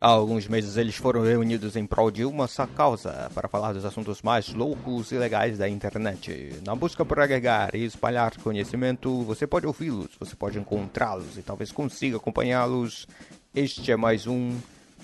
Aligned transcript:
Há 0.00 0.10
alguns 0.10 0.46
meses 0.46 0.76
eles 0.76 0.94
foram 0.94 1.22
reunidos 1.22 1.74
em 1.74 1.84
prol 1.84 2.08
de 2.08 2.24
uma 2.24 2.46
só 2.46 2.68
causa, 2.68 3.28
para 3.34 3.48
falar 3.48 3.72
dos 3.72 3.84
assuntos 3.84 4.22
mais 4.22 4.54
loucos 4.54 5.10
e 5.10 5.18
legais 5.18 5.58
da 5.58 5.68
internet. 5.68 6.60
Na 6.64 6.76
busca 6.76 7.04
por 7.04 7.18
agregar 7.18 7.74
e 7.74 7.84
espalhar 7.84 8.36
conhecimento, 8.36 9.24
você 9.24 9.44
pode 9.44 9.66
ouvi-los, 9.66 10.10
você 10.16 10.36
pode 10.36 10.56
encontrá-los 10.56 11.36
e 11.36 11.42
talvez 11.42 11.72
consiga 11.72 12.16
acompanhá-los. 12.16 13.08
Este 13.52 13.90
é 13.90 13.96
mais 13.96 14.28
um 14.28 14.56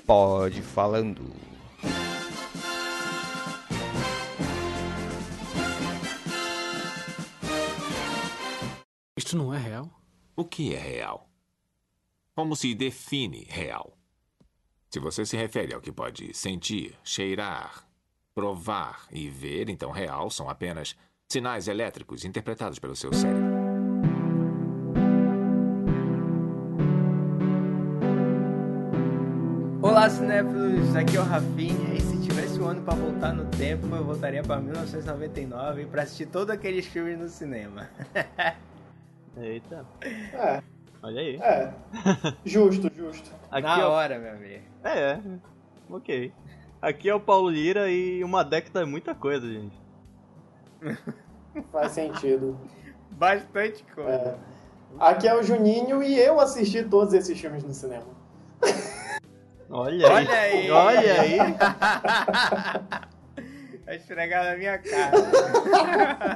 Pode 0.06 0.62
Falando. 0.62 1.34
Isto 9.16 9.36
não 9.36 9.52
é 9.52 9.58
real? 9.58 9.90
O 10.36 10.44
que 10.44 10.72
é 10.72 10.78
real? 10.78 11.28
Como 12.36 12.54
se 12.54 12.72
define 12.76 13.44
real? 13.50 13.98
Se 14.94 15.00
você 15.00 15.26
se 15.26 15.36
refere 15.36 15.74
ao 15.74 15.80
que 15.80 15.90
pode 15.90 16.32
sentir, 16.32 16.96
cheirar, 17.02 17.84
provar 18.32 19.08
e 19.10 19.28
ver, 19.28 19.68
então 19.68 19.90
real 19.90 20.30
são 20.30 20.48
apenas 20.48 20.94
sinais 21.28 21.66
elétricos 21.66 22.24
interpretados 22.24 22.78
pelo 22.78 22.94
seu 22.94 23.12
cérebro. 23.12 23.42
Olá, 29.82 30.08
cinéfilos, 30.08 30.94
aqui 30.94 31.16
é 31.16 31.20
o 31.20 31.24
Rafinha 31.24 31.92
e 31.92 32.00
se 32.00 32.20
tivesse 32.20 32.60
um 32.60 32.66
ano 32.68 32.82
para 32.82 32.94
voltar 32.94 33.32
no 33.32 33.46
tempo, 33.46 33.92
eu 33.96 34.04
voltaria 34.04 34.44
para 34.44 34.60
1999 34.60 35.86
para 35.86 36.04
assistir 36.04 36.26
todos 36.26 36.50
aqueles 36.50 36.86
filmes 36.86 37.18
no 37.18 37.28
cinema. 37.28 37.90
Eita. 39.36 39.84
É. 40.04 40.73
Olha 41.04 41.20
aí. 41.20 41.36
É. 41.36 41.70
Justo, 42.46 42.90
justo. 42.96 43.30
Aqui 43.50 43.66
Na 43.66 43.78
é 43.78 43.84
o... 43.84 43.90
hora, 43.90 44.18
meu 44.18 44.32
amigo. 44.32 44.64
É, 44.82 44.98
é. 44.98 45.20
Ok. 45.90 46.32
Aqui 46.80 47.10
é 47.10 47.14
o 47.14 47.20
Paulo 47.20 47.50
Lira 47.50 47.90
e 47.90 48.24
uma 48.24 48.42
década 48.42 48.80
é 48.80 48.84
muita 48.86 49.14
coisa, 49.14 49.46
gente. 49.46 49.78
Faz 51.70 51.92
sentido. 51.92 52.58
Bastante 53.10 53.84
coisa. 53.94 54.10
É. 54.10 54.36
Aqui 54.98 55.28
é 55.28 55.34
o 55.34 55.42
Juninho 55.42 56.02
e 56.02 56.18
eu 56.18 56.40
assisti 56.40 56.82
todos 56.82 57.12
esses 57.12 57.38
filmes 57.38 57.62
no 57.62 57.74
cinema. 57.74 58.06
Olha 59.68 60.08
aí. 60.08 60.14
Olha 60.14 60.38
aí. 60.38 60.70
Olha 60.70 61.20
aí. 61.20 61.38
Vai 63.84 63.96
esfregar 63.96 64.42
na 64.42 64.56
minha 64.56 64.78
cara. 64.78 65.12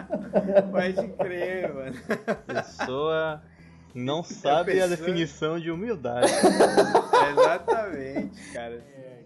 Pode 0.70 1.08
crer, 1.14 1.72
mano. 1.72 1.96
Pessoa 2.46 3.42
não 3.94 4.22
sabe 4.24 4.72
a 4.72 4.74
pessoa- 4.88 4.88
definição 4.96 5.58
de 5.60 5.70
humildade. 5.70 6.30
Exatamente, 7.32 8.52
cara. 8.52 8.82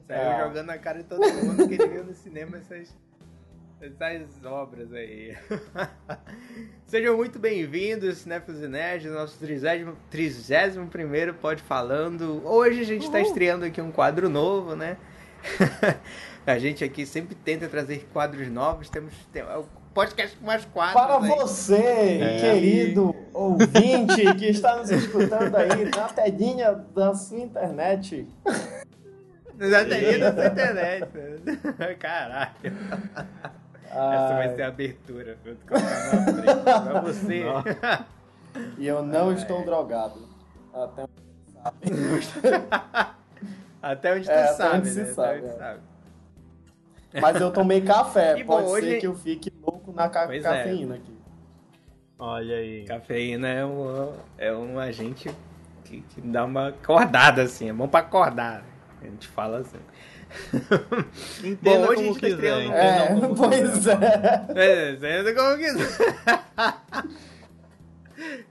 Saiu 0.07 0.21
É. 0.21 0.41
jogando 0.45 0.67
na 0.67 0.79
cara 0.79 0.99
de 0.99 1.05
todo 1.05 1.21
mundo 1.21 1.69
que 1.69 1.75
ele 1.75 1.87
viu 1.89 2.05
no 2.05 2.13
cinema 2.15 2.59
essas, 2.59 2.95
essas 3.81 4.45
obras 4.45 4.93
aí. 4.93 5.37
Sejam 6.87 7.17
muito 7.17 7.39
bem-vindos, 7.39 8.19
Cinéfilos 8.19 8.61
e 8.63 8.69
Nerds, 8.69 9.11
nosso 9.13 9.39
31 9.39 10.87
primeiro 10.89 11.35
Pode 11.35 11.63
Falando. 11.63 12.43
Hoje 12.45 12.81
a 12.81 12.85
gente 12.85 13.05
está 13.07 13.21
estreando 13.21 13.65
aqui 13.65 13.81
um 13.81 13.93
quadro 13.93 14.29
novo, 14.29 14.75
né? 14.77 14.97
a 16.47 16.59
gente 16.59 16.85
aqui 16.85 17.07
sempre 17.07 17.35
tenta 17.35 17.69
trazer 17.69 18.07
quadros 18.13 18.49
novos. 18.49 18.91
Temos 18.91 19.15
tem, 19.33 19.43
é 19.43 19.57
o 19.57 19.67
podcast 19.95 20.37
com 20.37 20.47
mais 20.47 20.65
quadros. 20.67 20.95
Para 21.03 21.19
aí. 21.19 21.29
você, 21.29 22.19
É. 22.21 22.41
querido 22.41 23.15
ouvinte 23.33 24.35
que 24.39 24.47
está 24.47 24.77
nos 24.77 24.91
escutando 24.91 25.55
aí 25.57 25.85
na 25.95 26.09
telinha 26.09 26.73
da 26.95 27.15
sua 27.15 27.39
internet. 27.41 28.27
Já 29.59 29.85
tem 29.85 30.15
ido 30.15 30.33
na 30.33 30.47
internet. 30.47 31.09
né? 31.79 31.95
Caralho. 31.99 32.51
Essa 33.85 34.35
vai 34.35 34.55
ser 34.57 34.63
a 34.63 34.69
abertura. 34.69 35.37
Na. 35.45 36.81
Pra 36.81 37.01
você. 37.03 37.43
E 38.79 38.87
eu 38.87 39.03
não 39.03 39.33
estou 39.33 39.65
drogado. 39.65 40.29
Até 40.75 41.05
Até 43.83 44.15
onde 44.15 44.25
tu 44.27 44.31
É, 44.31 44.45
até 44.45 44.53
sabe, 44.55 44.79
onde 44.79 44.91
né? 44.95 45.03
Até 45.03 45.13
sabe, 45.15 45.39
onde 45.39 45.47
é. 45.47 45.53
sabe. 45.59 45.81
Mas 47.21 47.41
eu 47.41 47.51
tomei 47.53 47.81
café. 47.83 48.39
E 48.39 48.45
bom, 48.45 48.55
Pode 48.55 48.67
hoje- 48.69 48.91
ser 48.93 48.99
que 49.01 49.07
eu 49.07 49.15
fique 49.15 49.51
na 49.89 50.09
ca- 50.09 50.27
Pois 50.27 50.45
é. 50.45 50.49
cafeína 50.49 50.95
aqui. 50.97 51.13
Olha 52.19 52.57
aí. 52.57 52.85
Cafeína 52.85 53.49
é 53.49 53.65
um, 53.65 54.13
é 54.39 54.53
um 54.55 54.79
agente 54.79 55.31
que, 55.85 56.03
que 56.03 56.21
dá 56.21 56.45
uma 56.45 56.69
acordada, 56.69 57.43
assim. 57.43 57.69
É 57.69 57.73
bom 57.73 57.89
pra 57.89 58.01
acordar. 58.01 58.65
A 59.01 59.05
gente 59.05 59.27
fala 59.29 59.59
assim. 59.59 59.79
Entenda 61.45 61.79
Bom, 61.79 61.89
hoje 61.89 61.93
a 61.93 61.95
como 61.95 62.07
gente 62.07 62.21
tá 62.21 62.21
quiser. 62.21 62.31
estreando- 62.31 62.63
entenda 62.63 62.85
É, 62.85 63.09
como 63.21 63.35
pois 63.37 63.87
é. 63.87 64.93
É, 64.93 64.97
sendo 64.97 65.35
como 65.35 65.57
quiser. 65.59 65.89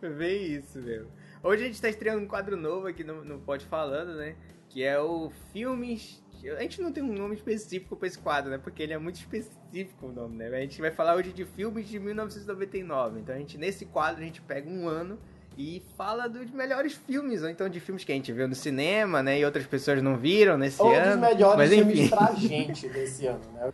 Vem 0.18 0.44
isso, 0.56 0.80
meu. 0.80 1.08
Hoje 1.44 1.64
a 1.64 1.68
gente 1.68 1.82
tá 1.82 1.90
estreando 1.90 2.22
um 2.22 2.28
quadro 2.28 2.56
novo 2.58 2.88
aqui 2.88 3.04
no, 3.04 3.24
no 3.24 3.40
Pode 3.40 3.66
Falando, 3.66 4.16
né? 4.16 4.36
Que 4.70 4.84
é 4.84 5.00
o 5.00 5.32
Filmes. 5.52 6.21
A 6.50 6.62
gente 6.62 6.82
não 6.82 6.92
tem 6.92 7.04
um 7.04 7.14
nome 7.14 7.36
específico 7.36 7.96
pra 7.96 8.08
esse 8.08 8.18
quadro, 8.18 8.50
né? 8.52 8.58
Porque 8.58 8.82
ele 8.82 8.94
é 8.94 8.98
muito 8.98 9.16
específico 9.16 10.08
o 10.08 10.12
nome, 10.12 10.38
né? 10.38 10.48
A 10.48 10.62
gente 10.62 10.82
vai 10.82 10.92
falar 10.92 11.16
hoje 11.16 11.32
de 11.32 11.46
filmes 11.46 11.88
de 11.88 12.00
1999. 12.00 13.20
Então 13.20 13.36
a 13.36 13.38
gente, 13.38 13.58
nesse 13.58 13.86
quadro, 13.86 14.22
a 14.22 14.26
gente 14.26 14.42
pega 14.42 14.70
um 14.70 14.88
ano 14.88 15.20
e 15.58 15.84
fala 15.98 16.28
dos 16.28 16.50
melhores 16.52 16.94
filmes, 16.94 17.44
ou 17.44 17.50
então 17.50 17.68
de 17.70 17.80
filmes 17.80 18.04
que 18.04 18.12
a 18.12 18.16
gente 18.16 18.32
viu 18.32 18.48
no 18.48 18.56
cinema, 18.56 19.22
né? 19.22 19.40
E 19.40 19.46
outras 19.46 19.66
pessoas 19.66 20.02
não 20.02 20.18
viram 20.18 20.58
nesse 20.58 20.82
Ou 20.82 20.90
dos 20.90 20.98
ano. 20.98 21.22
melhores 21.22 21.58
mas 21.58 21.70
filmes 21.70 22.00
enfim. 22.00 22.10
pra 22.10 22.34
gente 22.34 22.90
desse 22.90 23.28
ano, 23.28 23.42
né? 23.54 23.72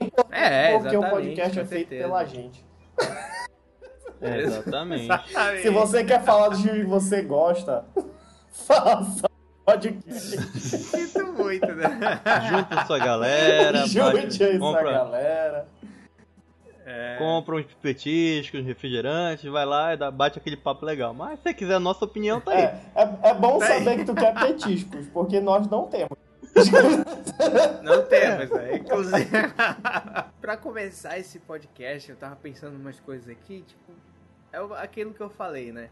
É, 0.30 0.78
Porque 0.78 0.96
o 0.96 1.10
podcast 1.10 1.60
é 1.60 1.64
feito 1.64 1.88
certeza. 1.90 2.02
pela 2.04 2.24
gente. 2.24 2.64
É, 4.20 4.40
exatamente. 4.40 5.04
Exatamente. 5.04 5.62
Se 5.62 5.70
você 5.70 6.04
quer 6.04 6.22
falar 6.22 6.48
dos 6.48 6.60
filmes 6.62 6.82
que 6.82 6.88
você 6.88 7.22
gosta, 7.22 7.84
faça 8.50 9.29
podcast. 9.72 10.60
Sinto 10.60 11.32
muito, 11.32 11.66
né? 11.66 12.20
Junta 12.48 12.86
sua 12.86 12.98
galera. 12.98 13.84
Junte 13.88 14.42
aí 14.44 14.58
compra, 14.58 14.92
galera. 14.92 15.68
É. 16.92 17.16
compra 17.18 17.54
uns 17.54 17.66
petiscos, 17.80 18.60
uns 18.60 18.66
refrigerantes, 18.66 19.48
vai 19.48 19.64
lá 19.64 19.94
e 19.94 19.96
dá- 19.96 20.10
bate 20.10 20.38
aquele 20.38 20.56
papo 20.56 20.84
legal. 20.84 21.14
Mas 21.14 21.38
se 21.38 21.42
você 21.44 21.54
quiser 21.54 21.74
a 21.74 21.80
nossa 21.80 22.04
opinião, 22.04 22.40
tá 22.40 22.50
aí. 22.50 22.62
É, 22.62 22.74
é, 22.96 23.30
é 23.30 23.34
bom 23.34 23.58
Tá 23.60 23.66
aí. 23.66 23.78
saber 23.84 23.96
que 23.98 24.04
tu 24.04 24.14
quer 24.14 24.34
petiscos, 24.34 25.06
porque 25.08 25.38
nós 25.40 25.68
não 25.68 25.86
temos. 25.86 26.18
Não 27.82 28.02
temos, 28.06 28.50
né? 28.50 28.76
Inclusive, 28.76 29.30
pra 30.40 30.56
começar 30.56 31.16
esse 31.18 31.38
podcast, 31.38 32.10
eu 32.10 32.16
tava 32.16 32.34
pensando 32.34 32.74
umas 32.76 32.98
coisas 32.98 33.28
aqui, 33.28 33.62
tipo, 33.62 33.92
é 34.52 34.58
aquilo 34.82 35.14
que 35.14 35.20
eu 35.20 35.30
falei, 35.30 35.70
né? 35.72 35.90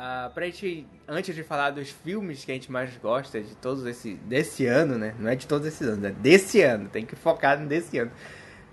Ah, 0.00 0.30
pra 0.32 0.46
gente, 0.46 0.86
antes 1.08 1.34
de 1.34 1.42
falar 1.42 1.70
dos 1.70 1.90
filmes 1.90 2.44
que 2.44 2.52
a 2.52 2.54
gente 2.54 2.70
mais 2.70 2.96
gosta 2.98 3.40
de 3.40 3.56
todos 3.56 3.84
esse, 3.84 4.14
desse 4.14 4.64
ano, 4.64 4.96
né? 4.96 5.12
Não 5.18 5.28
é 5.28 5.34
de 5.34 5.44
todos 5.44 5.66
esses 5.66 5.84
anos, 5.88 6.04
é 6.04 6.12
desse 6.12 6.62
ano, 6.62 6.88
tem 6.88 7.04
que 7.04 7.16
focar 7.16 7.58
nesse 7.58 7.98
ano. 7.98 8.12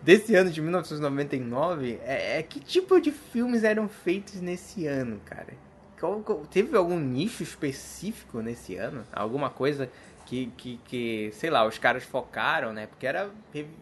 Desse 0.04 0.36
ano 0.36 0.52
de 0.52 0.62
1999, 0.62 2.00
é, 2.04 2.38
é 2.38 2.44
que 2.44 2.60
tipo 2.60 3.02
de 3.02 3.12
filmes 3.12 3.64
eram 3.64 3.90
feitos 3.90 4.40
nesse 4.40 4.86
ano, 4.86 5.20
cara? 5.26 5.48
Qual- 6.00 6.20
qual- 6.22 6.46
teve 6.46 6.78
algum 6.78 7.00
nicho 7.00 7.42
específico 7.42 8.40
nesse 8.40 8.76
ano? 8.76 9.04
Alguma 9.12 9.50
coisa 9.50 9.90
que, 10.28 10.52
que, 10.56 10.80
que, 10.86 11.32
sei 11.34 11.50
lá, 11.50 11.66
os 11.66 11.80
caras 11.80 12.04
focaram, 12.04 12.72
né? 12.72 12.86
Porque 12.86 13.08
era, 13.08 13.32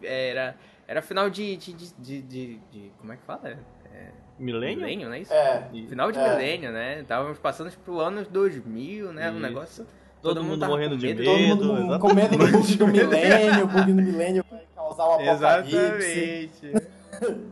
era, 0.02 0.56
era 0.88 1.02
final 1.02 1.28
de, 1.28 1.56
de, 1.58 1.74
de, 1.74 1.92
de, 1.98 2.22
de- 2.22 2.58
de- 2.72 2.92
Como 2.98 3.12
é 3.12 3.16
que 3.16 3.22
fala? 3.26 3.58
É, 3.92 4.08
Milênio? 4.38 4.78
milênio, 4.78 5.08
não 5.08 5.14
é 5.14 5.20
isso? 5.20 5.32
É, 5.32 5.68
Final 5.88 6.10
de 6.10 6.18
É. 6.18 6.28
milênio, 6.30 6.72
né? 6.72 7.00
Estávamos 7.00 7.38
passando 7.38 7.70
pro 7.84 8.00
ano 8.00 8.24
2000, 8.24 9.12
né? 9.12 9.30
Um 9.30 9.38
negócio. 9.38 9.86
Todo, 10.20 10.42
mundo 10.42 10.60
tava 10.60 10.72
morrendo 10.72 10.96
de 10.96 11.06
medo. 11.06 11.22
medo. 11.22 11.56
todo 11.58 11.74
mundo 11.74 11.94
exatamente. 11.94 12.00
com 12.00 12.14
medo 12.14 12.38
do 12.38 12.52
bug 12.58 12.76
do 12.76 12.86
milênio, 12.88 13.64
o 13.64 13.68
bug 13.68 13.92
do 13.92 14.02
milênio 14.02 14.44
vai 14.50 14.66
causar 14.74 15.06
um 15.06 15.12
apocalipse. 15.30 16.66
Exatamente. 16.66 16.90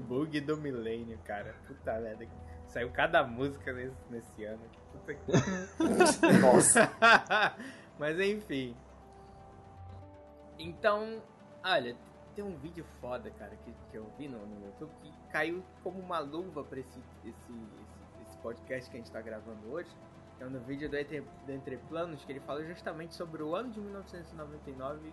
Bug 0.09 0.41
do 0.41 0.57
milênio, 0.57 1.19
cara. 1.25 1.55
Puta 1.69 2.01
merda. 2.01 2.27
Saiu 2.67 2.91
cada 2.91 3.23
música 3.23 3.73
nesse, 3.73 3.95
nesse 4.11 4.45
ano. 4.45 4.61
Puta 4.91 5.15
que... 5.15 5.23
Nossa. 6.41 6.91
Mas 7.99 8.19
enfim. 8.19 8.75
Então, 10.59 11.23
olha, 11.65 11.95
tem 12.35 12.45
um 12.45 12.57
vídeo 12.59 12.85
foda, 13.01 13.31
cara, 13.39 13.53
que, 13.65 13.73
que 13.91 13.97
eu 13.97 14.07
vi 14.19 14.29
no, 14.29 14.39
no 14.39 14.67
YouTube 14.67 14.91
que 15.03 15.13
caiu 15.31 15.63
como 15.83 15.99
uma 16.01 16.19
luva 16.19 16.65
pra 16.65 16.81
esse, 16.81 16.99
esse, 17.25 17.53
esse, 17.81 18.23
esse 18.27 18.37
podcast 18.39 18.91
que 18.91 18.97
a 18.97 19.01
gente 19.01 19.11
tá 19.11 19.21
gravando 19.21 19.71
hoje. 19.71 19.91
É 20.41 20.47
um 20.47 20.59
vídeo 20.61 20.89
do 20.89 20.97
Entre, 20.97 21.21
do 21.21 21.53
Entre 21.53 21.77
Planos 21.89 22.25
que 22.25 22.33
ele 22.33 22.41
fala 22.41 22.65
justamente 22.65 23.15
sobre 23.15 23.43
o 23.43 23.55
ano 23.55 23.71
de 23.71 23.81
1999 23.81 25.13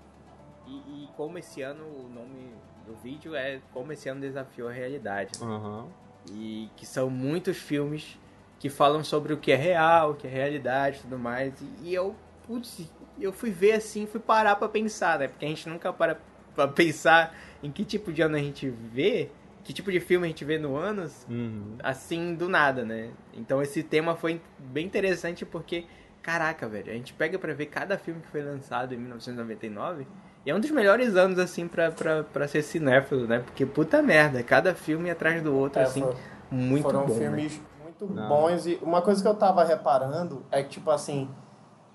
e, 0.68 0.71
e 0.71 1.10
como 1.16 1.38
esse 1.38 1.62
ano, 1.62 1.83
o 1.83 2.10
nome 2.10 2.54
do 2.86 2.95
vídeo 2.95 3.36
é 3.36 3.62
Como 3.74 3.92
esse 3.92 4.10
ano 4.10 4.22
desafiou 4.22 4.69
a 4.69 4.72
realidade. 4.72 5.31
né? 5.39 5.45
Aham. 5.45 5.88
E 6.31 6.69
que 6.75 6.86
são 6.86 7.10
muitos 7.10 7.57
filmes 7.57 8.19
que 8.60 8.69
falam 8.69 9.04
sobre 9.04 9.33
o 9.33 9.38
que 9.38 9.51
é 9.51 9.56
real, 9.56 10.12
o 10.12 10.15
que 10.15 10.27
é 10.27 10.30
realidade 10.30 10.98
e 10.98 11.01
tudo 11.01 11.18
mais. 11.18 11.60
E, 11.62 11.89
e 11.89 11.94
eu 11.94 12.15
putz, 12.45 12.92
eu 13.19 13.31
fui 13.31 13.51
ver 13.51 13.74
assim, 13.74 14.06
fui 14.06 14.19
parar 14.19 14.56
pra 14.56 14.68
pensar, 14.68 15.19
né? 15.19 15.27
Porque 15.27 15.45
a 15.45 15.48
gente 15.48 15.68
nunca 15.69 15.94
para 15.94 16.19
pra 16.60 16.68
pensar 16.68 17.36
em 17.64 17.72
que 17.72 17.84
tipo 17.86 18.12
de 18.12 18.22
ano 18.22 18.36
a 18.36 18.40
gente 18.40 18.70
vê, 18.70 19.30
que 19.64 19.72
tipo 19.74 19.92
de 19.92 20.00
filme 20.00 20.26
a 20.26 20.30
gente 20.30 20.44
vê 20.44 20.58
no 20.58 20.76
anos, 20.76 21.26
Uhum. 21.30 21.76
assim, 21.84 22.34
do 22.36 22.50
nada, 22.50 22.84
né? 22.84 23.10
Então 23.34 23.62
esse 23.62 23.84
tema 23.84 24.16
foi 24.16 24.42
bem 24.58 24.86
interessante 24.86 25.46
porque, 25.46 25.86
caraca, 26.22 26.68
velho, 26.68 26.92
a 26.92 26.96
gente 26.96 27.14
pega 27.14 27.38
pra 27.40 27.54
ver 27.54 27.68
cada 27.68 27.98
filme 27.98 28.22
que 28.22 28.28
foi 28.28 28.42
lançado 28.42 28.94
em 28.94 28.98
1999 28.98 30.06
e 30.46 30.50
é 30.50 30.56
um 30.56 30.60
dos 30.60 30.72
melhores 30.72 31.16
anos, 31.16 31.38
assim, 31.38 31.68
pra, 31.68 31.92
pra, 31.92 32.24
pra 32.24 32.48
ser 32.48 32.62
cinéfilo, 32.64 33.28
né? 33.28 33.40
Porque, 33.40 33.66
puta 33.66 34.02
merda, 34.02 34.42
cada 34.42 34.74
filme 34.74 35.10
atrás 35.10 35.42
do 35.42 35.54
outro, 35.56 35.82
É, 35.82 35.84
assim, 35.84 36.02
foi- 36.02 36.16
muito 36.50 36.84
Foram 36.84 37.06
bom, 37.06 37.14
né? 37.14 37.20
filmes 37.20 37.62
muito 37.84 38.08
Não. 38.08 38.28
bons 38.28 38.66
e 38.66 38.80
uma 38.82 39.02
coisa 39.02 39.22
que 39.22 39.28
eu 39.28 39.36
tava 39.36 39.64
reparando 39.64 40.44
é 40.50 40.64
que, 40.64 40.70
tipo 40.70 40.90
assim, 40.90 41.30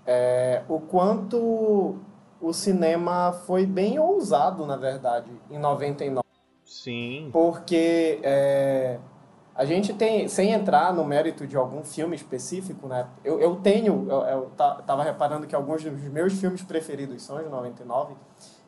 é, 0.06 0.62
o 0.68 0.78
quanto 0.78 1.96
o 2.44 2.52
cinema 2.52 3.32
foi 3.46 3.64
bem 3.64 3.98
ousado, 3.98 4.66
na 4.66 4.76
verdade, 4.76 5.30
em 5.50 5.58
99. 5.58 6.24
Sim. 6.64 7.30
Porque 7.32 8.20
é, 8.22 8.98
a 9.54 9.64
gente 9.64 9.94
tem, 9.94 10.28
sem 10.28 10.52
entrar 10.52 10.92
no 10.92 11.04
mérito 11.04 11.46
de 11.46 11.56
algum 11.56 11.82
filme 11.82 12.14
específico, 12.14 12.86
né? 12.86 13.08
Eu, 13.24 13.40
eu 13.40 13.56
tenho, 13.56 14.06
eu, 14.10 14.22
eu 14.22 14.50
ta- 14.56 14.82
tava 14.82 15.02
reparando 15.02 15.46
que 15.46 15.54
alguns 15.54 15.82
dos 15.82 15.92
meus 16.02 16.34
filmes 16.34 16.62
preferidos 16.62 17.22
são 17.22 17.42
de 17.42 17.48
99, 17.48 18.14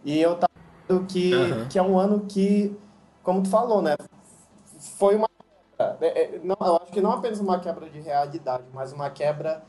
e 0.04 0.20
eu 0.20 0.36
tava 0.36 0.50
vendo 0.88 1.06
que, 1.06 1.32
Aham. 1.34 1.68
que 1.68 1.78
é 1.78 1.82
um 1.82 1.98
ano 1.98 2.20
que, 2.26 2.74
como 3.22 3.42
tu 3.42 3.50
falou, 3.50 3.82
né? 3.82 3.94
Foi 4.98 5.16
uma. 5.16 5.28
é, 6.00 6.22
é, 6.22 6.40
não, 6.42 6.56
eu 6.60 6.76
acho 6.76 6.92
que 6.92 7.00
não 7.00 7.12
apenas 7.12 7.40
uma 7.40 7.60
quebra 7.60 7.90
de 7.90 8.00
realidade, 8.00 8.64
mas 8.72 8.92
uma 8.92 9.10
quebra 9.10 9.62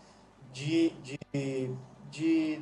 de. 0.54 0.92
de, 1.01 1.75
de 2.09 2.62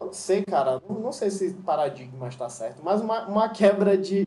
eu 0.00 0.06
não 0.06 0.12
sei, 0.12 0.44
cara, 0.44 0.80
não, 0.88 0.98
não 0.98 1.12
sei 1.12 1.30
se 1.30 1.52
paradigma 1.54 2.28
está 2.28 2.48
certo, 2.48 2.82
mas 2.82 3.00
uma, 3.00 3.26
uma 3.26 3.48
quebra 3.48 3.96
de 3.96 4.26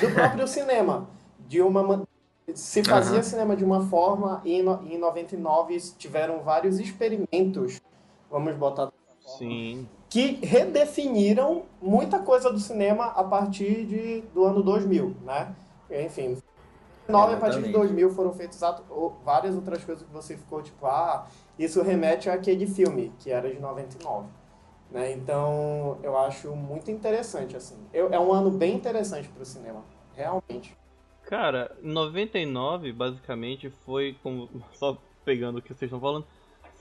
do 0.00 0.10
próprio 0.14 0.46
cinema. 0.48 1.08
De 1.48 1.60
uma 1.60 2.04
se 2.54 2.82
fazia 2.82 3.14
Aham. 3.14 3.22
cinema 3.22 3.56
de 3.56 3.64
uma 3.64 3.86
forma 3.86 4.40
e 4.44 4.54
em, 4.54 4.62
no- 4.62 4.82
em 4.88 4.98
99 4.98 5.78
tiveram 5.96 6.40
vários 6.40 6.78
experimentos, 6.78 7.80
vamos 8.30 8.56
botar 8.56 8.90
forma, 9.22 9.38
Sim. 9.38 9.88
que 10.08 10.32
redefiniram 10.44 11.64
muita 11.80 12.20
coisa 12.20 12.52
do 12.52 12.58
cinema 12.58 13.06
a 13.06 13.24
partir 13.24 13.84
de, 13.86 14.20
do 14.32 14.44
ano 14.44 14.62
2000, 14.62 15.16
né? 15.22 15.54
Enfim, 15.90 16.36
9 17.08 17.34
a 17.34 17.36
partir 17.36 17.62
de 17.62 17.68
Exatamente. 17.68 17.72
2000 17.72 18.10
foram 18.10 18.32
feitas 18.32 18.60
várias 19.24 19.54
outras 19.54 19.84
coisas 19.84 20.06
que 20.06 20.12
você 20.12 20.36
ficou 20.36 20.62
tipo, 20.62 20.86
ah, 20.86 21.26
isso 21.58 21.82
remete 21.82 22.30
àquele 22.30 22.66
filme, 22.66 23.12
que 23.18 23.30
era 23.30 23.52
de 23.52 23.60
99. 23.60 24.28
Né? 24.90 25.12
Então, 25.12 25.98
eu 26.02 26.16
acho 26.18 26.54
muito 26.54 26.90
interessante, 26.90 27.56
assim. 27.56 27.76
Eu, 27.92 28.12
é 28.12 28.18
um 28.18 28.32
ano 28.32 28.50
bem 28.50 28.74
interessante 28.74 29.28
para 29.28 29.42
o 29.42 29.46
cinema, 29.46 29.84
realmente. 30.16 30.76
Cara, 31.24 31.76
99 31.80 32.92
basicamente 32.92 33.70
foi 33.84 34.16
como. 34.22 34.48
Só 34.74 34.98
pegando 35.24 35.58
o 35.58 35.62
que 35.62 35.68
vocês 35.68 35.82
estão 35.88 36.00
falando. 36.00 36.26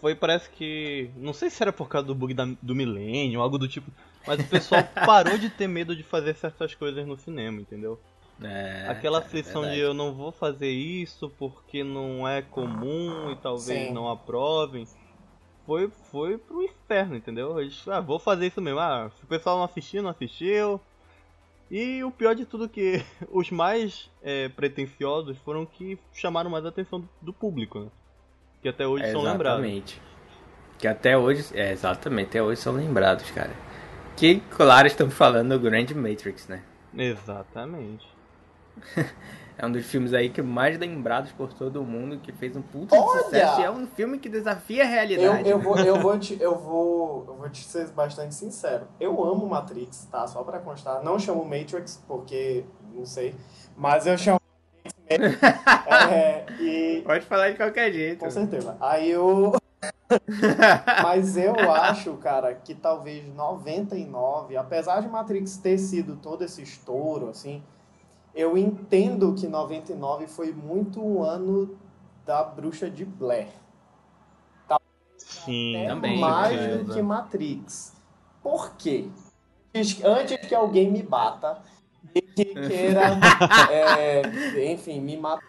Foi, 0.01 0.15
parece 0.15 0.49
que. 0.49 1.11
Não 1.17 1.33
sei 1.33 1.49
se 1.49 1.61
era 1.61 1.71
por 1.73 1.87
causa 1.87 2.07
do 2.07 2.15
bug 2.15 2.33
da- 2.33 2.47
do 2.61 2.73
milênio, 2.73 3.41
algo 3.41 3.57
do 3.57 3.67
tipo. 3.67 3.91
Mas 4.25 4.39
o 4.39 4.47
pessoal 4.47 4.81
parou 5.05 5.37
de 5.37 5.49
ter 5.49 5.67
medo 5.67 5.95
de 5.95 6.03
fazer 6.03 6.35
certas 6.35 6.73
coisas 6.73 7.05
no 7.05 7.17
cinema, 7.17 7.61
entendeu? 7.61 7.99
É, 8.41 8.85
Aquela 8.87 9.17
é 9.17 9.21
aflição 9.21 9.61
de 9.63 9.67
verdade. 9.67 9.81
eu 9.81 9.93
não 9.93 10.13
vou 10.13 10.31
fazer 10.31 10.71
isso 10.71 11.29
porque 11.37 11.83
não 11.83 12.27
é 12.27 12.41
comum 12.41 13.29
e 13.29 13.35
talvez 13.35 13.87
Sim. 13.87 13.93
não 13.93 14.09
aprovem. 14.09 14.87
Foi, 15.69 15.87
foi 16.09 16.35
pro 16.35 16.63
inferno, 16.63 17.15
entendeu? 17.15 17.59
Eles, 17.59 17.87
ah, 17.87 17.99
vou 18.01 18.17
fazer 18.17 18.47
isso 18.47 18.59
mesmo. 18.59 18.79
Ah, 18.79 19.11
se 19.15 19.23
o 19.23 19.27
pessoal 19.27 19.55
não 19.55 19.65
assistiu, 19.65 20.01
não 20.01 20.09
assistiu. 20.09 20.81
E 21.69 22.03
o 22.03 22.09
pior 22.09 22.33
de 22.33 22.43
tudo 22.43 22.65
é 22.65 22.67
que 22.67 23.05
os 23.29 23.51
mais 23.51 24.09
é, 24.23 24.49
pretensiosos 24.49 25.37
foram 25.37 25.67
que 25.67 25.99
chamaram 26.11 26.49
mais 26.49 26.65
a 26.65 26.69
atenção 26.69 27.07
do 27.21 27.31
público, 27.31 27.81
né? 27.81 27.87
Que 28.63 28.69
até 28.69 28.87
hoje 28.87 29.03
É, 29.03 29.11
são 29.11 29.21
lembrados. 29.21 29.63
Exatamente. 29.63 30.01
Que 30.79 30.87
até 30.87 31.15
hoje, 31.15 31.45
é, 31.53 31.71
exatamente, 31.71 32.29
até 32.29 32.41
hoje 32.41 32.59
são 32.59 32.73
lembrados, 32.73 33.29
cara. 33.29 33.55
Que, 34.17 34.39
claro, 34.49 34.87
estamos 34.87 35.13
falando 35.13 35.49
do 35.49 35.59
grande 35.59 35.93
Matrix, 35.93 36.47
né? 36.47 36.63
Exatamente. 36.97 38.07
É 39.61 39.65
um 39.65 39.71
dos 39.73 39.85
filmes 39.85 40.13
aí 40.13 40.29
que 40.29 40.41
mais 40.41 40.79
lembrados 40.79 41.33
por 41.33 41.51
todo 41.51 41.83
mundo, 41.83 42.17
que 42.19 42.31
fez 42.31 42.55
um 42.55 42.61
puta 42.61 42.95
de 42.95 43.03
Olha! 43.03 43.23
sucesso. 43.23 43.59
E 43.59 43.63
é 43.65 43.69
um 43.69 43.85
filme 43.87 44.17
que 44.17 44.29
desafia 44.29 44.83
a 44.83 44.85
Eu, 44.85 44.89
realidade. 44.89 45.49
eu, 45.49 45.59
vou, 45.59 45.77
eu, 45.77 45.99
vou 45.99 46.17
te, 46.17 46.37
eu, 46.39 46.57
vou, 46.57 47.25
eu 47.27 47.35
vou 47.35 47.49
te 47.49 47.65
ser 47.65 47.89
bastante 47.89 48.33
sincero. 48.33 48.87
Eu 49.01 49.21
amo 49.21 49.45
Matrix, 49.45 50.07
tá? 50.09 50.25
Só 50.27 50.43
pra 50.43 50.59
constar. 50.59 51.03
Não 51.03 51.19
chamo 51.19 51.43
Matrix, 51.43 52.01
porque 52.07 52.63
não 52.95 53.05
sei. 53.05 53.35
Mas 53.75 54.07
eu 54.07 54.17
chamo 54.17 54.39
Matrix. 55.11 55.43
é, 56.09 56.45
e, 56.57 57.01
Pode 57.05 57.25
falar 57.25 57.49
de 57.49 57.57
qualquer 57.57 57.91
jeito. 57.91 58.23
Com 58.23 58.31
certeza. 58.31 58.77
Aí 58.79 59.11
eu. 59.11 59.51
Mas 61.03 61.35
eu 61.35 61.53
acho, 61.69 62.13
cara, 62.13 62.55
que 62.55 62.73
talvez 62.73 63.25
99, 63.35 64.55
apesar 64.55 65.01
de 65.01 65.09
Matrix 65.09 65.57
ter 65.57 65.77
sido 65.77 66.15
todo 66.15 66.45
esse 66.45 66.61
estouro, 66.61 67.27
assim, 67.29 67.61
eu 68.39 68.57
entendo 68.57 69.33
que 69.33 69.47
99 69.47 70.25
foi 70.27 70.53
muito 70.53 71.03
um 71.05 71.21
ano 71.21 71.77
da 72.25 72.41
bruxa 72.41 72.89
de 72.89 73.03
Blair. 73.03 73.49
Sim, 75.17 75.75
Até 75.75 75.87
Também, 75.89 76.19
mais 76.19 76.77
do 76.85 76.93
que 76.93 77.01
Matrix. 77.01 77.93
Por 78.41 78.75
quê? 78.77 79.09
Antes- 79.75 80.47
que 80.47 80.55
alguém 80.55 80.89
me 80.89 81.03
bata 81.03 81.61
e 82.15 82.21
que 82.21 82.45
queira, 82.45 83.01
é, 83.69 84.71
enfim, 84.71 85.01
me 85.01 85.17
matar. 85.17 85.43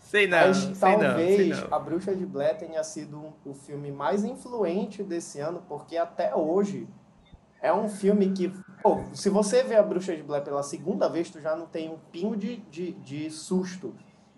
Sei 0.00 0.26
não, 0.26 0.38
Mas 0.38 0.56
sei 0.56 0.92
não, 0.92 1.00
talvez 1.00 1.36
sei 1.36 1.48
não. 1.48 1.74
A 1.74 1.78
Bruxa 1.78 2.14
de 2.14 2.26
Blair 2.26 2.58
tenha 2.58 2.82
sido 2.84 3.32
o 3.44 3.54
filme 3.54 3.90
mais 3.90 4.24
influente 4.24 5.02
desse 5.02 5.40
ano, 5.40 5.62
porque 5.68 5.96
até 5.96 6.34
hoje 6.34 6.88
é 7.64 7.72
um 7.72 7.88
filme 7.88 8.30
que. 8.30 8.52
Pô, 8.82 9.00
se 9.14 9.30
você 9.30 9.62
vê 9.62 9.74
A 9.74 9.82
Bruxa 9.82 10.14
de 10.14 10.22
Blair 10.22 10.44
pela 10.44 10.62
segunda 10.62 11.08
vez, 11.08 11.30
tu 11.30 11.40
já 11.40 11.56
não 11.56 11.64
tem 11.64 11.88
um 11.88 11.96
pingo 12.12 12.36
de, 12.36 12.56
de, 12.70 12.92
de 12.92 13.30
susto 13.30 13.94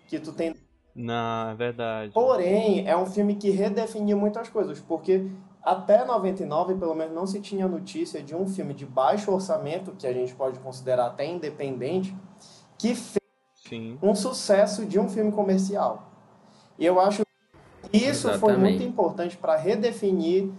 que 0.07 0.17
tu 0.17 0.31
tem. 0.31 0.55
Não, 0.95 1.49
é 1.49 1.55
verdade. 1.55 2.13
Porém, 2.13 2.87
é 2.87 2.95
um 2.95 3.05
filme 3.05 3.35
que 3.35 3.49
redefiniu 3.49 4.17
muitas 4.17 4.47
coisas, 4.47 4.79
porque 4.79 5.29
até 5.61 6.05
99, 6.05 6.75
pelo 6.75 6.95
menos, 6.95 7.13
não 7.13 7.27
se 7.27 7.41
tinha 7.41 7.67
notícia 7.67 8.23
de 8.23 8.33
um 8.33 8.47
filme 8.47 8.73
de 8.73 8.85
baixo 8.85 9.29
orçamento, 9.29 9.91
que 9.91 10.07
a 10.07 10.13
gente 10.13 10.33
pode 10.33 10.57
considerar 10.59 11.07
até 11.07 11.25
independente, 11.25 12.15
que 12.77 12.95
fez 12.95 13.19
Sim. 13.67 13.99
um 14.01 14.15
sucesso 14.15 14.85
de 14.85 14.97
um 14.97 15.09
filme 15.09 15.33
comercial. 15.33 16.09
E 16.79 16.85
eu 16.85 16.97
acho 17.01 17.23
que 17.91 17.97
isso 17.97 18.29
foi 18.39 18.53
Exatamente. 18.53 18.59
muito 18.59 18.83
importante 18.83 19.35
para 19.35 19.57
redefinir 19.57 20.49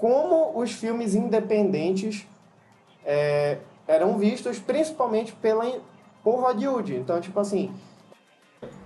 como 0.00 0.58
os 0.58 0.72
filmes 0.72 1.14
independentes 1.14 2.26
é, 3.04 3.58
eram 3.86 4.16
vistos, 4.16 4.58
principalmente 4.58 5.32
pela, 5.34 5.78
por 6.24 6.40
Hollywood. 6.40 6.96
Então, 6.96 7.20
tipo 7.20 7.38
assim, 7.38 7.70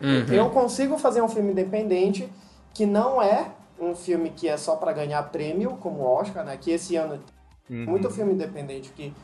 Uhum. 0.01 0.35
eu 0.35 0.51
consigo 0.51 0.99
fazer 0.99 1.23
um 1.23 1.29
filme 1.29 1.53
independente 1.53 2.29
que 2.75 2.85
não 2.85 3.23
é 3.23 3.53
um 3.81 3.95
filme 3.95 4.31
que 4.31 4.49
é 4.49 4.57
só 4.57 4.77
para 4.77 4.93
ganhar 4.93 5.23
prêmio, 5.31 5.77
como 5.81 6.01
o 6.01 6.07
Oscar, 6.07 6.45
né? 6.45 6.57
Que 6.57 6.73
esse 6.73 6.97
ano 6.97 7.23
Uhum. 7.71 7.87
muito 7.87 8.11
filme 8.11 8.35
independente 8.35 8.91
que, 8.91 9.15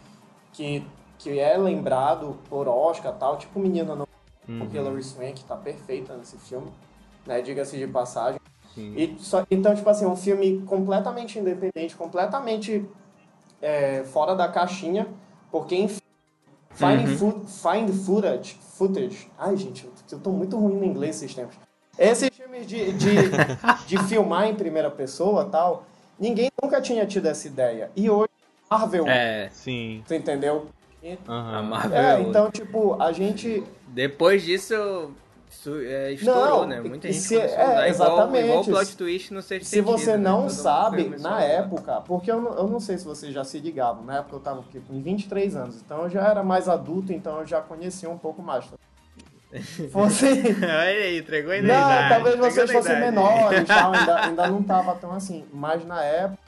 que, 0.52 0.84
que 1.18 1.38
é 1.38 1.56
lembrado 1.56 2.38
por 2.48 2.68
Oscar 2.68 3.12
tal, 3.18 3.36
tipo 3.36 3.58
Menina 3.58 3.94
Não 3.96 4.06
Uhum. 4.48 4.58
porque 4.60 4.76
Hilary 4.76 5.02
Swank 5.02 5.44
tá 5.44 5.54
perfeita 5.56 6.16
nesse 6.16 6.36
filme, 6.38 6.72
né? 7.26 7.40
Diga-se 7.42 7.76
de 7.76 7.86
passagem. 7.86 8.40
E 8.76 9.16
só, 9.18 9.44
então, 9.50 9.74
tipo 9.74 9.88
assim, 9.88 10.06
um 10.06 10.16
filme 10.16 10.62
completamente 10.62 11.38
independente, 11.38 11.96
completamente 11.96 12.84
é, 13.60 14.04
fora 14.04 14.34
da 14.34 14.48
caixinha, 14.48 15.06
porque 15.50 15.76
enfim, 15.76 16.00
find, 16.72 17.06
Uhum. 17.08 17.16
fu- 17.16 17.46
find 17.46 17.90
footage, 17.92 18.54
footage. 18.76 19.30
Ai, 19.38 19.56
gente, 19.56 19.88
eu, 20.10 20.18
tô 20.18 20.30
muito 20.30 20.56
ruim 20.58 20.76
no 20.76 20.84
inglês 20.84 21.16
esses 21.16 21.34
tempos. 21.34 21.56
Esses 21.98 22.30
filmes 22.34 22.66
de, 22.66 22.92
de, 22.92 23.30
de 23.86 23.98
filmar 23.98 24.46
em 24.46 24.54
primeira 24.54 24.90
pessoa 24.90 25.44
tal, 25.46 25.84
ninguém 26.18 26.48
nunca 26.62 26.80
tinha 26.80 27.06
tido 27.06 27.26
essa 27.26 27.46
ideia. 27.46 27.90
E 27.94 28.08
hoje, 28.08 28.28
Marvel, 28.70 29.06
É, 29.06 29.48
Sim. 29.52 30.02
tu 30.06 30.14
entendeu? 30.14 30.66
a 31.26 31.32
Aham. 31.32 31.62
Marvel. 31.62 31.98
É, 31.98 32.20
então, 32.22 32.50
tipo, 32.50 33.00
a 33.02 33.12
gente 33.12 33.62
Depois 33.88 34.42
disso, 34.42 35.10
isso, 35.50 35.74
é, 35.80 36.12
estourou, 36.12 36.60
Não, 36.60 36.66
né? 36.66 36.80
Muita 36.80 37.08
e 37.08 37.12
gente 37.12 37.24
se- 37.24 37.36
a 37.36 37.40
é, 37.40 37.44
igual, 37.44 37.84
exatamente. 37.86 38.44
igual 38.46 38.60
o 38.60 38.64
plot 38.64 38.96
twist 38.96 39.34
no 39.34 39.42
sexto 39.42 39.66
Se 39.68 39.80
você 39.80 40.04
sentido, 40.04 40.18
né? 40.22 40.30
não 40.30 40.40
mundo 40.42 40.50
sabe, 40.50 41.08
na 41.18 41.42
época, 41.42 42.00
porque 42.02 42.30
eu 42.30 42.40
não, 42.40 42.54
eu 42.56 42.68
não 42.68 42.80
sei 42.80 42.96
se 42.98 43.04
vocês 43.04 43.32
já 43.34 43.44
se 43.44 43.58
ligavam, 43.58 44.04
na 44.04 44.18
época 44.18 44.36
eu 44.36 44.40
tava 44.40 44.60
aqui 44.60 44.80
com 44.80 45.02
23 45.02 45.56
anos, 45.56 45.76
então 45.84 46.04
eu 46.04 46.10
já 46.10 46.26
era 46.28 46.42
mais 46.42 46.68
adulto, 46.68 47.12
então 47.12 47.40
eu 47.40 47.46
já 47.46 47.60
conhecia 47.60 48.08
um 48.08 48.18
pouco 48.18 48.40
mais. 48.42 48.64
Fosse... 49.90 50.26
Olha 50.26 50.82
aí, 50.84 51.18
entregou 51.18 51.52
a 51.52 51.56
não, 51.56 51.64
idade. 51.64 52.08
talvez 52.08 52.36
vocês 52.36 52.70
fossem 52.70 53.00
menores, 53.00 53.66
tal, 53.66 53.92
ainda, 53.92 54.16
ainda 54.24 54.46
não 54.46 54.62
tava 54.62 54.94
tão 54.94 55.12
assim, 55.12 55.44
mas 55.52 55.84
na 55.84 56.02
época 56.04 56.38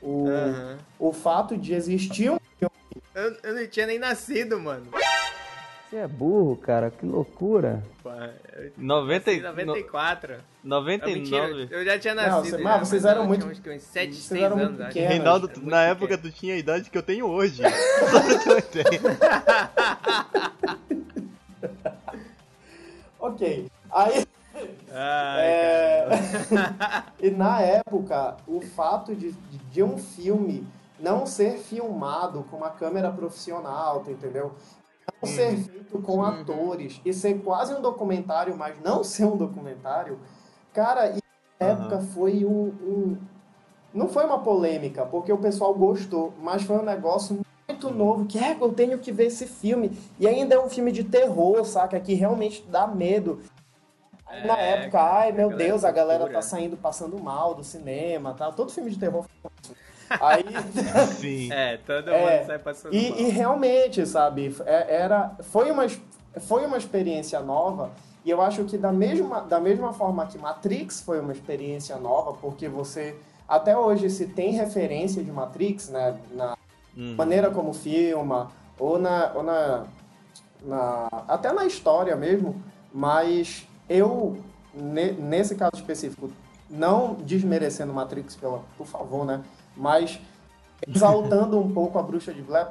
O, 0.00 0.28
Aham. 0.28 0.78
o 0.98 1.12
fato 1.12 1.56
de 1.56 1.74
existir 1.74 2.30
um 2.30 2.38
Eu, 3.14 3.36
eu 3.42 3.54
não 3.54 3.66
tinha 3.66 3.86
nem 3.86 3.98
nascido, 3.98 4.60
mano. 4.60 4.86
Você 5.92 5.98
é 5.98 6.08
burro, 6.08 6.56
cara, 6.56 6.90
que 6.90 7.04
loucura. 7.04 7.82
Pô, 8.02 8.08
eu 8.08 8.72
90, 8.78 9.30
nasci 9.30 9.38
em 9.38 9.42
no, 9.42 9.48
94. 9.66 10.36
Não, 10.64 10.78
99. 10.80 11.20
mentira, 11.20 11.68
eu 11.70 11.84
já 11.84 11.98
tinha 11.98 12.14
Não, 12.14 12.22
nascido. 12.22 12.56
cê- 12.56 12.62
já, 12.62 12.64
mas 12.64 12.88
vocês 12.88 13.04
eram 13.04 13.26
muito- 13.26 13.44
uns, 13.44 13.58
uns 13.58 13.82
7, 13.82 14.14
vocês 14.14 14.24
6 14.24 14.42
eram 14.42 14.56
anos, 14.56 14.68
muito 14.78 14.86
pequenos. 14.86 15.08
Reinaldo, 15.10 15.50
na 15.62 15.82
época 15.82 16.16
pequeno. 16.16 16.32
tu 16.32 16.38
tinha 16.40 16.54
a 16.54 16.56
idade 16.56 16.88
que 16.88 16.96
eu 16.96 17.02
tenho 17.02 17.26
hoje. 17.26 17.62
Só 17.62 18.20
pra 18.22 18.38
ter 18.38 18.48
uma 18.48 18.58
ideia. 18.58 19.00
Ok. 23.20 23.70
Aí. 23.92 24.26
Ai, 24.94 25.40
é, 25.44 26.08
e 27.20 27.30
na 27.30 27.60
época, 27.60 28.38
o 28.46 28.62
fato 28.62 29.14
de, 29.14 29.32
de 29.70 29.82
um 29.82 29.98
filme 29.98 30.66
não 30.98 31.26
ser 31.26 31.58
filmado 31.58 32.44
com 32.50 32.56
uma 32.56 32.70
câmera 32.70 33.10
profissional, 33.10 34.02
entendeu? 34.08 34.54
Não 35.22 35.28
ser 35.28 35.56
feito 35.56 36.00
com 36.02 36.22
atores 36.22 37.00
e 37.04 37.12
ser 37.12 37.42
quase 37.42 37.74
um 37.74 37.80
documentário, 37.80 38.56
mas 38.56 38.80
não 38.80 39.04
ser 39.04 39.24
um 39.24 39.36
documentário, 39.36 40.18
cara, 40.72 41.08
e 41.10 41.18
na 41.60 41.68
época 41.68 42.00
foi 42.00 42.44
um, 42.44 42.68
um- 42.68 43.18
Não 43.94 44.08
foi 44.08 44.24
uma 44.24 44.42
polêmica, 44.42 45.06
porque 45.06 45.32
o 45.32 45.38
pessoal 45.38 45.74
gostou, 45.74 46.34
mas 46.40 46.62
foi 46.62 46.78
um 46.78 46.82
negócio 46.84 47.40
muito 47.68 47.90
novo, 47.90 48.26
que 48.26 48.38
é, 48.38 48.56
eu 48.60 48.72
tenho 48.74 48.98
que 48.98 49.12
ver 49.12 49.26
esse 49.26 49.46
filme. 49.46 49.90
E 50.18 50.26
ainda 50.26 50.54
é 50.54 50.60
um 50.60 50.68
filme 50.68 50.92
de 50.92 51.04
terror, 51.04 51.64
saca? 51.64 52.00
Que 52.00 52.14
realmente 52.14 52.62
dá 52.68 52.86
medo. 52.86 53.40
Aí, 54.26 54.46
na 54.46 54.54
É, 54.58 54.84
época, 54.84 55.00
ai 55.00 55.32
meu 55.32 55.50
a 55.50 55.52
galera 55.52 55.58
Deus, 55.58 55.84
a 55.84 55.90
galera 55.92 56.28
tá 56.28 56.42
saindo 56.42 56.76
passando 56.76 57.18
mal 57.20 57.54
do 57.54 57.64
cinema, 57.64 58.34
tá? 58.34 58.50
Todo 58.52 58.72
filme 58.72 58.90
de 58.90 58.98
terror. 58.98 59.24
foi. 59.42 59.76
Aí. 60.10 60.44
Sim. 61.18 61.52
É, 61.52 61.76
todo 61.78 62.10
É, 62.10 62.36
mundo 62.38 62.46
sai 62.46 62.58
passando 62.58 62.94
E, 62.94 63.10
mal. 63.10 63.18
e 63.18 63.22
realmente, 63.30 64.06
sabe, 64.06 64.54
é- 64.66 64.96
era, 64.96 65.32
foi, 65.42 65.70
uma, 65.70 65.86
foi 66.40 66.64
uma 66.66 66.76
experiência 66.76 67.40
nova. 67.40 67.90
E 68.24 68.30
eu 68.30 68.40
acho 68.40 68.64
que 68.64 68.78
da 68.78 68.92
mesma, 68.92 69.40
da 69.40 69.58
mesma 69.58 69.92
forma 69.92 70.26
que 70.26 70.38
Matrix 70.38 71.00
foi 71.00 71.18
uma 71.20 71.32
experiência 71.32 71.96
nova, 71.96 72.32
porque 72.34 72.68
você 72.68 73.16
até 73.48 73.76
hoje 73.76 74.08
se 74.10 74.26
tem 74.26 74.52
referência 74.52 75.22
de 75.22 75.30
Matrix, 75.32 75.88
né, 75.88 76.16
na 76.30 76.56
Uhum. 76.96 77.14
maneira 77.16 77.50
como 77.50 77.72
filma, 77.72 78.50
ou 78.78 78.98
na, 78.98 79.32
ou 79.34 79.42
na, 79.42 79.84
na 80.62 81.08
até 81.26 81.52
na 81.52 81.64
história 81.66 82.14
mesmo, 82.14 82.62
mas 82.92 83.66
eu 83.88 84.36
ne- 84.74 85.12
nesse 85.12 85.54
caso 85.54 85.72
específico, 85.74 86.30
não 86.70 87.14
desmerecendo 87.14 87.92
Matrix, 87.92 88.36
pela, 88.36 88.62
por 88.78 88.86
favor, 88.86 89.24
né, 89.26 89.42
mas 89.76 90.18
exaltando 90.86 91.58
um 91.58 91.72
pouco 91.72 91.98
a 91.98 92.02
Bruxa 92.02 92.32
de 92.32 92.42
Blair 92.42 92.68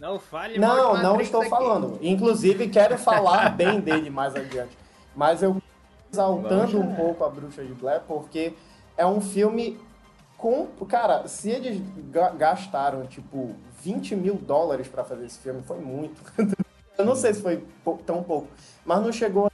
Não 0.00 0.18
fale 0.18 0.58
não, 0.58 0.96
não 1.02 1.20
estou 1.20 1.40
aqui. 1.40 1.50
falando. 1.50 1.98
Inclusive, 2.02 2.68
quero 2.68 2.96
falar 2.98 3.50
bem 3.56 3.80
dele 3.80 4.10
mais 4.10 4.34
adiante. 4.34 4.76
Mas 5.14 5.42
eu 5.42 5.60
exaltando 6.12 6.78
um 6.80 6.94
pouco 6.94 7.24
a 7.24 7.28
Bruxa 7.28 7.64
de 7.64 7.72
Blair, 7.72 8.02
porque 8.06 8.54
é 8.96 9.06
um 9.06 9.20
filme 9.20 9.78
com. 10.36 10.66
Cara, 10.88 11.26
se 11.28 11.50
eles 11.50 11.80
ga- 12.10 12.30
gastaram, 12.30 13.06
tipo, 13.06 13.54
20 13.80 14.16
mil 14.16 14.34
dólares 14.34 14.88
pra 14.88 15.04
fazer 15.04 15.26
esse 15.26 15.38
filme, 15.38 15.62
foi 15.62 15.78
muito. 15.78 16.20
eu 16.98 17.04
não 17.04 17.14
sei 17.16 17.34
se 17.34 17.42
foi 17.42 17.64
tão 18.06 18.22
pouco. 18.22 18.48
Mas 18.84 19.02
não 19.02 19.12
chegou 19.12 19.50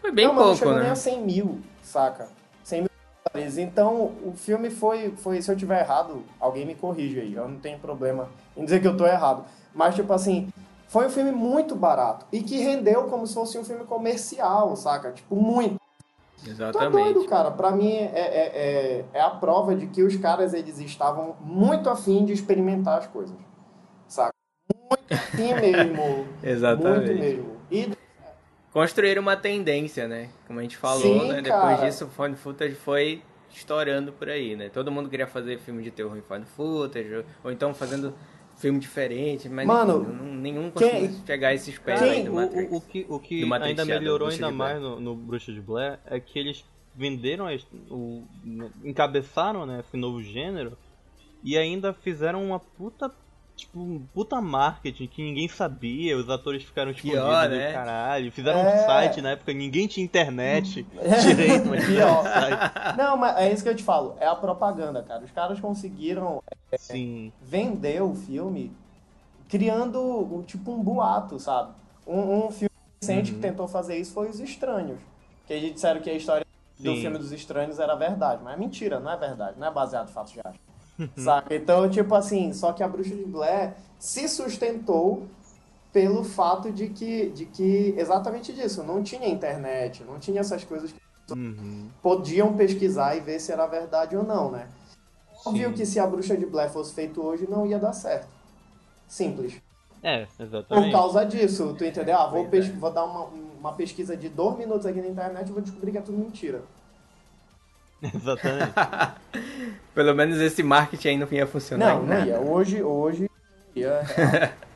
Foi 0.00 0.10
bem 0.12 0.26
não, 0.26 0.34
mas 0.34 0.40
não 0.40 0.48
pouco, 0.48 0.58
chegou 0.58 0.74
nem 0.74 0.84
né? 0.84 0.90
a 0.90 0.96
100 0.96 1.22
mil, 1.22 1.60
saca? 1.82 2.28
100 3.36 3.44
mil 3.44 3.46
dólares. 3.46 3.58
Então, 3.58 4.12
o 4.24 4.32
filme 4.36 4.70
foi, 4.70 5.10
foi... 5.16 5.42
Se 5.42 5.50
eu 5.50 5.56
tiver 5.56 5.80
errado, 5.80 6.22
alguém 6.40 6.64
me 6.64 6.74
corrige 6.74 7.20
aí. 7.20 7.34
Eu 7.34 7.48
não 7.48 7.58
tenho 7.58 7.78
problema 7.78 8.28
em 8.56 8.64
dizer 8.64 8.80
que 8.80 8.88
eu 8.88 8.96
tô 8.96 9.06
errado. 9.06 9.44
Mas, 9.74 9.94
tipo 9.94 10.12
assim, 10.12 10.48
foi 10.88 11.06
um 11.06 11.10
filme 11.10 11.32
muito 11.32 11.74
barato. 11.74 12.26
E 12.32 12.42
que 12.42 12.58
rendeu 12.58 13.04
como 13.04 13.26
se 13.26 13.34
fosse 13.34 13.58
um 13.58 13.64
filme 13.64 13.84
comercial, 13.84 14.74
saca? 14.76 15.12
Tipo, 15.12 15.36
muito. 15.36 15.76
Exatamente. 16.46 17.14
doido, 17.14 17.28
cara. 17.28 17.50
Pra 17.50 17.70
mim, 17.70 17.92
é, 17.92 18.12
é, 18.14 18.52
é, 18.54 19.04
é 19.12 19.20
a 19.20 19.30
prova 19.30 19.74
de 19.74 19.86
que 19.86 20.02
os 20.02 20.16
caras, 20.16 20.54
eles 20.54 20.78
estavam 20.78 21.36
muito 21.40 21.90
afim 21.90 22.24
de 22.24 22.32
experimentar 22.32 22.98
as 22.98 23.06
coisas. 23.06 23.36
Saca? 24.06 24.32
Muito 24.88 25.12
afim 25.12 25.54
mesmo. 25.54 26.26
Exatamente. 26.42 27.06
Muito 27.06 27.20
mesmo. 27.20 27.55
Construíram 28.76 29.22
uma 29.22 29.38
tendência, 29.38 30.06
né? 30.06 30.28
Como 30.46 30.58
a 30.58 30.62
gente 30.62 30.76
falou, 30.76 31.00
Sim, 31.00 31.28
né? 31.32 31.40
Depois 31.40 31.80
disso, 31.80 32.04
o 32.04 32.08
Found 32.08 32.36
Footage 32.36 32.74
foi 32.74 33.22
estourando 33.48 34.12
por 34.12 34.28
aí, 34.28 34.54
né? 34.54 34.68
Todo 34.68 34.92
mundo 34.92 35.08
queria 35.08 35.26
fazer 35.26 35.58
filme 35.58 35.82
de 35.82 35.90
terror 35.90 36.14
em 36.14 36.20
Found 36.20 36.44
Footage, 36.44 37.14
ou, 37.14 37.24
ou 37.44 37.50
então 37.50 37.72
fazendo 37.72 38.12
filme 38.58 38.78
diferente, 38.78 39.48
mas 39.48 39.66
Mano, 39.66 40.00
nenhum 40.02 40.70
quem- 40.70 40.90
conseguiu 40.90 41.26
chegar 41.26 41.48
a 41.48 41.54
esse 41.54 41.72
pés 41.80 42.00
quem- 42.00 42.10
aí 42.10 42.22
do 42.24 42.32
O, 42.32 42.34
Matrix. 42.34 42.70
o, 42.70 42.76
o 42.76 42.80
que, 42.82 43.06
o 43.08 43.18
que 43.18 43.40
Do 43.40 43.46
Matrix, 43.46 43.80
ainda 43.80 43.98
melhorou 43.98 44.28
ainda 44.28 44.50
mais 44.50 44.78
no, 44.78 45.00
no 45.00 45.14
Bruxa 45.16 45.54
de 45.54 45.60
Blair 45.62 45.98
é 46.04 46.20
que 46.20 46.38
eles 46.38 46.62
venderam, 46.94 47.46
o, 47.90 48.24
encabeçaram 48.84 49.64
né, 49.64 49.80
esse 49.80 49.96
novo 49.96 50.22
gênero 50.22 50.76
e 51.42 51.56
ainda 51.56 51.94
fizeram 51.94 52.44
uma 52.44 52.60
puta, 52.60 53.10
tipo, 53.56 53.78
um 53.80 54.06
puta 54.12 54.40
marketing 54.40 55.06
que 55.06 55.22
ninguém 55.22 55.48
sabia, 55.48 56.16
os 56.16 56.28
atores 56.28 56.62
ficaram 56.62 56.90
escondidos 56.90 57.20
Pior, 57.24 57.48
do 57.48 57.56
né? 57.56 57.72
caralho, 57.72 58.30
fizeram 58.30 58.60
É. 58.60 58.74
um 58.82 58.86
site 58.86 59.22
na 59.22 59.30
época, 59.30 59.52
ninguém 59.52 59.86
tinha 59.86 60.04
internet 60.04 60.82
direito, 61.26 61.66
mas 61.66 61.82
um 61.84 61.86
Pior. 61.86 62.22
site. 62.22 62.96
Não, 62.98 63.16
mas 63.16 63.36
é 63.38 63.52
isso 63.52 63.62
que 63.62 63.68
eu 63.70 63.74
te 63.74 63.82
falo. 63.82 64.14
É 64.20 64.26
a 64.26 64.34
propaganda, 64.34 65.02
cara. 65.02 65.24
Os 65.24 65.30
caras 65.30 65.58
conseguiram 65.58 66.42
Sim, 66.76 67.32
vender 67.42 68.02
o 68.02 68.14
filme 68.14 68.70
criando 69.48 70.00
um- 70.02 70.42
tipo 70.42 70.72
um 70.72 70.82
boato, 70.82 71.38
sabe? 71.38 71.72
Um, 72.06 72.46
um 72.46 72.50
filme 72.50 72.70
recente 73.00 73.30
Uhum. 73.30 73.36
que 73.36 73.42
tentou 73.42 73.66
fazer 73.68 73.96
isso 73.96 74.12
foi 74.12 74.28
Os 74.28 74.40
Estranhos. 74.40 74.98
Que 75.46 75.52
eles 75.54 75.72
disseram 75.74 76.00
que 76.00 76.10
a 76.10 76.14
história 76.14 76.44
do 76.78 76.94
Sim. 76.94 77.00
filme 77.00 77.18
dos 77.18 77.32
Estranhos 77.32 77.78
era 77.78 77.94
verdade. 77.94 78.42
Mas 78.44 78.54
é 78.54 78.56
mentira, 78.56 79.00
não 79.00 79.10
é 79.10 79.16
verdade. 79.16 79.58
Não 79.58 79.66
é 79.66 79.70
baseado 79.70 80.08
em 80.08 80.12
fatos 80.12 80.32
reais. 80.34 80.56
Saca? 81.16 81.54
Então, 81.54 81.88
tipo 81.88 82.14
assim, 82.14 82.52
só 82.52 82.72
que 82.72 82.82
a 82.82 82.88
Bruxa 82.88 83.14
de 83.14 83.24
Blair 83.24 83.74
se 83.98 84.28
sustentou 84.28 85.26
pelo 85.92 86.22
fato 86.24 86.70
de 86.70 86.88
que, 86.88 87.30
de 87.30 87.46
que 87.46 87.94
exatamente 87.96 88.52
disso, 88.52 88.82
não 88.82 89.02
tinha 89.02 89.28
internet, 89.28 90.04
não 90.04 90.18
tinha 90.18 90.40
essas 90.40 90.62
coisas 90.62 90.92
que 90.92 91.32
uhum. 91.32 91.88
podiam 92.02 92.54
pesquisar 92.54 93.16
e 93.16 93.20
ver 93.20 93.40
se 93.40 93.50
era 93.50 93.66
verdade 93.66 94.16
ou 94.16 94.22
não, 94.22 94.50
né? 94.50 94.68
Óbvio 95.44 95.72
que 95.72 95.86
se 95.86 95.98
a 95.98 96.06
Bruxa 96.06 96.36
de 96.36 96.44
Blair 96.44 96.70
fosse 96.70 96.92
feito 96.92 97.22
hoje, 97.22 97.48
não 97.48 97.66
ia 97.66 97.78
dar 97.78 97.92
certo. 97.92 98.28
Simples. 99.08 99.54
é, 100.02 100.26
Por 100.26 100.42
exatamente. 100.42 100.92
causa 100.92 101.24
disso, 101.24 101.74
tu 101.78 101.84
entendeu? 101.84 102.16
Ah, 102.16 102.26
vou, 102.26 102.46
é. 102.52 102.60
vou 102.60 102.90
dar 102.90 103.04
uma, 103.04 103.26
uma 103.58 103.72
pesquisa 103.72 104.16
de 104.16 104.28
dois 104.28 104.58
minutos 104.58 104.84
aqui 104.84 105.00
na 105.00 105.08
internet 105.08 105.48
e 105.48 105.52
vou 105.52 105.62
descobrir 105.62 105.92
que 105.92 105.98
é 105.98 106.02
tudo 106.02 106.18
mentira. 106.18 106.62
Exatamente. 108.14 108.72
Pelo 109.94 110.14
menos 110.14 110.38
esse 110.40 110.62
marketing 110.62 111.08
aí 111.08 111.16
não 111.18 111.28
ia 111.30 111.46
funcionar 111.46 111.96
Não, 111.96 112.06
não 112.06 112.26
ia. 112.26 112.38
Hoje, 112.40 112.82
hoje, 112.82 113.30
ia. 113.74 114.00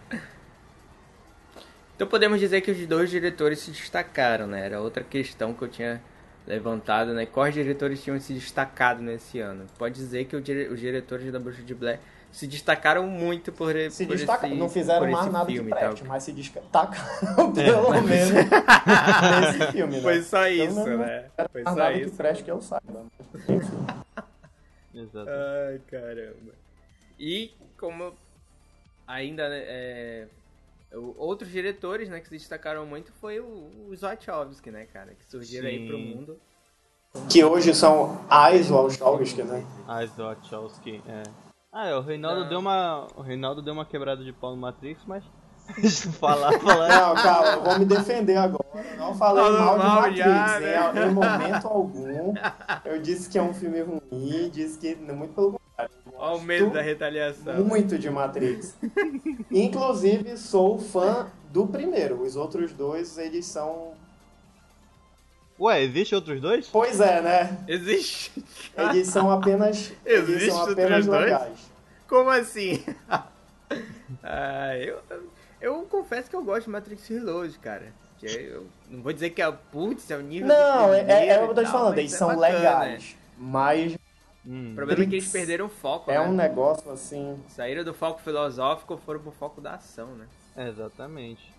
Então 1.95 2.09
podemos 2.09 2.41
dizer 2.41 2.62
que 2.62 2.71
os 2.71 2.87
dois 2.87 3.11
diretores 3.11 3.59
se 3.59 3.71
destacaram, 3.71 4.47
né? 4.47 4.65
Era 4.65 4.81
outra 4.81 5.05
questão 5.05 5.53
que 5.53 5.62
eu 5.62 5.69
tinha 5.69 6.00
levantado, 6.47 7.12
né? 7.12 7.27
Quais 7.27 7.53
diretores 7.53 8.03
tinham 8.03 8.19
se 8.19 8.33
destacado 8.33 9.03
nesse 9.03 9.39
ano? 9.39 9.67
Pode 9.79 9.95
dizer 9.97 10.25
que 10.25 10.35
o 10.35 10.41
dire- 10.41 10.69
os 10.69 10.81
diretores 10.81 11.31
da 11.31 11.39
Bruxa 11.39 11.62
de 11.62 11.75
Blair 11.75 12.00
se 12.33 12.47
destacaram 12.47 13.07
muito 13.07 13.51
por, 13.53 13.75
Se 13.91 14.07
por 14.07 14.17
destaca, 14.17 14.47
esse, 14.47 14.57
não 14.57 14.69
fizeram 14.69 15.01
por 15.07 15.11
mais 15.11 15.25
esse 15.25 15.33
nada 15.33 15.47
filme 15.47 15.73
de 15.73 15.79
preste, 15.79 16.05
mas 16.05 16.23
se 16.23 16.33
destacaram 16.33 17.53
pelo 17.53 17.91
menos 18.03 18.31
nesse 19.59 19.73
filme, 19.73 19.97
né? 19.97 20.03
Foi 20.03 20.23
só 20.23 20.47
isso, 20.49 20.75
menos 20.85 20.99
né? 21.01 21.31
Foi 21.51 21.63
só 21.65 21.75
nada 21.75 21.93
isso. 21.95 22.15
preste 22.17 22.45
que 22.45 22.51
eu 22.51 22.61
saiba. 22.61 23.05
Exato. 24.95 25.29
Ai, 25.31 25.81
caramba. 25.89 26.53
E 27.19 27.53
como 27.79 28.13
ainda 29.07 29.49
né, 29.49 29.63
é, 29.67 30.27
o- 30.93 31.15
outros 31.19 31.51
diretores, 31.51 32.09
né, 32.09 32.21
que 32.21 32.29
se 32.29 32.37
destacaram 32.37 32.85
muito 32.87 33.13
foi 33.21 33.41
o, 33.41 33.71
os 33.89 34.01
Wachowski, 34.01 34.71
né, 34.71 34.87
cara, 34.93 35.15
que 35.15 35.25
surgiram 35.31 35.69
aí 35.69 35.87
pro 35.87 35.97
Sim. 35.97 36.15
mundo. 36.15 36.41
Que 37.29 37.43
hoje 37.45 37.75
são 37.75 38.25
as 38.31 38.69
Wachowski, 38.69 39.43
né? 39.43 39.65
As 39.89 40.11
Wachowski, 40.17 41.03
é. 41.09 41.50
Ah, 41.73 41.87
é, 41.87 41.95
o 41.95 42.00
Reinaldo 42.00 42.43
Não. 42.43 42.49
deu 42.49 42.59
uma. 42.59 43.07
O 43.17 43.23
Reinaldo 43.23 43.62
deu 43.62 43.73
uma 43.73 43.85
quebrada 43.85 44.25
de 44.25 44.33
pau 44.33 44.50
no 44.50 44.57
Matrix, 44.57 45.03
mas. 45.07 45.23
Deixa 45.81 46.09
eu 46.09 46.12
falar, 46.12 46.53
falar. 46.59 46.89
Não, 46.89 47.15
calma, 47.23 47.49
eu 47.49 47.62
vou 47.62 47.79
me 47.79 47.85
defender 47.85 48.37
agora. 48.37 48.65
Não 48.97 49.15
falei 49.15 49.45
Falou 49.45 49.59
mal 49.61 49.79
de 49.79 49.85
mal 49.85 49.95
Matrix, 50.00 50.19
já, 50.19 50.59
em- 50.59 50.62
né? 50.95 51.07
em, 51.07 51.11
momento 51.15 51.69
algum. 51.69 52.35
Eu 52.85 53.00
disse 53.00 53.29
que 53.31 53.39
é 53.39 53.43
um 53.43 53.55
filme 53.55 53.81
ruim, 53.83 54.50
disse 54.50 54.79
que. 54.79 54.97
Muito 54.97 55.33
pelo 55.35 55.53
contrário. 55.53 55.95
Olha 56.19 56.37
o 56.37 56.41
medo 56.43 56.71
da 56.71 56.83
retaliação. 56.83 57.65
Muito 57.65 57.97
de 57.99 58.11
Matrix. 58.11 58.77
Inclusive, 59.50 60.37
sou 60.37 60.77
fã 60.79 61.29
do 61.53 61.67
primeiro. 61.69 62.21
Os 62.21 62.35
outros 62.35 62.73
dois, 62.73 63.17
eles 63.17 63.47
são. 63.47 63.89
Ué, 65.61 65.83
existe 65.83 66.14
outros 66.14 66.40
dois? 66.40 66.69
Pois 66.69 67.00
é, 67.00 67.21
né? 67.21 67.64
Existe. 67.69 68.33
Eles 68.76 69.09
são 69.09 69.31
apenas. 69.31 69.93
eles 70.07 70.29
Existe 70.29 70.50
são 70.50 70.61
outros 70.61 70.79
apenas 70.79 71.07
dois? 71.07 71.21
legais. 71.25 71.71
Como 72.09 72.31
assim? 72.31 72.83
ah, 74.25 74.76
eu, 74.79 74.99
eu 75.61 75.83
confesso 75.83 76.31
que 76.31 76.37
eu 76.37 76.43
gosto 76.43 76.64
de 76.64 76.71
Matrix 76.71 77.07
Reload, 77.09 77.59
cara. 77.59 77.93
Que 78.19 78.26
Eu 78.26 78.67
não 78.88 79.02
vou 79.02 79.12
dizer 79.12 79.31
que 79.31 79.40
é, 79.43 79.50
putz, 79.50 80.11
é 80.11 80.17
o 80.17 80.23
nível 80.23 80.49
Não, 80.49 80.88
do 80.88 80.95
é, 80.95 81.00
é, 81.00 81.29
é 81.29 81.40
o 81.40 81.45
que 81.45 81.50
eu 81.50 81.55
tô 81.55 81.64
te 81.64 81.71
falando, 81.71 81.99
eles 81.99 82.12
é 82.12 82.17
são 82.17 82.29
bacana, 82.29 82.49
legais. 82.59 83.17
Mas 83.38 83.97
Hum. 84.47 84.73
O 84.73 84.75
problema 84.75 85.02
é 85.02 85.07
que 85.07 85.17
eles 85.17 85.31
perderam 85.31 85.67
o 85.67 85.69
foco, 85.69 86.11
é 86.11 86.14
né? 86.14 86.21
um 86.21 86.33
negócio 86.33 86.90
assim. 86.90 87.38
Saíram 87.49 87.85
do 87.85 87.93
foco 87.93 88.21
filosófico 88.23 88.95
e 88.95 89.05
foram 89.05 89.21
pro 89.21 89.31
foco 89.33 89.61
da 89.61 89.75
ação, 89.75 90.09
né? 90.17 90.26
Exatamente. 90.57 91.52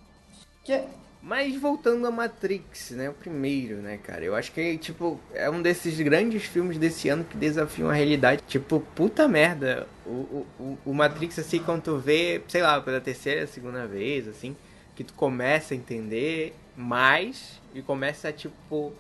Que 0.64 0.74
é- 0.74 0.90
Mas 1.24 1.56
voltando 1.56 2.08
a 2.08 2.12
Matrix, 2.12 2.92
né? 2.92 3.10
O 3.10 3.14
primeiro, 3.14 3.76
né, 3.78 3.98
cara? 3.98 4.26
Eu 4.26 4.36
acho 4.36 4.52
que, 4.52 4.78
tipo, 4.80 5.20
é 5.34 5.48
um 5.50 5.62
desses 5.62 6.00
grandes 6.02 6.44
filmes 6.44 6.80
desse 6.80 7.10
ano 7.10 7.24
que 7.24 7.38
desafiam 7.38 7.90
a 7.90 7.94
realidade. 7.94 8.42
Tipo, 8.48 8.80
puta 8.96 9.28
merda. 9.28 9.88
O, 10.06 10.46
o, 10.60 10.78
o- 10.84 10.94
Matrix, 10.94 11.38
assim, 11.38 11.60
quando 11.60 11.84
tu 11.84 11.98
vê, 11.98 12.42
sei 12.48 12.64
lá, 12.64 12.82
pela 12.82 13.00
terceira, 13.00 13.46
segunda 13.46 13.86
vez, 13.86 14.28
assim, 14.28 14.56
que 14.96 15.04
tu 15.04 15.14
começa 15.14 15.76
a 15.76 15.78
entender 15.78 16.56
mais 16.76 17.62
e 17.76 17.84
começa 17.84 18.30
a, 18.30 18.34
tipo, 18.34 18.92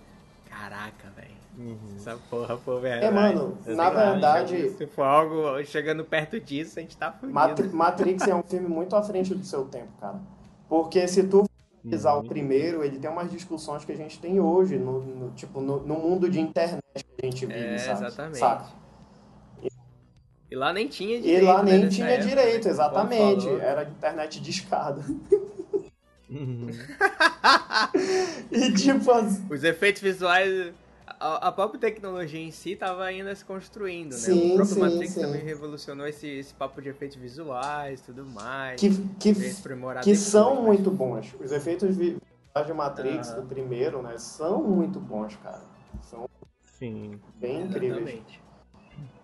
caraca, 0.47 1.09
velho. 1.15 1.41
Uhum. 1.57 1.95
Essa 1.97 2.17
porra, 2.29 2.55
pô, 2.55 2.79
velho. 2.79 3.03
É, 3.03 3.09
mano, 3.09 3.57
na 3.65 3.89
verdade, 3.89 4.69
Se 4.69 4.85
for 4.85 5.03
algo 5.03 5.63
chegando 5.65 6.03
perto 6.05 6.39
disso, 6.39 6.77
a 6.77 6.81
gente 6.83 6.95
tá 6.95 7.11
fudido. 7.11 7.33
Matri- 7.33 7.67
Matrix 7.69 8.27
é 8.27 8.35
um 8.35 8.43
filme 8.43 8.67
muito 8.67 8.95
à 8.95 9.01
frente 9.01 9.33
do 9.33 9.43
seu 9.43 9.65
tempo, 9.65 9.89
cara. 9.99 10.19
Porque 10.69 11.05
se 11.07 11.23
tu 11.23 11.45
analisar 11.83 12.13
Uhum. 12.13 12.19
o 12.19 12.27
primeiro, 12.27 12.83
ele 12.83 12.99
tem 12.99 13.09
umas 13.09 13.31
discussões 13.31 13.83
que 13.85 13.91
a 13.91 13.95
gente 13.95 14.19
tem 14.19 14.39
hoje, 14.39 14.77
no, 14.77 15.01
no- 15.01 15.31
tipo, 15.31 15.59
no, 15.61 15.79
no 15.81 15.95
mundo 15.95 16.29
de 16.29 16.39
internet 16.39 16.81
que 16.95 17.25
a 17.25 17.25
gente 17.25 17.45
vive, 17.45 17.59
É, 17.59 17.77
sabe? 17.77 18.05
exatamente. 18.05 18.37
Saca? 18.39 18.81
E 20.49 20.55
lá 20.55 20.73
nem 20.73 20.87
tinha 20.87 21.17
E 21.17 21.21
direito. 21.21 21.45
lá 21.45 21.63
né, 21.63 21.71
nem 21.71 21.81
nessa 21.85 21.95
tinha 21.95 22.07
época, 22.09 22.27
direito, 22.29 22.51
né, 22.51 22.59
como 22.59 22.69
exatamente. 22.73 23.47
Era 23.47 23.83
internet 23.83 24.39
de 24.41 24.49
escada. 24.49 25.01
Uhum. 26.29 26.67
E 28.51 28.71
tipo, 28.73 29.11
Os 29.49 29.63
efeitos 29.63 30.01
visuais, 30.01 30.73
a, 31.21 31.47
a 31.47 31.51
própria 31.51 31.79
tecnologia 31.79 32.39
em 32.39 32.51
si 32.51 32.75
tava 32.75 33.03
ainda 33.03 33.33
se 33.35 33.45
construindo, 33.45 34.11
né? 34.11 34.17
Sim, 34.17 34.51
o 34.51 34.55
próprio 34.55 34.75
sim, 34.75 34.79
Matrix 34.81 35.13
sim. 35.13 35.21
também 35.21 35.41
revolucionou 35.43 36.07
esse, 36.07 36.27
esse 36.27 36.53
papo 36.53 36.81
de 36.81 36.89
efeitos 36.89 37.17
visuais 37.17 37.99
e 37.99 38.03
tudo 38.03 38.25
mais. 38.25 38.79
que, 38.81 38.89
que, 39.19 39.33
que 40.03 40.15
são 40.15 40.55
mas- 40.55 40.65
muito 40.65 40.89
bons. 40.89 41.35
Os 41.39 41.51
efeitos 41.51 41.95
vi- 41.95 42.17
visuais 42.47 42.67
de 42.67 42.73
Matrix, 42.73 43.29
Aham. 43.29 43.41
do 43.41 43.47
primeiro, 43.47 44.01
né, 44.01 44.17
são 44.17 44.63
muito 44.63 44.99
bons, 44.99 45.35
cara. 45.37 45.61
São 46.01 46.27
Sim. 46.79 47.19
bem 47.35 47.61
incríveis. 47.65 47.97
Exatamente. 48.01 48.41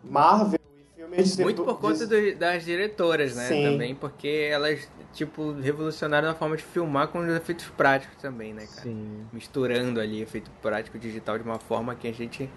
Marvel 0.04 0.60
e 0.60 0.67
filmes 0.98 1.36
de- 1.38 1.44
Muito 1.44 1.64
por 1.64 1.80
conta 1.80 2.06
de- 2.08 2.34
do- 2.34 2.40
das 2.40 2.66
diretoras, 2.66 3.36
né? 3.36 3.46
Sim. 3.48 3.64
Também, 3.72 3.94
porque 3.96 4.50
elas, 4.52 4.90
tipo, 5.14 5.52
revolucionaram 5.54 6.30
a 6.30 6.34
forma 6.34 6.58
de 6.58 6.64
filmar 6.64 7.08
com 7.10 7.20
os 7.20 7.30
efeitos 7.30 7.66
práticos 7.78 8.18
também, 8.22 8.54
né, 8.54 8.66
cara? 8.66 8.82
Sim. 8.82 9.26
Misturando 9.32 10.00
ali 10.02 10.22
efeito 10.22 10.50
prático 10.62 10.98
digital 10.98 11.38
de 11.38 11.44
uma 11.44 11.60
forma 11.60 11.94
que 11.96 12.08
a 12.08 12.14
gente. 12.14 12.50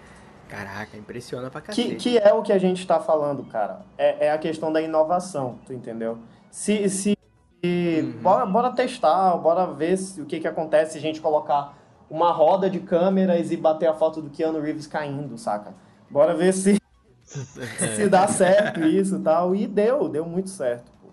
Caraca, 0.49 0.97
impressiona 0.97 1.49
pra 1.49 1.61
Que, 1.61 1.67
cacete. 1.67 1.95
que 1.95 2.17
é 2.17 2.33
o 2.33 2.41
que 2.41 2.51
a 2.51 2.57
gente 2.57 2.85
tá 2.85 2.99
falando, 2.99 3.43
cara. 3.45 3.81
É, 3.97 4.25
é 4.27 4.31
a 4.31 4.37
questão 4.37 4.71
da 4.73 4.81
inovação, 4.81 5.59
tu 5.65 5.71
entendeu? 5.73 6.17
Se. 6.49 6.89
se 6.89 7.17
se- 7.63 8.01
Uhum. 8.01 8.21
bora, 8.23 8.43
bora 8.47 8.71
testar, 8.71 9.37
bora 9.37 9.67
ver 9.67 9.95
se- 9.95 10.19
o 10.19 10.25
que, 10.25 10.39
que 10.39 10.47
acontece 10.47 10.93
se 10.93 10.97
a 10.97 11.01
gente 11.01 11.21
colocar 11.21 11.77
uma 12.09 12.31
roda 12.31 12.67
de 12.67 12.79
câmeras 12.79 13.51
e 13.51 13.55
bater 13.55 13.85
a 13.87 13.93
foto 13.93 14.19
do 14.19 14.31
Keanu 14.31 14.59
Reeves 14.59 14.87
caindo, 14.87 15.37
saca? 15.37 15.71
Bora 16.09 16.33
ver 16.35 16.53
se, 16.53 16.80
se 17.95 18.09
dá 18.09 18.27
certo 18.27 18.81
isso 18.81 19.17
e 19.17 19.19
tal. 19.21 19.55
E 19.55 19.67
deu, 19.67 20.09
deu 20.09 20.25
muito 20.25 20.49
certo. 20.49 20.91
pô. 21.01 21.09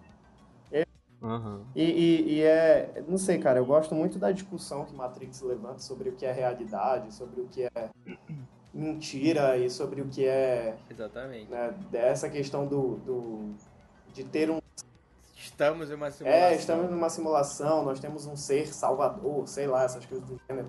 Aham. 1.20 1.62
E, 1.74 1.82
e- 1.82 2.32
e 2.34 2.42
é. 2.42 3.02
Não 3.08 3.18
sei, 3.18 3.38
cara, 3.38 3.58
eu 3.58 3.66
gosto 3.66 3.94
muito 3.94 4.18
da 4.18 4.30
discussão 4.30 4.84
que 4.84 4.94
Matrix 4.94 5.40
levanta 5.42 5.80
sobre 5.80 6.10
o 6.10 6.12
que 6.12 6.24
é 6.24 6.32
realidade, 6.32 7.12
sobre 7.12 7.40
o 7.40 7.48
que 7.48 7.64
é 7.64 7.90
mentira 8.72 9.56
e 9.56 9.68
sobre 9.68 10.00
o 10.00 10.06
que 10.08 10.24
é. 10.24 10.76
Exatamente. 10.88 11.50
Né, 11.50 11.74
dessa 11.90 12.28
questão 12.28 12.66
do, 12.66 12.96
do. 12.98 13.54
de 14.12 14.22
ter 14.24 14.50
um. 14.50 14.60
Estamos 15.36 15.90
em 15.90 15.94
uma 15.94 16.10
simulação. 16.10 16.48
É, 16.48 16.54
estamos 16.54 16.90
numa 16.90 17.08
simulação, 17.10 17.84
nós 17.84 17.98
temos 17.98 18.26
um 18.26 18.36
ser 18.36 18.72
salvador, 18.72 19.46
sei 19.48 19.66
lá, 19.66 19.82
essas 19.84 20.04
coisas 20.06 20.26
do 20.28 20.38
gênero. 20.48 20.68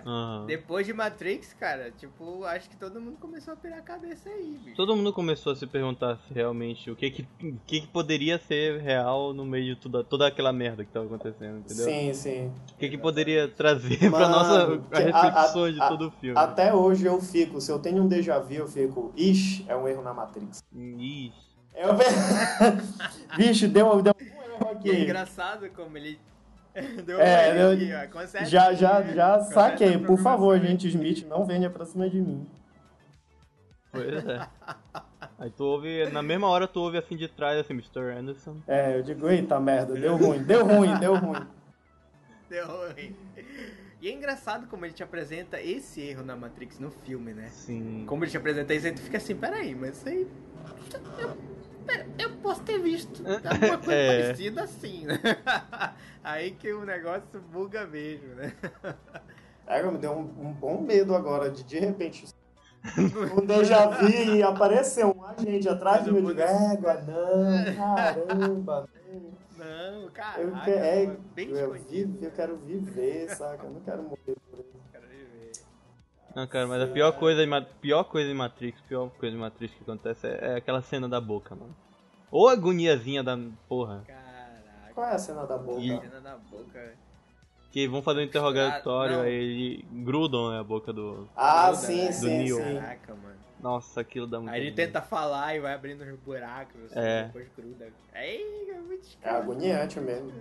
Aham. 0.00 0.46
Depois 0.46 0.86
de 0.86 0.92
Matrix, 0.92 1.52
cara, 1.54 1.90
tipo, 1.92 2.44
acho 2.44 2.68
que 2.70 2.76
todo 2.76 3.00
mundo 3.00 3.16
começou 3.18 3.54
a 3.54 3.56
pirar 3.56 3.78
a 3.78 3.82
cabeça 3.82 4.28
aí, 4.28 4.58
bicho. 4.62 4.76
Todo 4.76 4.96
mundo 4.96 5.12
começou 5.12 5.52
a 5.52 5.56
se 5.56 5.66
perguntar 5.66 6.16
se 6.26 6.34
realmente 6.34 6.90
o 6.90 6.96
que 6.96 7.10
que, 7.10 7.22
o 7.42 7.58
que 7.66 7.80
que 7.82 7.86
poderia 7.86 8.38
ser 8.38 8.80
real 8.80 9.32
no 9.32 9.44
meio 9.44 9.74
de 9.74 9.80
toda, 9.80 10.02
toda 10.02 10.26
aquela 10.26 10.52
merda 10.52 10.84
que 10.84 10.90
tava 10.90 11.06
acontecendo, 11.06 11.58
entendeu? 11.58 11.84
Sim, 11.84 12.12
sim. 12.14 12.52
O 12.74 12.76
que 12.78 12.88
que 12.88 12.98
poderia 12.98 13.46
trazer 13.48 13.98
pra 13.98 14.10
Mano, 14.10 14.28
nossa 14.28 14.78
que- 14.78 14.94
as 15.02 15.14
a- 15.14 15.22
reflexões 15.22 15.74
de 15.74 15.80
a- 15.82 15.88
todo 15.88 16.08
o 16.08 16.10
filme? 16.10 16.38
Até 16.38 16.74
hoje 16.74 17.06
eu 17.06 17.20
fico, 17.20 17.60
se 17.60 17.70
eu 17.70 17.78
tenho 17.78 18.02
um 18.02 18.08
déjà 18.08 18.38
vu, 18.38 18.52
eu 18.54 18.66
fico, 18.68 19.12
ixi, 19.16 19.64
é 19.68 19.76
um 19.76 19.86
erro 19.86 20.02
na 20.02 20.12
Matrix. 20.12 20.62
Ixi. 20.72 21.32
Eu... 21.76 21.90
Vixe, 23.36 23.66
deu, 23.68 24.00
deu 24.02 24.12
um 24.20 24.42
erro 24.64 24.80
E 24.84 24.90
é 24.90 24.92
aqui. 24.92 25.02
engraçado 25.02 25.68
como 25.70 25.96
ele. 25.98 26.18
Deu 27.06 27.20
É, 27.20 27.62
eu- 27.62 27.70
aqui, 27.72 27.92
ó, 27.94 28.08
conserta 28.12 28.46
Já, 28.46 28.72
já, 28.72 29.00
né? 29.00 29.14
já 29.14 29.38
Conserta 29.38 29.52
saquei. 29.54 29.98
Por 29.98 30.18
favor, 30.18 30.58
gente 30.58 30.88
Smith, 30.88 31.24
não 31.26 31.46
venha 31.46 31.70
pra 31.70 31.84
cima 31.84 32.08
de 32.10 32.20
mim. 32.20 32.46
Pois 33.92 34.12
é. 34.26 34.48
Aí 35.38 35.50
tu 35.50 35.64
ouve, 35.64 36.08
na 36.10 36.22
mesma 36.22 36.48
hora 36.48 36.66
tu 36.66 36.80
ouve 36.80 36.96
assim 36.98 37.16
de 37.16 37.28
trás, 37.28 37.58
assim, 37.58 37.74
Mr. 37.74 38.16
Anderson. 38.18 38.56
É, 38.66 38.96
eu 38.96 39.02
digo, 39.02 39.28
eita 39.28 39.58
merda, 39.60 39.94
deu 39.94 40.16
ruim, 40.16 40.42
deu 40.42 40.64
ruim, 40.66 40.98
deu 40.98 41.14
ruim. 41.16 41.46
Deu 42.48 42.66
ruim. 42.66 43.16
E 44.00 44.08
é 44.08 44.12
engraçado 44.12 44.66
como 44.68 44.84
ele 44.84 44.92
te 44.92 45.02
apresenta 45.02 45.60
esse 45.60 46.00
erro 46.02 46.22
na 46.22 46.36
Matrix 46.36 46.78
no 46.78 46.90
filme, 46.90 47.32
né? 47.32 47.48
Sim. 47.48 48.04
Como 48.06 48.22
ele 48.22 48.30
te 48.30 48.36
apresenta 48.36 48.72
isso, 48.74 48.86
aí 48.86 48.92
tu 48.92 49.00
fica 49.00 49.16
assim, 49.16 49.34
peraí, 49.34 49.74
mas 49.74 49.96
isso 49.96 50.08
aí. 50.08 50.26
Eu, 51.84 51.86
pera, 51.86 52.06
eu 52.18 52.30
posso 52.38 52.62
ter 52.62 52.78
visto 52.78 53.22
alguma 53.26 53.78
coisa 53.78 53.92
É. 54.00 54.22
parecida 54.22 54.62
assim, 54.64 55.04
né? 55.06 55.20
Aí 56.24 56.52
que 56.52 56.72
o 56.72 56.84
negócio 56.84 57.40
buga 57.52 57.86
mesmo, 57.86 58.34
né? 58.34 58.52
É, 59.66 59.82
me 59.82 59.96
deu 59.96 60.12
um, 60.12 60.48
um 60.48 60.52
bom 60.52 60.82
medo 60.82 61.14
agora 61.14 61.50
de 61.50 61.64
de 61.64 61.78
repente. 61.78 62.26
Um 63.34 63.46
déjà 63.46 63.86
vu 63.86 64.06
e 64.10 64.42
apareceu 64.42 65.08
um 65.16 65.24
agente 65.24 65.66
atrás 65.66 66.04
de 66.04 66.12
mim. 66.12 66.18
Eu 66.18 66.26
digo, 66.26 66.40
égua, 66.42 66.94
não, 67.00 67.74
caramba. 67.74 68.88
não. 69.08 69.34
Não, 69.56 70.10
cara. 70.10 70.42
Eu, 70.42 70.52
que- 70.52 70.70
é, 70.70 71.16
bem 71.34 71.48
eu, 71.48 71.72
vivo, 71.72 72.18
eu 72.22 72.30
quero 72.30 72.58
viver, 72.58 73.30
saca? 73.30 73.64
Eu 73.64 73.70
não 73.70 73.80
quero 73.80 74.02
morrer 74.02 74.36
Não, 76.34 76.46
cara, 76.46 76.66
mas 76.66 76.82
a 76.82 76.86
pior 76.88 77.12
coisa, 77.12 77.42
em 77.44 77.64
pior 77.80 78.04
coisa 78.04 78.30
em 78.30 78.34
Matrix, 78.34 78.80
pior 78.82 79.08
coisa 79.10 79.36
em 79.36 79.38
Matrix 79.38 79.72
que 79.74 79.82
acontece 79.82 80.26
é, 80.26 80.52
é 80.52 80.56
aquela 80.56 80.82
cena 80.82 81.08
da 81.08 81.20
boca, 81.20 81.54
mano. 81.54 81.74
Ou 82.30 82.48
a 82.48 82.52
agoniazinha 82.52 83.22
da 83.22 83.38
porra. 83.68 84.02
Caraca. 84.06 84.92
Qual 84.94 85.06
é 85.06 85.12
a 85.14 85.18
cena 85.18 85.46
da 85.46 85.56
boca? 85.56 85.80
E- 85.80 85.88
Cena 86.00 86.20
na 86.20 86.36
boca. 86.36 86.94
Que 87.70 87.88
vão 87.88 88.02
fazer 88.02 88.20
um 88.20 88.24
interrogatório, 88.24 89.18
Ah, 89.20 89.22
aí 89.22 89.32
ele 89.32 89.84
grudam 89.90 90.50
né, 90.52 90.60
a 90.60 90.64
boca 90.64 90.92
do. 90.92 91.28
Ah, 91.36 91.70
Gruda, 91.72 91.76
sim, 91.86 92.04
né? 92.04 92.12
sim, 92.12 92.38
Neo. 92.44 92.56
sim. 92.56 92.74
Caraca, 92.76 93.14
mano. 93.14 93.34
Nossa, 93.60 94.00
aquilo 94.00 94.26
dá 94.26 94.38
muito. 94.38 94.52
Aí 94.52 94.60
ele 94.60 94.66
medo. 94.66 94.76
tenta 94.76 95.02
falar 95.02 95.56
e 95.56 95.60
vai 95.60 95.74
abrindo 95.74 96.02
os 96.04 96.18
buracos, 96.20 96.84
assim, 96.84 96.98
É. 96.98 97.24
depois 97.24 97.48
gruda. 97.56 97.92
Aí, 98.12 98.70
é 98.70 98.78
muito 98.78 99.08
É 99.22 99.30
agoniante 99.30 99.98
mesmo. 100.00 100.32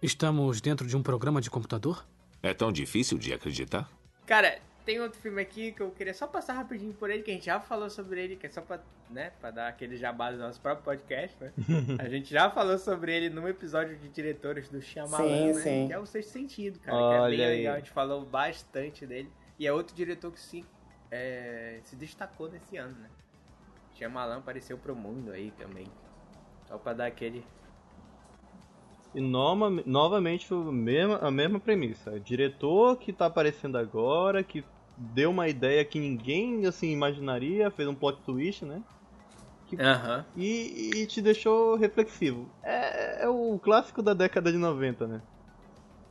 Estamos 0.00 0.60
dentro 0.60 0.86
de 0.86 0.96
um 0.96 1.02
programa 1.02 1.40
de 1.40 1.50
computador? 1.50 2.06
É 2.42 2.54
tão 2.54 2.70
difícil 2.70 3.18
de 3.18 3.32
acreditar? 3.34 3.90
Cara, 4.28 4.58
tem 4.84 5.00
outro 5.00 5.18
filme 5.18 5.40
aqui 5.40 5.72
que 5.72 5.80
eu 5.80 5.90
queria 5.90 6.12
só 6.12 6.26
passar 6.26 6.52
rapidinho 6.52 6.92
por 6.92 7.08
ele, 7.08 7.22
que 7.22 7.30
a 7.30 7.34
gente 7.34 7.46
já 7.46 7.58
falou 7.58 7.88
sobre 7.88 8.22
ele, 8.22 8.36
que 8.36 8.46
é 8.46 8.50
só 8.50 8.60
pra, 8.60 8.78
né, 9.08 9.32
pra 9.40 9.50
dar 9.50 9.68
aquele 9.68 9.96
jabá 9.96 10.30
do 10.30 10.36
nosso 10.36 10.60
próprio 10.60 10.84
podcast, 10.84 11.34
né? 11.42 11.50
a 11.98 12.06
gente 12.10 12.30
já 12.30 12.50
falou 12.50 12.76
sobre 12.76 13.16
ele 13.16 13.30
num 13.30 13.48
episódio 13.48 13.96
de 13.96 14.06
diretores 14.10 14.68
do 14.68 14.82
Shyamalan, 14.82 15.26
Sim, 15.26 15.46
né? 15.54 15.62
sim. 15.62 15.86
Que 15.86 15.94
é 15.94 15.98
o 15.98 16.04
Sexto 16.04 16.28
Sentido, 16.30 16.78
cara, 16.78 16.94
Olha 16.94 17.34
que 17.36 17.42
é 17.42 17.46
bem 17.46 17.46
aí. 17.46 17.56
legal, 17.56 17.74
a 17.74 17.78
gente 17.78 17.90
falou 17.90 18.22
bastante 18.26 19.06
dele. 19.06 19.32
E 19.58 19.66
é 19.66 19.72
outro 19.72 19.96
diretor 19.96 20.30
que 20.30 20.40
se, 20.40 20.62
é, 21.10 21.80
se 21.84 21.96
destacou 21.96 22.50
nesse 22.50 22.76
ano, 22.76 22.98
né? 22.98 23.08
Shyamalan 23.94 24.36
apareceu 24.40 24.76
pro 24.76 24.94
mundo 24.94 25.32
aí 25.32 25.52
também. 25.52 25.86
Só 26.66 26.76
pra 26.76 26.92
dar 26.92 27.06
aquele... 27.06 27.42
E 29.18 29.20
nova, 29.20 29.68
novamente 29.84 30.54
o 30.54 30.70
mesma, 30.70 31.16
a 31.16 31.28
mesma 31.28 31.58
premissa. 31.58 32.12
O 32.12 32.20
diretor 32.20 32.96
que 32.96 33.12
tá 33.12 33.26
aparecendo 33.26 33.76
agora, 33.76 34.44
que 34.44 34.64
deu 34.96 35.30
uma 35.30 35.48
ideia 35.48 35.84
que 35.84 35.98
ninguém 35.98 36.64
assim 36.64 36.92
imaginaria, 36.92 37.68
fez 37.68 37.88
um 37.88 37.96
plot 37.96 38.22
twist, 38.22 38.64
né? 38.64 38.80
Aham. 39.76 40.24
E, 40.36 40.92
e 40.94 41.06
te 41.06 41.20
deixou 41.20 41.74
reflexivo. 41.74 42.48
É, 42.62 43.24
é 43.24 43.28
o 43.28 43.58
clássico 43.58 44.00
da 44.00 44.14
década 44.14 44.52
de 44.52 44.58
90, 44.58 45.08
né? 45.08 45.20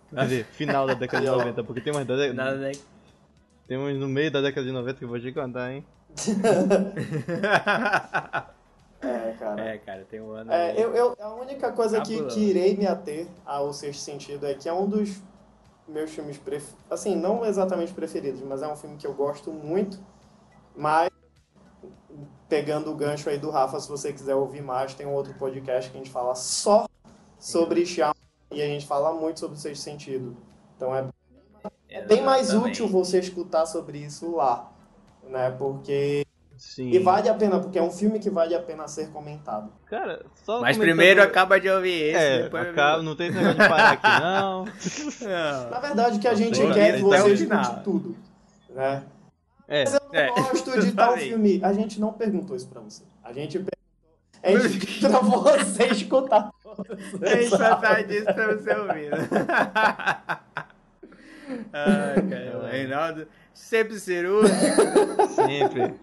Quer 0.10 0.24
dizer, 0.24 0.46
final 0.52 0.86
da 0.86 0.93
década 0.93 1.24
de 1.24 1.32
90, 1.32 1.63
porque 1.63 1.80
tem 1.80 1.93
umas 1.93 2.06
da 2.06 2.34
Nada, 2.34 2.58
né? 2.58 2.74
Temos 3.70 3.98
no 3.98 4.10
meio 4.10 4.30
da 4.30 4.41
década 4.41 4.67
de 4.67 4.74
90 4.74 4.98
que 4.98 5.06
eu 5.06 5.10
vou 5.10 5.17
te 5.17 5.32
contar, 5.32 5.72
hein? 5.72 5.86
É, 9.02 9.36
cara. 9.38 9.62
É, 9.62 9.78
cara, 9.78 10.06
tem 10.10 10.20
um 10.20 10.32
ano. 10.32 10.52
É, 10.52 10.74
eu, 10.76 10.96
eu, 10.96 11.16
a 11.20 11.34
única 11.36 11.72
coisa 11.72 12.02
que, 12.02 12.14
Cabuloso. 12.16 12.36
que 12.36 12.44
irei 12.44 12.76
me 12.76 12.88
ater 12.88 13.28
ao 13.46 13.72
Sexto 13.72 14.02
Sentido 14.02 14.46
é 14.46 14.54
que 14.54 14.68
é 14.68 14.74
um 14.74 14.88
dos 14.88 15.22
meus 15.88 16.12
filmes 16.12 16.38
preferidos. 16.38 16.84
Assim, 16.90 17.16
não 17.16 17.46
exatamente 17.46 17.94
preferidos, 17.94 18.42
mas 18.42 18.62
é 18.62 18.68
um 18.68 18.76
filme 18.76 18.98
que 18.98 19.06
eu 19.06 19.14
gosto 19.14 19.52
muito. 19.52 20.00
Mas, 20.76 21.10
pegando 22.50 22.92
o 22.92 22.96
gancho 22.96 23.30
aí 23.30 23.38
do 23.38 23.50
Rafa, 23.50 23.80
se 23.80 23.90
você 23.90 24.12
quiser 24.12 24.36
ouvir 24.36 24.62
mais, 24.62 24.94
tem 24.94 25.06
um 25.06 25.14
outro 25.14 25.34
podcast 25.36 25.92
que 25.92 25.98
a 25.98 26.00
gente 26.00 26.12
fala 26.12 26.34
só 26.36 26.88
sobre 27.40 27.86
Shyamalan 27.86 28.14
e 28.52 28.62
a 28.62 28.66
gente 28.66 28.88
fala 28.88 29.14
muito 29.14 29.40
sobre 29.40 29.58
o 29.58 29.60
Sexto 29.60 29.84
Sentido. 29.84 30.36
Então 30.76 30.96
é 30.96 31.08
é 31.90 32.02
bem 32.06 32.22
mais 32.22 32.54
útil 32.54 32.88
você 32.88 33.20
escutar 33.20 33.66
sobre 33.66 34.00
isso 34.00 34.36
lá, 34.36 34.72
né? 35.24 35.52
Porque 35.52 36.27
Sim. 36.58 36.89
e 36.89 37.00
vale 37.00 37.30
a 37.30 37.34
pena, 37.34 37.60
porque 37.60 37.78
é 37.78 37.82
um 37.82 37.91
filme 37.91 38.20
que 38.20 38.30
vale 38.30 38.54
a 38.56 38.62
pena 38.62 38.88
ser 38.88 39.10
comentado. 39.10 39.72
Cara, 39.86 40.26
só 40.46 40.60
Mas 40.60 40.76
comentando- 40.76 40.80
primeiro 40.98 41.22
acaba 41.22 41.60
de 41.60 41.70
ouvir 41.70 42.02
esse, 42.13 42.17
É, 42.24 42.43
depois 42.43 42.67
acaba, 42.67 43.04
não 43.04 43.15
tem 43.15 43.32
negócio 43.32 43.54
de 43.60 43.67
parar 43.70 43.91
aqui, 43.91 44.08
não. 44.24 44.65
Não. 44.65 45.70
Na 45.72 45.80
verdade, 45.80 46.17
o 46.17 46.20
que 46.20 46.28
a 46.28 46.34
gente 46.36 46.58
Sim, 46.58 46.72
quer 46.74 46.80
é 46.80 46.91
que 46.98 46.98
até 46.98 47.02
você 47.02 47.22
o 47.30 47.34
escute 47.34 47.43
final. 47.43 47.84
tudo, 47.84 48.17
né? 48.72 49.04
É, 49.67 49.84
Mas 49.84 49.93
eu 49.93 50.00
não 50.12 50.20
É, 50.20 50.28
gosto 50.28 50.80
de 50.82 50.91
tal 50.96 51.17
filme. 51.17 51.60
A 51.63 51.74
gente 51.74 52.00
não 52.00 52.13
perguntou 52.13 52.56
isso 52.56 52.67
pra 52.67 52.80
você. 52.82 53.04
A 53.24 53.34
gente 53.34 53.54
perguntou. 53.60 53.78
A 54.43 54.52
gente 54.52 54.80
pediu 54.86 55.10
pra 55.10 55.20
você 55.20 55.84
escutar 55.88 56.52
A 57.22 57.36
gente 57.36 57.50
só 57.50 57.76
tá 57.76 58.02
disso 58.02 58.26
pra 58.26 58.56
você 58.56 58.74
ouvir. 58.76 59.10
né? 59.12 59.28
Ai, 61.74 62.22
cara, 62.30 62.60
o 62.60 62.65
Reinaldo 62.67 63.28
sempre 63.54 64.00
cirúrgico. 64.00 64.56
sempre. 65.36 65.93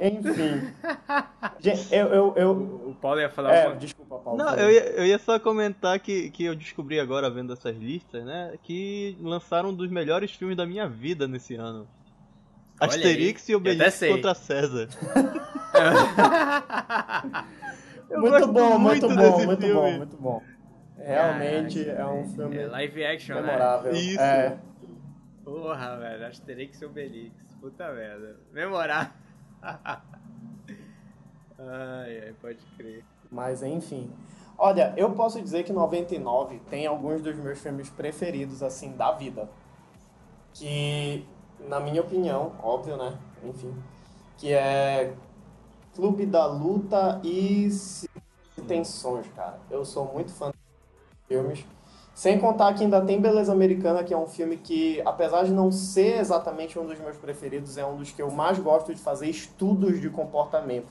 Enfim. 0.00 0.72
Gente, 1.58 1.92
eu. 1.94 2.06
eu, 2.06 2.34
eu... 2.36 2.52
O 2.90 2.94
Paulo 3.00 3.20
ia 3.20 3.28
falar 3.28 3.52
É, 3.52 3.62
alguma 3.62 3.80
desculpa, 3.80 4.18
Paulo. 4.18 4.38
Não, 4.38 4.54
eu 4.54 4.70
ia, 4.70 4.82
eu 4.90 5.04
ia 5.06 5.18
só 5.18 5.38
comentar 5.40 5.98
que, 5.98 6.30
que 6.30 6.44
eu 6.44 6.54
descobri 6.54 7.00
agora 7.00 7.28
vendo 7.28 7.52
essas 7.52 7.76
listas, 7.76 8.24
né? 8.24 8.54
Que 8.62 9.16
lançaram 9.20 9.70
um 9.70 9.74
dos 9.74 9.90
melhores 9.90 10.30
filmes 10.30 10.56
da 10.56 10.64
minha 10.64 10.88
vida 10.88 11.26
nesse 11.26 11.56
ano. 11.56 11.88
Olha 12.80 12.90
Asterix 12.90 13.48
aí, 13.48 13.52
e 13.52 13.56
Obelix 13.56 13.98
contra 13.98 14.34
César. 14.34 14.88
Eu 18.08 18.20
muito 18.20 18.46
bom, 18.48 18.78
muito, 18.78 19.06
muito 19.06 19.20
bom, 19.20 19.32
desse 19.36 19.46
muito 19.46 19.60
filme. 19.66 19.74
bom, 19.74 19.96
muito 19.98 20.16
bom. 20.16 20.42
Realmente 20.96 21.88
é 21.88 22.06
um 22.06 22.24
filme 22.26 22.56
É 22.56 22.66
live 22.66 23.04
action, 23.04 23.34
né? 23.34 23.42
memorável. 23.42 23.92
Isso. 23.92 24.20
É, 24.20 24.58
Porra, 25.44 25.96
velho, 25.96 26.26
Asterix 26.26 26.80
e 26.80 26.84
Obelix. 26.84 27.47
Puta 27.60 27.92
merda. 27.92 28.36
Memorável. 28.52 29.12
ai, 29.62 30.02
ai, 31.58 32.34
pode 32.40 32.58
crer. 32.76 33.04
Mas 33.30 33.62
enfim. 33.62 34.10
Olha, 34.56 34.92
eu 34.96 35.12
posso 35.12 35.40
dizer 35.40 35.64
que 35.64 35.72
99 35.72 36.60
tem 36.68 36.86
alguns 36.86 37.22
dos 37.22 37.36
meus 37.36 37.58
filmes 37.60 37.88
preferidos, 37.90 38.62
assim, 38.62 38.96
da 38.96 39.12
vida. 39.12 39.48
Que, 40.52 41.24
na 41.68 41.78
minha 41.78 42.00
opinião, 42.00 42.52
óbvio, 42.62 42.96
né? 42.96 43.16
Enfim. 43.44 43.72
Que 44.36 44.52
é 44.52 45.14
Clube 45.94 46.26
da 46.26 46.46
Luta 46.46 47.20
e 47.22 47.68
Sons, 48.84 49.26
cara. 49.34 49.58
Eu 49.70 49.84
sou 49.84 50.12
muito 50.12 50.32
fã 50.32 50.50
de 50.50 50.56
filmes. 51.28 51.64
Sem 52.18 52.36
contar 52.36 52.74
que 52.74 52.82
ainda 52.82 53.00
tem 53.00 53.20
Beleza 53.20 53.52
Americana, 53.52 54.02
que 54.02 54.12
é 54.12 54.16
um 54.16 54.26
filme 54.26 54.56
que, 54.56 55.00
apesar 55.02 55.44
de 55.44 55.52
não 55.52 55.70
ser 55.70 56.18
exatamente 56.18 56.76
um 56.76 56.84
dos 56.84 56.98
meus 56.98 57.16
preferidos, 57.16 57.78
é 57.78 57.86
um 57.86 57.96
dos 57.96 58.10
que 58.10 58.20
eu 58.20 58.28
mais 58.28 58.58
gosto 58.58 58.92
de 58.92 59.00
fazer 59.00 59.28
estudos 59.28 60.00
de 60.00 60.10
comportamento. 60.10 60.88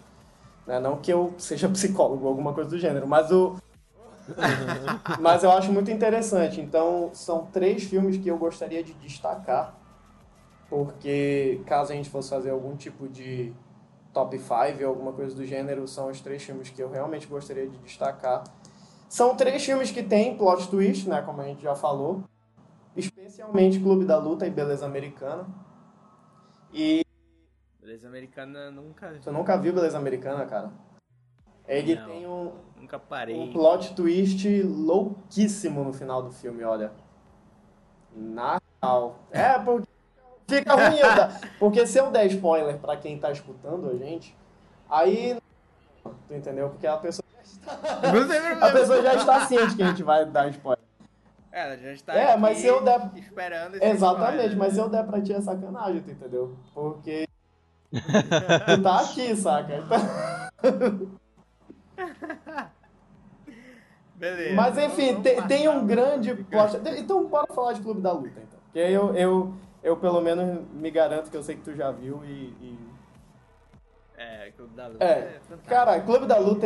Né? 0.66 0.80
Não 0.80 0.96
que 0.96 1.12
eu 1.12 1.34
seja 1.38 1.68
psicólogo 1.68 2.24
ou 2.24 2.30
alguma 2.30 2.54
coisa 2.54 2.70
do 2.70 2.80
gênero, 2.80 3.06
mas 3.06 3.30
o. 3.30 3.58
mas 5.20 5.44
eu 5.44 5.52
acho 5.52 5.70
muito 5.70 5.92
interessante. 5.92 6.62
Então, 6.62 7.10
são 7.12 7.46
três 7.48 7.84
filmes 7.84 8.16
que 8.16 8.30
eu 8.30 8.38
gostaria 8.38 8.82
de 8.82 8.94
destacar, 8.94 9.76
porque 10.70 11.60
caso 11.66 11.92
a 11.92 11.96
gente 11.98 12.10
fosse 12.10 12.30
fazer 12.30 12.52
algum 12.52 12.74
tipo 12.78 13.06
de 13.06 13.54
top 14.14 14.40
5 14.40 14.82
ou 14.82 14.88
alguma 14.88 15.12
coisa 15.12 15.36
do 15.36 15.46
gênero, 15.46 15.86
são 15.90 16.10
os 16.10 16.22
três 16.22 16.42
filmes 16.42 16.70
que 16.70 16.82
eu 16.82 16.90
realmente 16.90 17.28
gostaria 17.28 17.68
de 17.68 17.78
destacar. 17.80 18.46
São 19.10 19.36
três 19.36 19.64
filmes 19.64 19.92
que 19.92 20.04
têm 20.04 20.38
plot 20.38 20.70
twist, 20.70 21.08
né, 21.08 21.22
como 21.22 21.42
a 21.42 21.46
gente 21.46 21.62
já 21.62 21.74
falou, 21.76 22.24
especialmente 22.96 23.80
Clube 23.80 24.06
da 24.06 24.18
Luta 24.18 24.46
e 24.46 24.50
Beleza 24.50 24.86
Americana. 24.86 25.46
E 26.74 27.06
Beleza 27.80 28.08
Americana 28.08 28.70
nunca 28.70 29.12
vi. 29.12 29.22
você 29.24 29.32
nunca 29.32 29.58
viu 29.58 29.74
Beleza 29.74 29.98
Americana, 29.98 30.46
cara? 30.46 30.72
Ele 31.68 31.96
Não. 31.96 32.06
tem 32.06 32.28
um, 32.28 32.52
Nunca 32.78 32.98
parei. 33.00 33.38
um 33.38 33.52
plot 33.52 33.94
twist 33.96 34.48
louquíssimo 34.64 35.84
no 35.84 35.94
final 35.94 36.22
do 36.22 36.32
filme, 36.32 36.64
olha. 36.64 36.92
Na 38.16 38.60
real. 38.82 39.20
É, 39.32 39.60
porque 39.60 39.88
fica 40.48 40.74
ruim 40.74 41.00
dar. 41.02 41.40
Porque 41.60 41.86
se 41.86 41.98
eu 42.00 42.10
der 42.10 42.26
spoiler 42.28 42.78
pra 42.80 42.96
quem 42.98 43.20
tá 43.20 43.32
escutando 43.32 43.90
a 43.90 43.96
gente, 43.96 44.36
aí. 44.90 45.38
Tu 46.28 46.34
entendeu? 46.34 46.70
Porque 46.70 46.88
a 46.88 46.96
pessoa, 46.98 47.26
a 48.62 48.72
pessoa 48.72 49.02
já 49.02 49.16
está 49.16 49.46
ciente 49.46 49.76
que 49.76 49.84
a 49.84 49.88
gente 49.88 50.04
vai 50.04 50.26
dar 50.26 50.48
spoiler. 50.50 50.84
Ela 51.52 51.76
já 51.78 51.92
está 51.92 52.14
É, 52.14 52.38
mas 52.38 52.58
se 52.60 52.68
eu 52.68 52.84
der- 52.84 53.10
esperando 53.16 53.76
esse 53.76 53.86
Exatamente, 53.86 54.32
spoiler. 54.34 54.58
mas 54.58 54.74
se 54.74 54.80
eu 54.80 54.90
der 54.90 55.04
pra 55.06 55.22
ti 55.22 55.34
é 55.34 55.42
sacanagem, 55.42 56.02
tu 56.02 56.12
entendeu? 56.12 56.56
Porque. 56.74 57.28
tu 57.92 58.82
tá 58.84 59.00
aqui, 59.02 59.36
saca? 59.36 59.74
Então- 59.76 59.98
Beleza. 64.16 64.56
Mas 64.56 64.78
enfim, 64.78 65.14
vamos 65.22 65.46
tem, 65.48 65.68
um 65.70 65.86
grande 65.86 66.34
plot. 66.34 66.78
Então 66.98 67.26
bora 67.28 67.46
falar 67.54 67.74
de 67.74 67.82
Clube 67.82 68.02
da 68.02 68.12
Luta, 68.12 68.30
então. 68.40 68.60
Porque 68.66 68.80
eu, 68.80 69.16
eu, 69.16 69.54
eu 69.84 69.96
pelo 69.98 70.22
menos 70.22 70.60
me 70.74 70.90
garanto 70.90 71.30
que 71.30 71.38
eu 71.38 71.44
sei 71.44 71.56
que 71.56 71.62
tu 71.62 71.76
já 71.76 71.92
viu 71.92 72.22
e. 72.26 72.30
e- 72.62 72.88
É, 74.18 74.52
Clube 74.58 74.76
da 74.76 74.88
Luta. 74.88 75.04
É, 75.06 75.40
fantástico. 75.48 75.68
Cara, 75.70 76.00
Clube 76.02 76.26
da 76.26 76.38
Luta. 76.40 76.66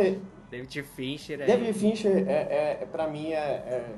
É- 0.54 0.58
David 0.58 0.82
Fincher 0.82 1.40
aí. 1.40 1.46
David 1.46 1.72
Fincher 1.72 2.28
é, 2.28 2.32
é, 2.32 2.78
é 2.82 2.86
pra 2.86 3.08
mim 3.08 3.32
é, 3.32 3.36
é- 3.36 3.94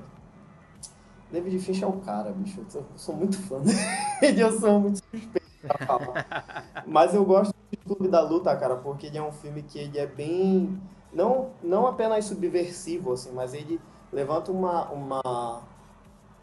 David 1.31 1.59
Fincher 1.59 1.85
é 1.85 1.87
o 1.87 1.99
cara, 2.01 2.31
bicho. 2.33 2.61
Eu 2.61 2.71
sou, 2.71 2.81
eu 2.83 2.87
sou 2.99 3.17
muito 3.17 3.37
fã 3.43 3.61
dele, 3.61 3.79
eu 4.41 4.53
sou 4.61 4.79
muito 4.81 4.99
suspeito 4.99 5.41
pra 5.67 5.87
falar. 5.87 6.65
Mas 6.87 7.15
eu 7.15 7.25
gosto 7.25 7.53
de 7.71 7.77
Clube 7.79 8.09
da 8.09 8.21
Luta, 8.21 8.55
cara, 8.57 8.77
porque 8.77 9.07
ele 9.07 9.19
é 9.19 9.23
um 9.23 9.33
filme 9.33 9.63
que 9.63 9.79
ele 9.79 9.99
é 9.99 10.07
bem. 10.07 10.81
Não, 11.13 11.51
não 11.63 11.87
apenas 11.87 12.25
subversivo, 12.25 13.13
assim, 13.13 13.33
mas 13.33 13.55
ele 13.55 13.81
levanta 14.13 14.53
uma. 14.53 14.91
uma, 14.93 15.63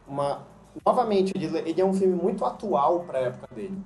uma 0.08 0.48
novamente, 0.86 1.34
ele, 1.36 1.46
ele 1.70 1.82
é 1.82 1.86
um 1.86 1.94
filme 1.94 2.16
muito 2.16 2.44
atual 2.46 3.02
pra 3.02 3.20
época 3.20 3.54
dele. 3.54 3.78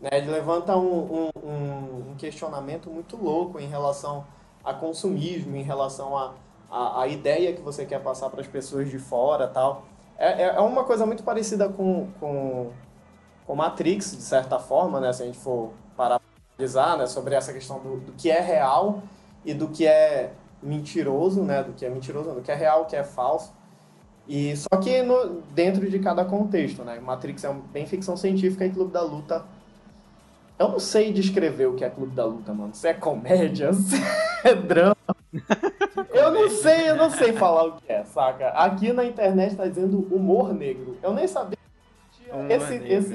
Né? 0.00 0.10
Ele 0.12 0.30
levanta 0.30 0.76
um, 0.76 1.26
um, 1.26 1.30
um- 1.42 2.10
um 2.10 2.14
questionamento 2.16 2.90
muito 2.90 3.16
louco 3.16 3.58
em 3.58 3.66
relação 3.66 4.26
a 4.64 4.74
consumismo, 4.74 5.56
em 5.56 5.62
relação 5.62 6.16
a, 6.16 6.34
a, 6.70 7.02
a 7.02 7.08
ideia 7.08 7.52
que 7.54 7.60
você 7.62 7.84
quer 7.86 8.00
passar 8.00 8.30
para 8.30 8.40
as 8.40 8.46
pessoas 8.46 8.90
de 8.90 8.98
fora 8.98 9.48
tal. 9.48 9.84
É, 10.18 10.44
é- 10.44 10.54
é 10.56 10.60
uma 10.60 10.84
coisa 10.84 11.06
muito 11.06 11.22
parecida 11.22 11.68
com, 11.68 12.08
com, 12.20 12.70
com 13.46 13.54
Matrix, 13.54 14.16
de 14.16 14.22
certa 14.22 14.58
forma, 14.58 15.00
né? 15.00 15.12
Se 15.12 15.22
a 15.22 15.26
gente 15.26 15.38
for 15.38 15.70
parar 15.96 16.20
né? 16.98 17.06
Sobre 17.06 17.34
essa 17.34 17.52
questão 17.52 17.78
do, 17.78 17.98
do 18.00 18.12
que 18.12 18.30
é 18.30 18.40
real 18.40 19.02
e 19.44 19.54
do 19.54 19.68
que 19.68 19.86
é 19.86 20.32
mentiroso, 20.62 21.42
né? 21.42 21.62
Do 21.62 21.72
que 21.72 21.86
é 21.86 21.88
mentiroso, 21.90 22.32
do 22.32 22.42
que 22.42 22.50
é 22.50 22.54
real, 22.54 22.84
do 22.84 22.88
que 22.88 22.96
é 22.96 23.04
falso. 23.04 23.52
E 24.26 24.54
só 24.56 24.76
que 24.76 25.02
no, 25.02 25.40
dentro 25.54 25.88
de 25.88 25.98
cada 26.00 26.24
contexto, 26.24 26.82
né? 26.84 26.98
Matrix 27.00 27.44
é 27.44 27.52
bem 27.72 27.86
ficção 27.86 28.16
científica 28.16 28.66
e 28.66 28.70
Clube 28.70 28.92
da 28.92 29.02
Luta 29.02 29.44
eu 30.58 30.68
não 30.68 30.80
sei 30.80 31.12
descrever 31.12 31.66
o 31.66 31.74
que 31.74 31.84
é 31.84 31.90
Clube 31.90 32.14
da 32.14 32.24
Luta, 32.24 32.52
mano. 32.52 32.74
Se 32.74 32.88
é 32.88 32.94
comédia, 32.94 33.72
se 33.72 33.94
é 34.44 34.54
drama. 34.54 34.96
Eu 36.12 36.30
não 36.32 36.48
sei, 36.48 36.90
eu 36.90 36.96
não 36.96 37.10
sei 37.10 37.32
falar 37.32 37.64
o 37.64 37.76
que 37.80 37.92
é, 37.92 38.04
saca? 38.04 38.48
Aqui 38.48 38.92
na 38.92 39.04
internet 39.04 39.56
tá 39.56 39.66
dizendo 39.66 39.98
humor 40.14 40.52
negro. 40.52 40.96
Eu 41.02 41.12
nem 41.12 41.26
sabia 41.26 41.58
que 42.12 42.30
esse, 42.52 42.74
esse, 42.74 43.14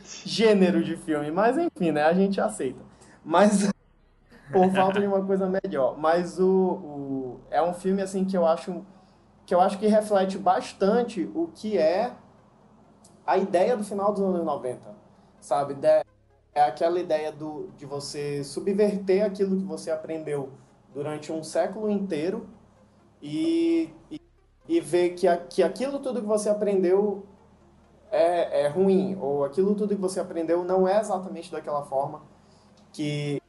esse 0.00 0.28
gênero 0.28 0.82
de 0.82 0.96
filme, 0.96 1.30
mas 1.30 1.56
enfim, 1.58 1.92
né? 1.92 2.02
A 2.04 2.12
gente 2.12 2.40
aceita. 2.40 2.80
Mas 3.24 3.70
por 4.52 4.70
falta 4.72 5.00
de 5.00 5.06
uma 5.06 5.24
coisa 5.24 5.48
melhor. 5.48 5.96
Mas 5.98 6.38
o, 6.38 6.48
o 6.48 7.40
é 7.50 7.62
um 7.62 7.74
filme 7.74 8.02
assim 8.02 8.24
que 8.24 8.36
eu 8.36 8.46
acho 8.46 8.84
que 9.44 9.54
eu 9.54 9.60
acho 9.60 9.78
que 9.78 9.86
reflete 9.86 10.38
bastante 10.38 11.28
o 11.34 11.48
que 11.52 11.76
é 11.76 12.12
a 13.26 13.36
ideia 13.36 13.76
do 13.76 13.84
final 13.84 14.12
dos 14.12 14.22
anos 14.22 14.44
90, 14.44 14.80
sabe? 15.40 15.74
De- 15.74 16.04
é 16.54 16.62
aquela 16.62 17.00
ideia 17.00 17.32
do, 17.32 17.68
de 17.76 17.86
você 17.86 18.44
subverter 18.44 19.24
aquilo 19.24 19.56
que 19.56 19.64
você 19.64 19.90
aprendeu 19.90 20.50
durante 20.94 21.32
um 21.32 21.42
século 21.42 21.90
inteiro 21.90 22.46
e, 23.22 23.90
e, 24.10 24.20
e 24.68 24.80
ver 24.80 25.10
que, 25.10 25.26
a, 25.26 25.36
que 25.36 25.62
aquilo 25.62 25.98
tudo 25.98 26.20
que 26.20 26.26
você 26.26 26.50
aprendeu 26.50 27.24
é, 28.10 28.64
é 28.64 28.68
ruim, 28.68 29.16
ou 29.18 29.44
aquilo 29.44 29.74
tudo 29.74 29.94
que 29.94 30.00
você 30.00 30.20
aprendeu 30.20 30.62
não 30.62 30.86
é 30.86 31.00
exatamente 31.00 31.50
daquela 31.50 31.82
forma 31.82 32.20
que 32.92 33.40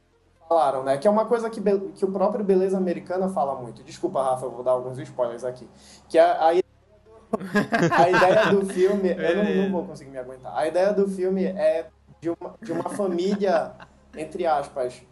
falaram, 0.48 0.82
né? 0.82 0.96
Que 0.96 1.06
é 1.06 1.10
uma 1.10 1.26
coisa 1.26 1.50
que, 1.50 1.60
que 1.60 2.04
o 2.04 2.10
próprio 2.10 2.42
Beleza 2.42 2.78
Americana 2.78 3.28
fala 3.28 3.54
muito. 3.60 3.82
Desculpa, 3.82 4.22
Rafa, 4.22 4.46
eu 4.46 4.50
vou 4.50 4.64
dar 4.64 4.70
alguns 4.70 4.98
spoilers 4.98 5.44
aqui. 5.44 5.68
Que 6.08 6.18
a, 6.18 6.32
a, 6.32 6.48
a 8.02 8.10
ideia 8.10 8.50
do 8.50 8.64
filme... 8.64 9.10
Eu 9.10 9.36
não, 9.36 9.54
não 9.54 9.72
vou 9.72 9.84
conseguir 9.84 10.10
me 10.10 10.18
aguentar. 10.18 10.56
A 10.56 10.66
ideia 10.66 10.94
do 10.94 11.06
filme 11.06 11.44
é 11.44 11.90
de 12.24 12.30
uma, 12.30 12.54
de 12.62 12.72
uma 12.72 12.88
família, 12.88 13.74
entre 14.16 14.46
aspas, 14.46 15.02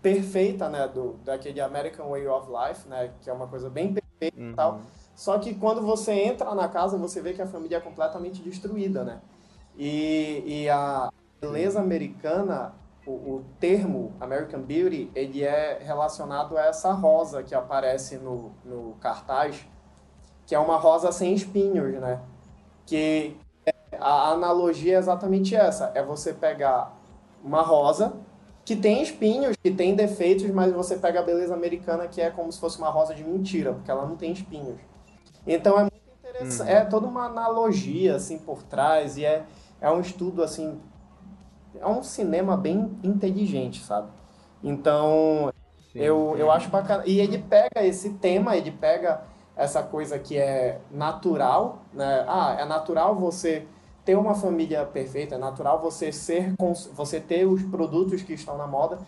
perfeita, 0.00 0.68
né? 0.68 0.86
Do, 0.86 1.14
daquele 1.24 1.60
American 1.60 2.08
Way 2.10 2.28
of 2.28 2.48
Life, 2.48 2.88
né? 2.88 3.12
Que 3.20 3.28
é 3.28 3.32
uma 3.32 3.48
coisa 3.48 3.68
bem 3.68 3.92
perfeita 3.92 4.40
uhum. 4.40 4.50
e 4.50 4.54
tal. 4.54 4.80
Só 5.16 5.38
que 5.38 5.54
quando 5.54 5.82
você 5.82 6.12
entra 6.12 6.54
na 6.54 6.68
casa, 6.68 6.96
você 6.96 7.20
vê 7.20 7.32
que 7.32 7.42
a 7.42 7.46
família 7.46 7.78
é 7.78 7.80
completamente 7.80 8.40
destruída, 8.40 9.02
né? 9.02 9.20
E, 9.76 10.42
e 10.46 10.68
a 10.68 11.10
beleza 11.40 11.80
americana, 11.80 12.72
o, 13.04 13.10
o, 13.10 13.44
termo 13.58 14.12
American 14.20 14.62
Beauty, 14.62 15.10
ele 15.14 15.42
é 15.42 15.78
relacionado 15.82 16.56
a 16.56 16.66
essa 16.66 16.92
rosa 16.92 17.42
que 17.42 17.54
aparece 17.54 18.16
no, 18.16 18.52
no 18.64 18.94
cartaz, 19.00 19.66
que 20.46 20.54
é 20.54 20.58
uma 20.58 20.76
rosa 20.76 21.10
sem 21.10 21.34
espinhos, 21.34 22.00
né? 22.00 22.20
Que 22.86 23.36
a 24.00 24.30
analogia 24.30 24.96
é 24.96 24.98
exatamente 24.98 25.54
essa, 25.54 25.92
é 25.94 26.02
você 26.02 26.32
pegar 26.32 26.96
uma 27.42 27.62
rosa 27.62 28.14
que 28.64 28.74
tem 28.74 29.00
espinhos, 29.00 29.56
que 29.62 29.70
tem 29.70 29.94
defeitos, 29.94 30.50
mas 30.50 30.72
você 30.72 30.96
pega 30.96 31.20
a 31.20 31.22
beleza 31.22 31.54
americana 31.54 32.08
que 32.08 32.20
é 32.20 32.30
como 32.30 32.50
se 32.50 32.58
fosse 32.58 32.78
uma 32.78 32.90
rosa 32.90 33.14
de 33.14 33.22
mentira, 33.22 33.72
porque 33.72 33.90
ela 33.90 34.04
não 34.04 34.16
tem 34.16 34.32
espinhos. 34.32 34.80
Então 35.46 35.78
é 35.78 35.82
muito 35.82 35.94
interessante, 36.18 36.68
uhum. 36.68 36.76
é 36.76 36.84
toda 36.84 37.06
uma 37.06 37.26
analogia 37.26 38.16
assim 38.16 38.38
por 38.38 38.64
trás 38.64 39.16
e 39.16 39.24
é, 39.24 39.44
é 39.80 39.88
um 39.88 40.00
estudo 40.00 40.42
assim, 40.42 40.80
é 41.78 41.86
um 41.86 42.02
cinema 42.02 42.56
bem 42.56 42.98
inteligente, 43.04 43.84
sabe? 43.84 44.08
Então 44.64 45.52
sim, 45.92 46.00
eu, 46.00 46.34
eu 46.36 46.50
acho 46.50 46.68
bacana. 46.68 47.04
E 47.06 47.20
ele 47.20 47.38
pega 47.38 47.84
esse 47.84 48.14
tema, 48.14 48.56
ele 48.56 48.72
pega 48.72 49.22
essa 49.54 49.80
coisa 49.80 50.18
que 50.18 50.36
é 50.36 50.80
natural, 50.90 51.82
né? 51.92 52.24
Ah, 52.26 52.56
é 52.58 52.64
natural 52.64 53.14
você 53.14 53.64
ter 54.06 54.16
uma 54.16 54.34
família 54.34 54.86
perfeita, 54.86 55.34
é 55.34 55.38
natural 55.38 55.82
você 55.82 56.12
ser 56.12 56.54
você 56.94 57.20
ter 57.20 57.44
os 57.44 57.62
produtos 57.64 58.22
que 58.22 58.32
estão 58.32 58.56
na 58.56 58.66
moda 58.66 58.98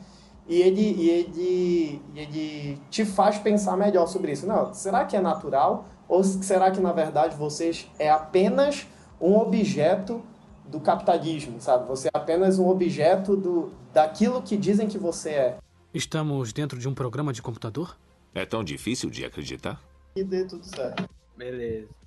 e 0.49 0.61
ele, 0.61 0.81
e 0.81 1.11
ele, 1.11 2.03
ele 2.17 2.79
te 2.91 3.05
faz 3.05 3.39
pensar 3.39 3.77
melhor 3.77 4.07
sobre 4.09 4.33
isso. 4.33 4.47
Não, 4.47 4.75
será 4.75 5.05
que 5.05 5.17
é 5.17 5.21
natural 5.21 5.87
ou 6.09 6.25
será 6.25 6.71
que, 6.71 6.81
na 6.81 6.91
verdade, 6.91 7.37
vocês 7.37 7.89
é 7.99 8.11
apenas 8.11 8.87
um 9.21 9.37
objeto 9.37 10.23
do 10.67 10.81
capitalismo, 10.81 11.61
sabe? 11.61 11.87
Você 11.87 12.09
é 12.09 12.11
apenas 12.13 12.59
um 12.59 12.67
objeto 12.69 13.37
do, 13.37 13.71
daquilo 13.93 14.43
que 14.43 14.57
dizem 14.57 14.89
que 14.89 14.99
você 14.99 15.31
é. 15.31 15.59
Estamos 15.95 16.53
dentro 16.53 16.79
de 16.79 16.89
um 16.89 16.95
programa 16.95 17.33
de 17.33 17.41
computador? 17.41 17.97
É 18.35 18.45
tão 18.45 18.65
difícil 18.65 19.11
de 19.11 19.25
acreditar? 19.25 19.81
E 20.17 20.25
dê 20.25 20.45
tudo 20.45 20.65
certo. 20.65 21.09
Beleza. 21.37 21.98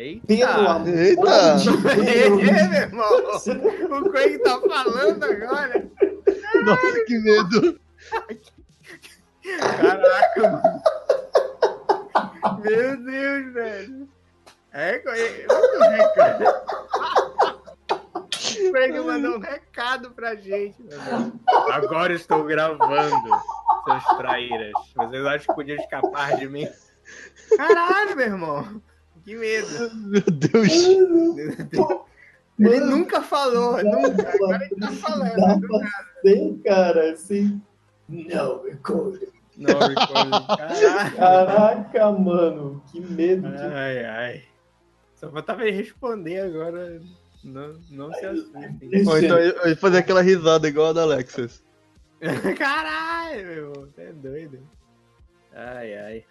Eita! 0.00 0.26
Pelo 0.26 0.68
amor 0.68 0.88
Eita! 0.88 1.56
Ei, 2.08 2.30
meu 2.30 2.80
irmão! 2.80 3.06
O 3.98 4.10
Craig 4.10 4.38
tá 4.38 4.58
falando 4.58 5.22
agora! 5.22 5.90
Nossa, 6.64 7.04
que 7.04 7.18
medo! 7.18 7.78
Caraca, 9.76 10.48
mano! 10.52 10.82
Meu 12.64 12.96
Deus, 12.96 13.52
velho. 13.52 14.08
É, 14.72 14.92
recado. 14.92 16.44
O 18.58 18.72
Craig 18.72 19.00
mandou 19.00 19.36
um 19.36 19.40
recado 19.40 20.10
pra 20.12 20.34
gente. 20.34 20.82
Agora 21.72 22.14
estou 22.14 22.44
gravando, 22.44 23.28
seus 23.84 24.04
traíras. 24.16 24.72
Vocês 24.96 25.26
acham 25.26 25.46
que 25.46 25.54
podiam 25.54 25.76
escapar 25.76 26.38
de 26.38 26.48
mim? 26.48 26.66
Caralho, 27.54 28.16
meu 28.16 28.26
irmão. 28.26 28.82
Que 29.24 29.36
medo. 29.36 29.94
Meu 29.94 30.22
Deus. 30.22 30.86
Meu 30.86 31.56
Deus. 31.56 32.10
Ele 32.58 32.80
Mano, 32.80 32.96
nunca 32.98 33.22
falou, 33.22 33.82
nunca. 33.82 34.34
Agora 34.34 34.64
ele 34.66 34.76
tá 34.76 34.92
falando. 34.92 35.36
Dá 35.36 35.58
pra 35.58 36.62
cara, 36.62 37.12
assim. 37.12 37.60
Não, 38.06 38.62
recording. 38.64 39.28
Não 39.56 39.78
recording. 39.78 40.46
Caraca. 40.46 41.16
Caraca, 41.16 42.12
mano. 42.12 42.82
Que 42.92 43.00
medo. 43.00 43.48
De... 43.48 43.56
Ai, 43.56 44.04
ai. 44.04 44.44
Só 45.14 45.30
faltava 45.30 45.62
ele 45.62 45.76
responder 45.76 46.40
agora. 46.40 47.00
Não, 47.42 47.80
não 47.90 48.12
se 48.12 48.26
assustem. 48.26 48.78
Ou 49.06 49.18
então 49.18 49.38
ele 49.38 49.76
fazer 49.76 49.98
aquela 49.98 50.20
risada 50.20 50.68
igual 50.68 50.88
a 50.88 50.92
da 50.92 51.02
Alexis. 51.02 51.62
Caralho, 52.58 53.46
meu 53.46 53.56
irmão. 53.56 53.86
Você 53.86 54.02
é 54.02 54.12
doido. 54.12 54.60
Ai, 55.52 55.98
ai. 55.98 56.24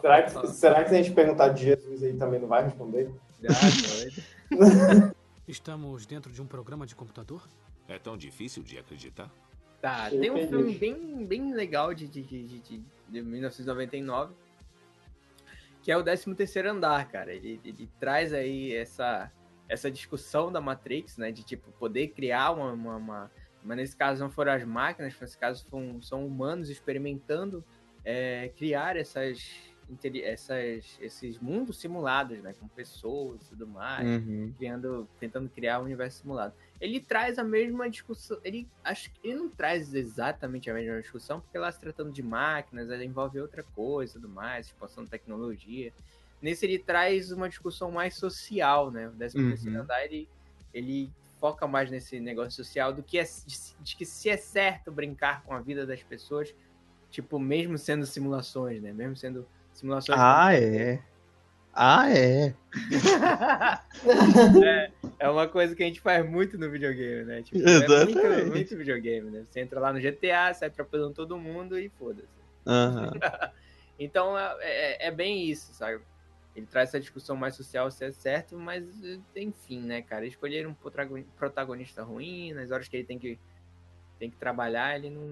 Será 0.00 0.22
que, 0.22 0.46
será 0.48 0.82
que 0.82 0.90
se 0.90 0.94
a 0.94 1.02
gente 1.02 1.14
perguntar 1.14 1.48
de 1.48 1.64
Jesus 1.64 2.02
aí 2.02 2.14
também 2.14 2.40
não 2.40 2.48
vai 2.48 2.64
responder? 2.64 3.10
Ah. 3.48 5.12
Estamos 5.48 6.06
dentro 6.06 6.32
de 6.32 6.42
um 6.42 6.46
programa 6.46 6.86
de 6.86 6.94
computador? 6.94 7.46
É 7.88 7.98
tão 7.98 8.16
difícil 8.16 8.62
de 8.62 8.78
acreditar? 8.78 9.30
Tá, 9.80 10.10
tem 10.10 10.30
um 10.30 10.48
filme 10.48 10.74
bem, 10.76 11.24
bem 11.24 11.54
legal 11.54 11.94
de, 11.94 12.08
de, 12.08 12.22
de, 12.22 12.58
de, 12.58 12.82
de 13.08 13.22
1999, 13.22 14.34
que 15.82 15.92
é 15.92 15.96
o 15.96 16.02
13º 16.02 16.66
Andar, 16.66 17.08
cara. 17.08 17.32
Ele, 17.32 17.60
ele 17.64 17.88
traz 18.00 18.32
aí 18.32 18.74
essa, 18.74 19.30
essa 19.68 19.90
discussão 19.90 20.50
da 20.50 20.60
Matrix, 20.60 21.16
né? 21.16 21.30
De, 21.30 21.44
tipo, 21.44 21.70
poder 21.72 22.08
criar 22.08 22.50
uma, 22.50 22.72
uma, 22.72 22.96
uma... 22.96 23.30
Mas 23.62 23.76
nesse 23.76 23.96
caso 23.96 24.22
não 24.22 24.30
foram 24.30 24.52
as 24.52 24.64
máquinas, 24.64 25.14
nesse 25.20 25.38
caso 25.38 25.64
foram, 25.68 26.02
são 26.02 26.26
humanos 26.26 26.68
experimentando 26.70 27.64
é, 28.06 28.50
criar 28.56 28.96
essas 28.96 29.76
essas, 30.24 30.98
esses 31.00 31.38
mundos 31.38 31.78
simulados, 31.78 32.42
né? 32.42 32.52
Com 32.58 32.66
pessoas 32.66 33.40
e 33.42 33.50
tudo 33.50 33.68
mais, 33.68 34.04
uhum. 34.04 34.52
criando, 34.56 35.08
tentando 35.20 35.48
criar 35.48 35.80
um 35.80 35.84
universo 35.84 36.22
simulado. 36.22 36.52
Ele 36.80 36.98
traz 36.98 37.38
a 37.38 37.44
mesma 37.44 37.88
discussão. 37.88 38.38
Ele 38.42 38.66
acho 38.82 39.12
que 39.12 39.20
ele 39.22 39.36
não 39.36 39.48
traz 39.48 39.94
exatamente 39.94 40.68
a 40.68 40.74
mesma 40.74 41.00
discussão, 41.00 41.40
porque 41.40 41.56
lá 41.56 41.70
se 41.70 41.78
tratando 41.78 42.10
de 42.10 42.22
máquinas, 42.22 42.90
ela 42.90 43.04
envolve 43.04 43.40
outra 43.40 43.62
coisa 43.62 44.14
tudo 44.14 44.28
mais, 44.28 44.66
expansão 44.66 45.04
de 45.04 45.10
tecnologia. 45.10 45.92
Nesse 46.42 46.66
ele 46.66 46.80
traz 46.80 47.30
uma 47.30 47.48
discussão 47.48 47.90
mais 47.92 48.16
social, 48.16 48.90
né? 48.90 49.08
O 49.08 49.12
13 49.12 49.38
uhum. 49.68 49.80
andar 49.82 50.04
ele, 50.04 50.28
ele 50.74 51.12
foca 51.40 51.66
mais 51.66 51.90
nesse 51.92 52.18
negócio 52.18 52.50
social 52.52 52.92
do 52.92 53.04
que 53.04 53.18
é, 53.18 53.22
de, 53.22 53.56
de 53.80 53.96
que 53.96 54.04
se 54.04 54.28
é 54.28 54.36
certo 54.36 54.90
brincar 54.90 55.44
com 55.44 55.54
a 55.54 55.60
vida 55.60 55.86
das 55.86 56.02
pessoas, 56.02 56.52
tipo, 57.10 57.38
mesmo 57.38 57.78
sendo 57.78 58.06
simulações, 58.06 58.82
né? 58.82 58.92
Mesmo 58.92 59.16
sendo 59.16 59.46
Simulações. 59.76 60.18
Ah, 60.18 60.54
é. 60.54 61.02
Ah, 61.74 62.10
é. 62.10 62.54
é. 64.64 64.90
é. 65.18 65.28
uma 65.28 65.46
coisa 65.46 65.76
que 65.76 65.82
a 65.82 65.86
gente 65.86 66.00
faz 66.00 66.26
muito 66.26 66.56
no 66.56 66.70
videogame, 66.70 67.24
né? 67.24 67.42
Tipo, 67.42 67.58
Exatamente. 67.58 68.18
É 68.18 68.30
muito, 68.30 68.50
muito, 68.52 68.76
videogame, 68.78 69.30
né? 69.30 69.44
Você 69.44 69.60
entra 69.60 69.78
lá 69.78 69.92
no 69.92 70.00
GTA, 70.00 70.54
sai 70.54 70.68
atropelando 70.68 71.12
todo 71.12 71.36
mundo 71.36 71.78
e 71.78 71.90
foda-se. 71.90 72.26
Uhum. 72.64 73.10
então 74.00 74.38
é, 74.38 74.56
é, 74.62 75.08
é, 75.08 75.10
bem 75.10 75.44
isso, 75.44 75.74
sabe? 75.74 76.00
Ele 76.54 76.64
traz 76.64 76.88
essa 76.88 76.98
discussão 76.98 77.36
mais 77.36 77.54
social 77.54 77.90
se 77.90 78.02
é 78.02 78.10
certo, 78.10 78.56
mas 78.56 78.82
enfim, 79.36 79.82
né, 79.82 80.00
cara? 80.00 80.24
Escolher 80.24 80.66
um 80.66 80.74
protagonista 81.36 82.02
ruim, 82.02 82.54
nas 82.54 82.70
horas 82.70 82.88
que 82.88 82.96
ele 82.96 83.04
tem 83.04 83.18
que 83.18 83.38
tem 84.18 84.30
que 84.30 84.36
trabalhar, 84.36 84.96
ele 84.96 85.10
não, 85.10 85.26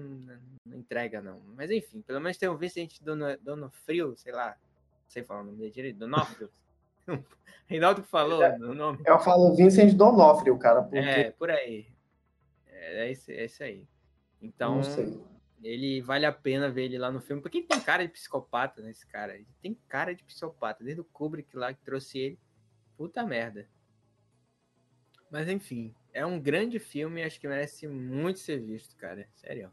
não, 0.65 0.77
entrega, 0.77 1.21
não. 1.21 1.39
Mas 1.55 1.71
enfim, 1.71 2.01
pelo 2.01 2.21
menos 2.21 2.37
tem 2.37 2.49
o 2.49 2.57
Vicente 2.57 3.03
Dono, 3.03 3.37
Dono 3.41 3.69
Frio, 3.69 4.15
sei 4.17 4.31
lá, 4.31 4.49
não 4.49 5.09
sei 5.09 5.23
falar 5.23 5.41
o 5.41 5.45
nome 5.45 5.57
dele 5.57 5.71
direito, 5.71 5.99
Donofrio. 5.99 6.49
Reinaldo 7.67 8.03
que 8.03 8.09
falou 8.09 8.43
é, 8.43 8.55
o 8.57 8.73
nome. 8.73 8.99
Eu 9.05 9.19
falo 9.19 9.55
Vincent 9.55 9.93
Donofrio, 9.93 10.57
cara. 10.57 10.83
Porque... 10.83 10.97
É, 10.97 11.31
por 11.31 11.49
aí. 11.49 11.87
É, 12.67 13.05
é, 13.05 13.11
esse, 13.11 13.33
é 13.33 13.45
esse 13.45 13.63
aí. 13.63 13.87
Então, 14.41 14.81
ele 15.63 16.01
vale 16.01 16.25
a 16.25 16.31
pena 16.31 16.69
ver 16.69 16.83
ele 16.83 16.97
lá 16.97 17.11
no 17.11 17.21
filme, 17.21 17.41
porque 17.41 17.59
ele 17.59 17.67
tem 17.67 17.79
cara 17.79 18.05
de 18.05 18.13
psicopata, 18.13 18.81
né, 18.81 18.91
esse 18.91 19.05
cara. 19.07 19.35
Ele 19.35 19.47
tem 19.61 19.73
cara 19.87 20.13
de 20.13 20.23
psicopata, 20.23 20.83
desde 20.83 21.01
o 21.01 21.05
Kubrick 21.05 21.55
lá 21.57 21.73
que 21.73 21.83
trouxe 21.83 22.19
ele. 22.19 22.39
Puta 22.95 23.23
merda. 23.23 23.67
Mas 25.31 25.49
enfim, 25.49 25.93
é 26.15 26.25
um 26.25 26.39
grande 26.39 26.79
filme 26.79 27.19
e 27.19 27.23
acho 27.25 27.39
que 27.39 27.47
merece 27.47 27.87
muito 27.87 28.39
ser 28.39 28.57
visto, 28.61 28.95
cara. 28.95 29.27
Sério. 29.35 29.69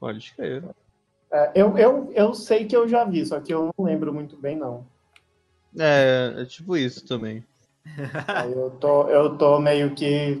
Pode 0.00 0.18
escrever. 0.18 0.64
É, 1.30 1.52
eu, 1.54 1.76
eu, 1.76 2.10
eu 2.14 2.34
sei 2.34 2.64
que 2.64 2.74
eu 2.74 2.88
já 2.88 3.04
vi, 3.04 3.26
só 3.26 3.38
que 3.38 3.52
eu 3.52 3.70
não 3.76 3.84
lembro 3.84 4.12
muito 4.12 4.34
bem, 4.38 4.56
não. 4.56 4.86
É, 5.78 6.34
é 6.38 6.44
tipo 6.46 6.74
isso 6.74 7.06
também. 7.06 7.44
eu, 8.56 8.70
tô, 8.70 9.08
eu 9.08 9.36
tô 9.36 9.60
meio 9.60 9.94
que 9.94 10.40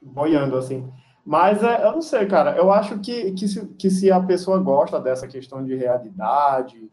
boiando, 0.00 0.56
assim. 0.56 0.88
Mas 1.24 1.64
é, 1.64 1.84
eu 1.84 1.90
não 1.90 2.02
sei, 2.02 2.24
cara. 2.26 2.56
Eu 2.56 2.70
acho 2.70 3.00
que, 3.00 3.32
que, 3.32 3.48
se, 3.48 3.66
que 3.74 3.90
se 3.90 4.12
a 4.12 4.20
pessoa 4.20 4.60
gosta 4.60 5.00
dessa 5.00 5.26
questão 5.26 5.64
de 5.64 5.74
realidade, 5.74 6.88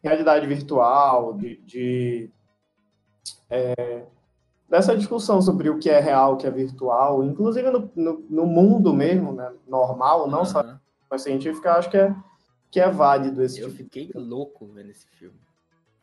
realidade 0.00 0.46
virtual, 0.46 1.34
de, 1.34 1.56
de 1.62 2.30
é, 3.50 4.04
dessa 4.74 4.96
discussão 4.96 5.40
sobre 5.40 5.70
o 5.70 5.78
que 5.78 5.88
é 5.88 6.00
real, 6.00 6.34
o 6.34 6.36
que 6.36 6.48
é 6.48 6.50
virtual, 6.50 7.22
inclusive 7.22 7.70
no, 7.70 7.88
no, 7.94 8.26
no 8.28 8.44
mundo 8.44 8.92
mesmo, 8.92 9.32
né, 9.32 9.52
normal, 9.68 10.28
não 10.28 10.44
só 10.44 10.58
Aham. 10.62 10.80
a 11.08 11.16
científica, 11.16 11.74
acho 11.74 11.88
que 11.88 11.96
é, 11.96 12.12
que 12.72 12.80
é 12.80 12.90
válido 12.90 13.40
esse 13.40 13.60
Eu 13.60 13.68
tipo. 13.70 13.84
fiquei 13.84 14.10
louco 14.12 14.66
vendo 14.66 14.90
esse 14.90 15.06
filme. 15.06 15.38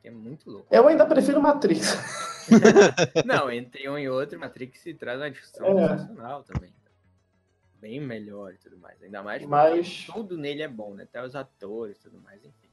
É 0.01 0.09
muito 0.09 0.49
louco. 0.49 0.67
Eu 0.71 0.87
ainda 0.87 1.05
prefiro 1.05 1.41
Matrix. 1.41 1.97
Não, 3.25 3.51
entre 3.51 3.89
um 3.89 3.97
e 3.99 4.09
outro, 4.09 4.39
Matrix 4.39 4.79
se 4.79 4.93
traz 4.93 5.19
uma 5.19 5.29
discussão 5.29 5.77
É. 5.77 5.89
sensacional 5.89 6.41
também. 6.43 6.73
Bem 7.81 7.99
melhor 7.99 8.53
e 8.53 8.57
tudo 8.57 8.77
mais. 8.77 9.03
Ainda 9.03 9.21
mais 9.21 9.45
Mas- 9.45 10.05
tudo 10.05 10.37
nele 10.37 10.61
é 10.61 10.67
bom, 10.69 10.93
né? 10.93 11.03
Até 11.03 11.21
os 11.23 11.35
atores 11.35 11.97
e 11.97 12.03
tudo 12.03 12.21
mais, 12.21 12.39
enfim. 12.39 12.69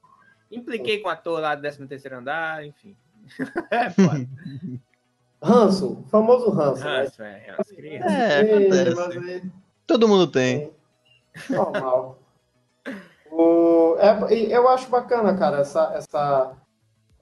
Impliquei 0.51 1.01
com 1.01 1.09
o 1.09 1.11
ator 1.11 1.41
lá 1.41 1.57
do 1.57 1.61
13 1.61 2.09
andar, 2.15 2.65
enfim. 2.65 2.97
é 3.73 3.91
foda. 3.91 4.29
Ranço, 5.43 6.05
famoso 6.11 6.51
ranço. 6.51 6.85
né? 6.85 6.99
Ranço, 7.03 7.23
é, 7.23 7.47
é, 7.47 7.55
as 7.59 7.69
crianças. 7.71 8.13
É, 8.13 8.95
mas 8.95 9.17
aí- 9.17 9.43
Todo 9.87 10.09
mundo 10.09 10.27
tem. 10.27 10.73
Normal. 11.49 12.19
O, 13.31 13.97
é, 13.99 14.35
eu 14.55 14.69
acho 14.69 14.89
bacana, 14.91 15.37
cara, 15.37 15.59
essa, 15.59 15.93
essa, 15.95 16.57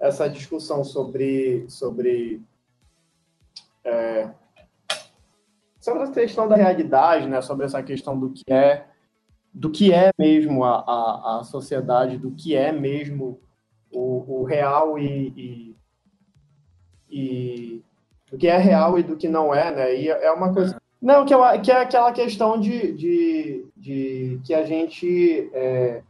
essa 0.00 0.29
discussão 0.31 0.83
sobre, 0.83 1.66
sobre, 1.68 2.42
é, 3.85 4.31
sobre 5.81 6.02
essa 6.05 6.12
questão 6.12 6.48
da 6.48 6.57
realidade, 6.57 7.26
né? 7.29 7.40
Sobre 7.42 7.66
essa 7.66 7.83
questão 7.83 8.18
do 8.18 8.31
que 8.31 8.42
é, 8.50 8.87
do 9.52 9.70
que 9.70 9.92
é 9.92 10.11
mesmo 10.18 10.64
a, 10.64 10.79
a, 10.81 11.40
a 11.40 11.44
sociedade, 11.44 12.18
do 12.18 12.31
que 12.31 12.57
é 12.57 12.72
mesmo 12.72 13.40
o, 13.92 14.40
o 14.40 14.44
real 14.44 14.98
e, 14.98 15.29
e, 15.37 15.76
e 17.11 17.85
do 18.31 18.39
que 18.39 18.47
é 18.49 18.57
real 18.57 18.99
e 18.99 19.03
do 19.03 19.17
que 19.17 19.29
não 19.29 19.55
é, 19.55 19.71
né? 19.71 19.95
E 19.95 20.09
é 20.09 20.31
uma 20.33 20.53
coisa 20.53 20.77
não, 21.01 21.25
que, 21.25 21.35
eu, 21.35 21.41
que 21.62 21.71
é 21.71 21.83
aquela 21.83 22.11
questão 22.12 22.59
de, 22.59 22.93
de, 22.93 23.67
de 23.77 24.41
que 24.45 24.55
a 24.55 24.65
gente. 24.65 25.51
É, 25.53 26.03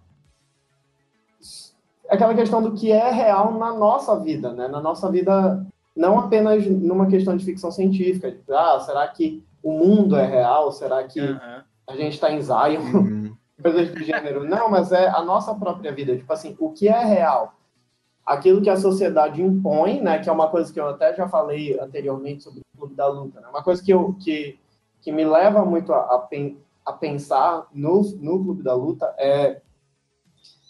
aquela 2.09 2.35
questão 2.35 2.63
do 2.63 2.73
que 2.73 2.93
é 2.93 3.11
real 3.11 3.53
na 3.59 3.75
nossa 3.75 4.19
vida, 4.19 4.53
né? 4.53 4.69
Na 4.69 4.81
nossa 4.81 5.11
vida, 5.11 5.67
não 5.95 6.19
apenas 6.19 6.67
numa 6.67 7.07
questão 7.09 7.37
de 7.37 7.45
ficção 7.45 7.71
científica. 7.71 8.31
Tipo, 8.31 8.55
ah, 8.55 8.81
será 8.81 9.07
que 9.09 9.45
o 9.63 9.73
mundo 9.73 10.17
é 10.17 10.25
real? 10.25 10.71
Será 10.71 11.03
que 11.05 11.21
Aham. 11.21 11.65
a 11.89 11.97
gente 11.97 12.15
está 12.15 12.31
em 12.31 12.41
Zion? 12.41 12.81
Uhum. 12.81 13.37
Coisas 13.61 13.91
do 13.91 14.05
gênero. 14.05 14.45
Não, 14.45 14.71
mas 14.71 14.93
é 14.93 15.09
a 15.09 15.23
nossa 15.23 15.55
própria 15.55 15.91
vida. 15.91 16.17
Tipo 16.17 16.33
assim, 16.33 16.55
o 16.59 16.71
que 16.71 16.89
é 16.89 17.05
real? 17.05 17.55
Aquilo 18.27 18.61
que 18.61 18.69
a 18.71 18.77
sociedade 18.77 19.41
impõe, 19.41 20.01
né? 20.01 20.19
Que 20.19 20.29
é 20.29 20.33
uma 20.33 20.49
coisa 20.51 20.73
que 20.73 20.81
eu 20.81 20.89
até 20.89 21.15
já 21.15 21.29
falei 21.29 21.79
anteriormente 21.79 22.43
sobre 22.43 22.61
o 22.61 22.79
Clube 22.79 22.95
da 22.97 23.07
Luta. 23.07 23.41
Né? 23.41 23.47
Uma 23.49 23.63
coisa 23.63 23.83
que, 23.83 23.93
eu, 23.93 24.15
que, 24.15 24.59
que 25.01 25.13
me 25.13 25.25
leva 25.25 25.65
muito 25.65 25.93
a, 25.93 26.17
a, 26.17 26.19
pen- 26.19 26.59
a 26.85 26.93
pensar 26.93 27.69
no, 27.73 28.01
no 28.21 28.43
Clube 28.45 28.63
da 28.65 28.75
Luta 28.75 29.15
é, 29.17 29.61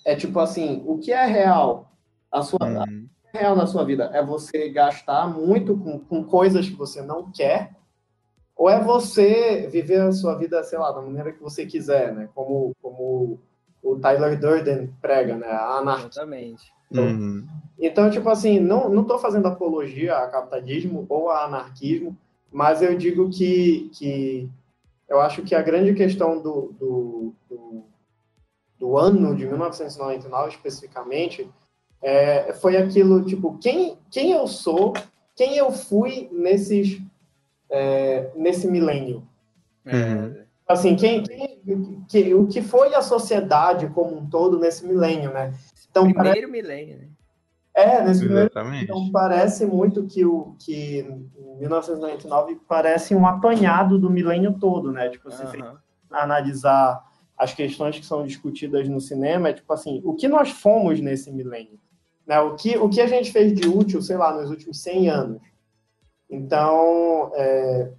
é 0.05 0.15
tipo 0.15 0.39
assim, 0.39 0.83
o 0.87 0.99
que 0.99 1.13
é 1.13 1.25
real? 1.27 1.91
A 2.31 2.43
sua, 2.43 2.59
Uhum. 2.63 3.09
real 3.33 3.57
na 3.57 3.67
sua 3.67 3.85
vida 3.85 4.11
é 4.13 4.23
você 4.23 4.69
gastar 4.71 5.27
muito 5.29 5.77
com, 5.79 5.99
com 5.99 6.25
coisas 6.25 6.69
que 6.69 6.75
você 6.77 7.01
não 7.03 7.31
quer, 7.33 7.75
ou 8.55 8.69
é 8.69 8.83
você 8.83 9.67
viver 9.69 10.01
a 10.03 10.13
sua 10.13 10.35
vida, 10.37 10.63
sei 10.65 10.79
lá, 10.79 10.93
da 10.93 11.01
maneira 11.01 11.33
que 11.33 11.43
você 11.43 11.65
quiser, 11.67 12.13
né? 12.15 12.29
Como, 12.35 12.75
como 12.83 13.39
o 13.83 13.97
Tyler 13.99 14.39
Durden 14.39 14.89
prega, 15.01 15.37
né? 15.37 15.47
A 15.49 15.79
anarquia. 15.79 16.09
Exatamente. 16.09 16.76
Uhum. 16.91 17.47
Então, 17.79 18.11
tipo 18.11 18.29
assim, 18.29 18.59
não, 18.59 18.89
não 18.89 19.05
tô 19.05 19.19
fazendo 19.19 19.47
apologia 19.47 20.17
a 20.17 20.29
capitalismo 20.29 21.05
ou 21.09 21.31
a 21.31 21.45
anarquismo, 21.45 22.17
mas 22.51 22.81
eu 22.81 22.97
digo 22.97 23.29
que, 23.29 23.91
que 23.93 24.49
eu 25.09 25.21
acho 25.21 25.43
que 25.43 25.55
a 25.55 25.63
grande 25.63 25.93
questão 25.95 26.41
do, 26.41 26.75
do, 26.79 27.35
do, 27.49 27.85
do 28.79 28.97
ano 28.97 29.35
de 29.37 29.47
1999, 29.47 30.49
especificamente, 30.51 31.49
é, 32.03 32.53
foi 32.55 32.77
aquilo, 32.77 33.25
tipo, 33.25 33.59
quem, 33.59 33.99
quem 34.11 34.33
eu 34.33 34.47
sou, 34.47 34.95
quem 35.35 35.57
eu 35.57 35.71
fui 35.71 36.29
nesses, 36.33 37.01
é, 37.69 38.31
nesse 38.35 38.67
milênio. 38.67 39.23
Uhum. 39.85 40.35
Assim, 40.67 40.97
quem, 40.97 41.23
quem, 41.23 41.61
que, 42.09 42.35
o 42.35 42.47
que 42.47 42.63
foi 42.63 42.95
a 42.95 43.03
sociedade 43.03 43.89
como 43.89 44.17
um 44.17 44.27
todo 44.27 44.59
nesse 44.59 44.85
milênio, 44.85 45.33
né? 45.33 45.55
Então, 45.97 46.13
parece, 46.13 46.41
Primeiro 46.41 46.53
milênio, 46.53 46.99
né? 46.99 47.09
é, 47.75 48.03
nesse 48.03 48.21
primeiro 48.21 48.51
Exatamente. 48.51 48.85
então 48.85 49.11
parece 49.11 49.67
muito 49.67 50.07
que 50.07 50.25
o 50.25 50.55
que 50.59 51.01
em 51.01 51.59
1999 51.59 52.61
parece 52.69 53.15
um 53.15 53.27
apanhado 53.27 53.99
do 53.99 54.11
milênio 54.11 54.59
todo, 54.59 54.93
né? 54.93 55.09
Tipo, 55.09 55.31
se 55.31 55.47
você 55.47 55.59
Aham. 55.59 55.79
analisar 56.11 57.05
as 57.37 57.53
questões 57.53 57.99
que 57.99 58.07
são 58.07 58.25
discutidas 58.25 58.89
no 58.89 59.01
cinema, 59.01 59.49
é 59.49 59.53
tipo 59.53 59.71
assim, 59.73 60.01
o 60.05 60.15
que 60.15 60.27
nós 60.29 60.51
fomos 60.51 61.01
nesse 61.01 61.31
milênio? 61.31 61.79
Né? 62.27 62.41
O, 62.41 62.57
que, 62.57 62.77
o 62.79 62.89
que 62.89 63.01
a 63.01 63.07
gente 63.07 63.31
fez 63.31 63.55
de 63.55 63.69
útil, 63.69 64.03
sei 64.03 64.17
lá, 64.17 64.35
nos 64.35 64.51
últimos 64.51 64.81
100 64.81 65.11
anos? 65.11 65.43
Então, 66.31 67.31
é, 67.35 67.93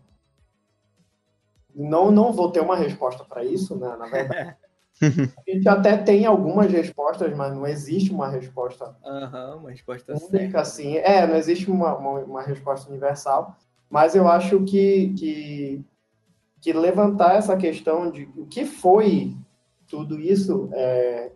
não, 1.73 2.11
não 2.11 2.33
vou 2.33 2.51
ter 2.51 2.59
uma 2.59 2.75
resposta 2.75 3.23
para 3.23 3.43
isso, 3.43 3.75
né? 3.75 3.95
Na 3.97 4.07
verdade, 4.07 4.55
a 5.01 5.51
gente 5.51 5.69
até 5.69 5.97
tem 5.97 6.25
algumas 6.25 6.71
respostas, 6.71 7.35
mas 7.35 7.53
não 7.53 7.65
existe 7.67 8.11
uma 8.11 8.27
resposta 8.29 8.95
Aham, 9.05 9.57
uma 9.57 9.69
resposta 9.69 10.13
única, 10.13 10.29
certa. 10.29 10.61
assim. 10.61 10.97
É, 10.97 11.25
não 11.27 11.35
existe 11.35 11.69
uma, 11.69 11.95
uma, 11.95 12.19
uma 12.19 12.41
resposta 12.41 12.89
universal, 12.89 13.55
mas 13.89 14.15
eu 14.15 14.27
acho 14.27 14.63
que, 14.63 15.13
que, 15.13 15.85
que 16.61 16.73
levantar 16.73 17.35
essa 17.35 17.55
questão 17.55 18.09
de 18.09 18.27
o 18.35 18.45
que 18.45 18.65
foi 18.65 19.35
tudo 19.87 20.19
isso, 20.19 20.69
é, 20.73 21.31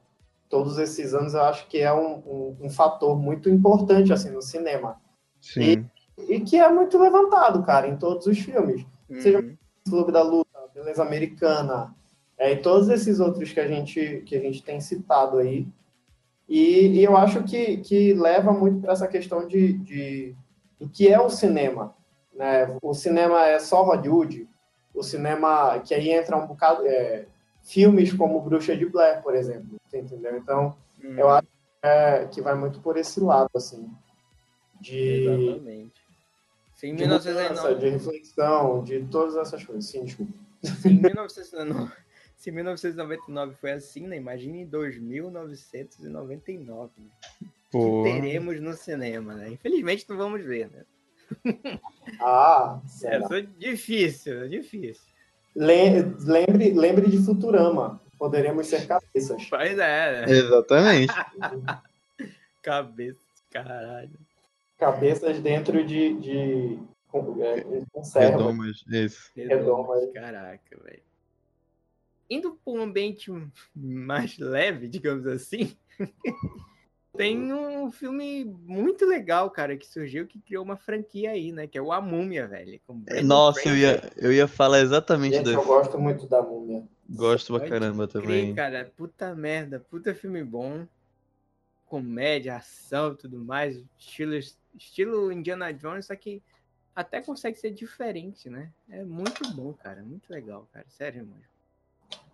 todos 0.49 0.77
esses 0.77 1.13
anos, 1.13 1.33
eu 1.33 1.43
acho 1.43 1.67
que 1.67 1.77
é 1.79 1.93
um, 1.93 2.15
um, 2.25 2.57
um 2.63 2.69
fator 2.69 3.17
muito 3.17 3.49
importante, 3.49 4.11
assim, 4.11 4.29
no 4.29 4.41
cinema. 4.41 4.99
Sim. 5.39 5.85
E 6.17 6.41
que 6.41 6.57
é 6.57 6.69
muito 6.69 6.99
levantado, 6.99 7.63
cara, 7.63 7.87
em 7.87 7.97
todos 7.97 8.27
os 8.27 8.37
filmes. 8.39 8.85
Seja 9.19 9.39
Uhum. 9.39 9.57
Clube 9.89 10.11
da 10.11 10.21
Luta, 10.21 10.59
Beleza 10.73 11.01
Americana, 11.01 11.95
é, 12.41 12.53
e 12.53 12.57
todos 12.57 12.89
esses 12.89 13.19
outros 13.19 13.53
que 13.53 13.59
a 13.59 13.67
gente, 13.67 14.23
que 14.25 14.35
a 14.35 14.39
gente 14.39 14.63
tem 14.63 14.81
citado 14.81 15.37
aí. 15.37 15.67
E, 16.49 16.87
e 16.87 17.03
eu 17.03 17.15
acho 17.15 17.43
que, 17.43 17.77
que 17.77 18.15
leva 18.15 18.51
muito 18.51 18.81
para 18.81 18.93
essa 18.93 19.07
questão 19.07 19.47
de, 19.47 19.73
de 19.73 20.35
do 20.79 20.89
que 20.89 21.07
é 21.07 21.21
o 21.21 21.29
cinema. 21.29 21.95
Né? 22.33 22.75
O 22.81 22.95
cinema 22.95 23.45
é 23.45 23.59
só 23.59 23.83
Hollywood, 23.83 24.49
o 24.91 25.03
cinema 25.03 25.79
que 25.85 25.93
aí 25.93 26.09
entra 26.09 26.35
um 26.35 26.47
bocado. 26.47 26.83
é, 26.87 27.27
filmes 27.61 28.11
como 28.11 28.41
Bruxa 28.41 28.75
de 28.75 28.87
Blair, 28.87 29.21
por 29.21 29.35
exemplo. 29.35 29.79
Entendeu? 29.93 30.35
Então, 30.35 30.75
Uhum. 31.03 31.17
eu 31.17 31.29
acho 31.29 31.47
é, 31.83 32.25
que 32.25 32.41
vai 32.41 32.55
muito 32.55 32.79
por 32.79 32.97
esse 32.97 33.19
lado, 33.19 33.49
assim. 33.55 33.87
De, 34.79 35.27
Exatamente. 35.27 36.01
Se 36.75 36.87
em 36.87 36.95
de 36.95 37.03
mudança, 37.03 37.29
1999, 37.29 37.79
de 37.79 37.89
reflexão, 37.89 38.83
de 38.83 39.05
todas 39.11 39.35
essas 39.35 39.63
coisas. 39.63 39.85
Sim, 39.85 40.05
desculpa. 40.05 40.33
se 40.63 40.89
em 40.89 40.99
1999 41.01 41.91
se 42.41 42.49
em 42.49 42.53
1999 42.53 43.55
foi 43.61 43.71
assim, 43.71 44.07
né? 44.07 44.17
Imagine 44.17 44.61
em 44.61 44.65
2999. 44.65 46.91
né? 46.97 47.05
Pô. 47.71 48.03
Que 48.03 48.11
teremos 48.11 48.59
no 48.59 48.73
cinema, 48.73 49.35
né? 49.35 49.51
Infelizmente 49.51 50.05
não 50.09 50.17
vamos 50.17 50.43
ver, 50.43 50.69
né? 50.71 50.83
Ah, 52.19 52.79
será? 52.87 53.27
só 53.27 53.39
difícil, 53.39 54.49
difícil. 54.49 55.03
Lem- 55.55 56.15
Lembre, 56.19 56.71
lembre 56.71 57.09
de 57.11 57.19
Futurama. 57.23 58.01
Poderemos 58.17 58.65
ser 58.67 58.87
cabeças. 58.87 59.45
Pois 59.49 59.77
é, 59.77 60.25
né? 60.25 60.31
Exatamente. 60.31 61.13
Cabeça 62.61 63.17
de 63.35 63.41
caralho. 63.51 64.11
Cabeças 64.77 65.39
dentro 65.39 65.83
de, 65.85 66.13
de 66.19 66.79
é. 67.41 67.65
Redomas, 68.19 68.83
isso. 68.87 69.31
Redoma, 69.35 69.95
Redomas, 69.95 70.13
Caraca, 70.13 70.77
velho. 70.83 71.01
Indo 72.31 72.57
para 72.63 72.73
um 72.73 72.81
ambiente 72.81 73.29
mais 73.75 74.37
leve, 74.37 74.87
digamos 74.87 75.27
assim, 75.27 75.75
tem 77.17 77.51
um 77.51 77.91
filme 77.91 78.45
muito 78.45 79.05
legal, 79.05 79.51
cara, 79.51 79.75
que 79.75 79.85
surgiu, 79.85 80.25
que 80.25 80.39
criou 80.39 80.63
uma 80.63 80.77
franquia 80.77 81.31
aí, 81.31 81.51
né? 81.51 81.67
Que 81.67 81.77
é 81.77 81.81
o 81.81 81.91
A 81.91 81.99
Múmia, 81.99 82.47
velho. 82.47 82.79
com 82.87 82.97
Brandon 82.97 83.27
Nossa, 83.27 83.67
eu 83.67 83.75
ia, 83.75 84.13
eu 84.15 84.31
ia 84.31 84.47
falar 84.47 84.79
exatamente 84.79 85.35
Gente, 85.35 85.49
eu 85.49 85.63
gosto 85.65 85.99
muito 85.99 86.25
da 86.25 86.41
múmia. 86.41 86.87
Gosto 87.09 87.59
pra 87.59 87.67
caramba 87.67 88.07
crer, 88.07 88.23
também. 88.23 88.55
cara, 88.55 88.89
puta 88.95 89.35
merda, 89.35 89.77
puta 89.77 90.15
filme 90.15 90.41
bom. 90.41 90.87
Comédia, 91.85 92.55
ação, 92.55 93.13
tudo 93.13 93.37
mais, 93.37 93.83
estilo, 93.99 94.33
estilo 94.73 95.29
Indiana 95.33 95.73
Jones, 95.73 96.05
só 96.05 96.15
que 96.15 96.41
até 96.95 97.21
consegue 97.21 97.59
ser 97.59 97.71
diferente, 97.71 98.49
né? 98.49 98.71
É 98.89 99.03
muito 99.03 99.45
bom, 99.53 99.73
cara, 99.73 100.01
muito 100.01 100.31
legal, 100.31 100.69
cara, 100.71 100.85
sério, 100.87 101.27
mano. 101.27 101.50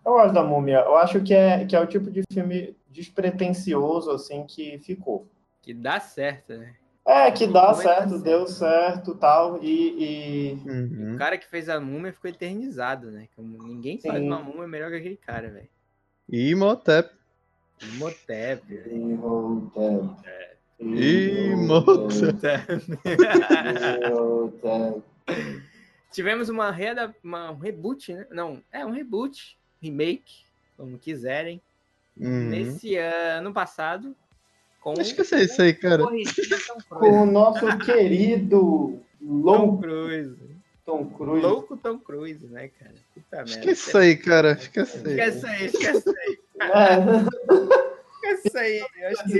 Eu 0.04 0.12
gosto 0.12 0.34
da 0.34 0.42
múmia. 0.42 0.78
Eu 0.78 0.96
acho 0.96 1.20
que 1.22 1.34
é, 1.34 1.64
que 1.64 1.76
é 1.76 1.80
o 1.80 1.86
tipo 1.86 2.10
de 2.10 2.22
filme 2.32 2.76
despretensioso, 2.88 4.10
assim, 4.10 4.44
que 4.44 4.78
ficou. 4.78 5.26
Que 5.62 5.74
dá 5.74 6.00
certo, 6.00 6.54
né? 6.54 6.74
É, 7.06 7.30
que 7.30 7.46
dá 7.46 7.72
certo, 7.72 8.10
certo. 8.10 8.22
deu 8.22 8.46
certo 8.46 9.14
tal. 9.14 9.62
E, 9.62 9.94
e 9.98 10.68
Uhum. 10.68 11.14
O 11.14 11.18
cara 11.18 11.38
que 11.38 11.48
fez 11.48 11.68
a 11.68 11.80
múmia 11.80 12.12
ficou 12.12 12.30
eternizado, 12.30 13.10
né? 13.10 13.28
Ninguém 13.38 13.98
faz 13.98 14.18
Sim. 14.18 14.26
uma 14.26 14.40
múmia 14.40 14.68
melhor 14.68 14.90
que 14.90 14.96
aquele 14.96 15.16
cara, 15.16 15.48
velho. 15.50 15.68
Imhotep. 16.28 17.10
Imhotep. 17.82 18.62
Imhotep. 18.90 20.58
Imhotep. 20.80 22.22
Tivemos 26.12 26.48
uma, 26.48 26.70
reada... 26.70 27.14
uma 27.22 27.50
um 27.50 27.56
reboot, 27.56 28.12
né? 28.12 28.26
Não, 28.30 28.62
é 28.72 28.84
um 28.84 28.90
reboot, 28.90 29.57
remake, 29.82 30.44
como 30.76 30.98
quiserem, 30.98 31.60
Uhum. 32.16 32.48
nesse 32.48 32.96
ano 32.96 33.52
passado. 33.52 34.14
Com 34.80 34.92
Acho 35.00 35.14
que 35.14 35.20
eu 35.20 35.24
sei 35.24 35.42
isso 35.44 35.60
aí, 35.62 35.72
cara. 35.74 36.02
Tom 36.02 36.10
Com 36.90 37.22
o 37.22 37.26
nosso 37.26 37.60
querido 37.84 39.00
Tom 39.20 39.26
louco 39.40 39.78
Cruise. 39.82 40.36
Tom 40.84 41.06
Cruise. 41.10 41.42
Louco 41.46 41.76
Tom 41.76 41.98
Cruise, 41.98 42.46
né, 42.46 42.68
cara? 42.68 42.94
Puta 43.14 43.36
merda. 43.36 43.50
Esquece 43.50 43.88
isso 43.88 43.98
aí, 43.98 44.16
cara. 44.16 44.52
Esquece 44.52 44.96
isso 44.96 45.06
aí. 45.06 45.12
Esquece 45.12 45.46
aí, 45.46 45.66
esquece 45.66 46.08
aí. 46.08 46.38
É, 46.60 48.34
Esquece 48.34 48.58
aí. 48.58 48.78
Eu 48.78 49.08
acho 49.08 49.24
que, 49.24 49.38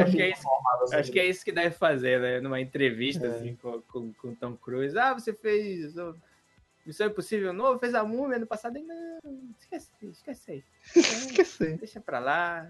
acho 0.00 0.20
é 0.20 0.30
isso- 0.30 0.48
acho 0.94 1.12
que 1.12 1.20
é 1.20 1.26
isso 1.26 1.44
que 1.44 1.52
deve 1.52 1.74
fazer, 1.76 2.20
né? 2.20 2.40
Numa 2.40 2.60
entrevista, 2.60 3.26
É. 3.26 3.30
assim, 3.30 3.56
com, 3.60 3.80
com, 3.82 4.12
com 4.14 4.34
Tom 4.34 4.56
Cruise. 4.56 4.98
Ah, 4.98 5.14
você 5.14 5.32
fez 5.32 5.94
Missão 6.86 7.06
Impossível 7.06 7.52
novo, 7.52 7.78
fez 7.78 7.94
a 7.94 8.04
múmia 8.04 8.38
no 8.38 8.46
passado. 8.46 8.78
Não, 8.78 9.18
esquece, 9.58 9.90
esquece 10.02 10.50
aí. 10.52 10.64
Esquece. 10.94 11.76
Deixa 11.76 12.00
pra 12.00 12.18
lá. 12.18 12.68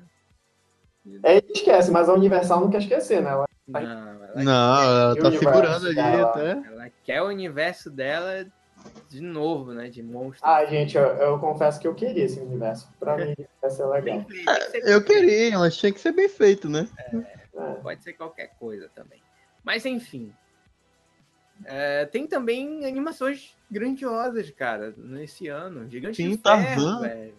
É, 1.22 1.38
esquece, 1.52 1.90
mas 1.90 2.08
a 2.08 2.14
Universal 2.14 2.60
não 2.60 2.70
quer 2.70 2.78
esquecer, 2.78 3.20
né? 3.22 3.30
Ela- 3.30 3.46
Não, 3.66 3.80
ela, 3.82 4.42
Não, 4.42 4.82
ela 4.82 5.14
E 5.18 5.20
tá 5.22 5.30
figurando 5.32 5.86
ali 5.86 5.94
dela? 5.94 6.30
até. 6.30 6.50
ela 6.68 6.90
quer 7.02 7.22
o 7.22 7.26
universo 7.28 7.90
dela 7.90 8.46
de 9.08 9.20
novo, 9.20 9.72
né? 9.72 9.88
De 9.88 10.02
monstro. 10.02 10.46
Ah, 10.48 10.64
gente, 10.64 10.96
eu, 10.96 11.02
eu 11.04 11.38
confesso 11.38 11.80
que 11.80 11.86
eu 11.86 11.94
queria 11.94 12.24
esse 12.24 12.38
universo. 12.40 12.88
Pra 13.00 13.16
mim, 13.16 13.34
vai 13.60 13.70
ser 13.70 13.84
legal. 13.86 14.02
Bem 14.02 14.24
feito, 14.24 14.44
tem 14.44 14.80
que 14.80 14.86
ser 14.86 14.92
Eu 14.92 15.04
queria, 15.04 15.58
mas 15.58 15.76
tinha 15.76 15.92
que 15.92 16.00
ser 16.00 16.12
bem 16.12 16.28
feito, 16.28 16.68
né? 16.68 16.88
É. 17.56 17.72
Pode 17.82 18.02
ser 18.02 18.12
qualquer 18.14 18.54
coisa 18.58 18.88
também. 18.94 19.20
Mas 19.62 19.84
enfim. 19.86 20.32
É, 21.66 22.04
tem 22.06 22.26
também 22.26 22.84
animações 22.86 23.54
grandiosas, 23.70 24.50
cara, 24.50 24.94
nesse 24.96 25.48
ano. 25.48 25.88
Gigante 25.88 26.16
Sim, 26.16 26.30
de 26.30 26.36
Ferro, 26.38 26.42
Tarzan. 26.64 27.00
velho. 27.00 27.34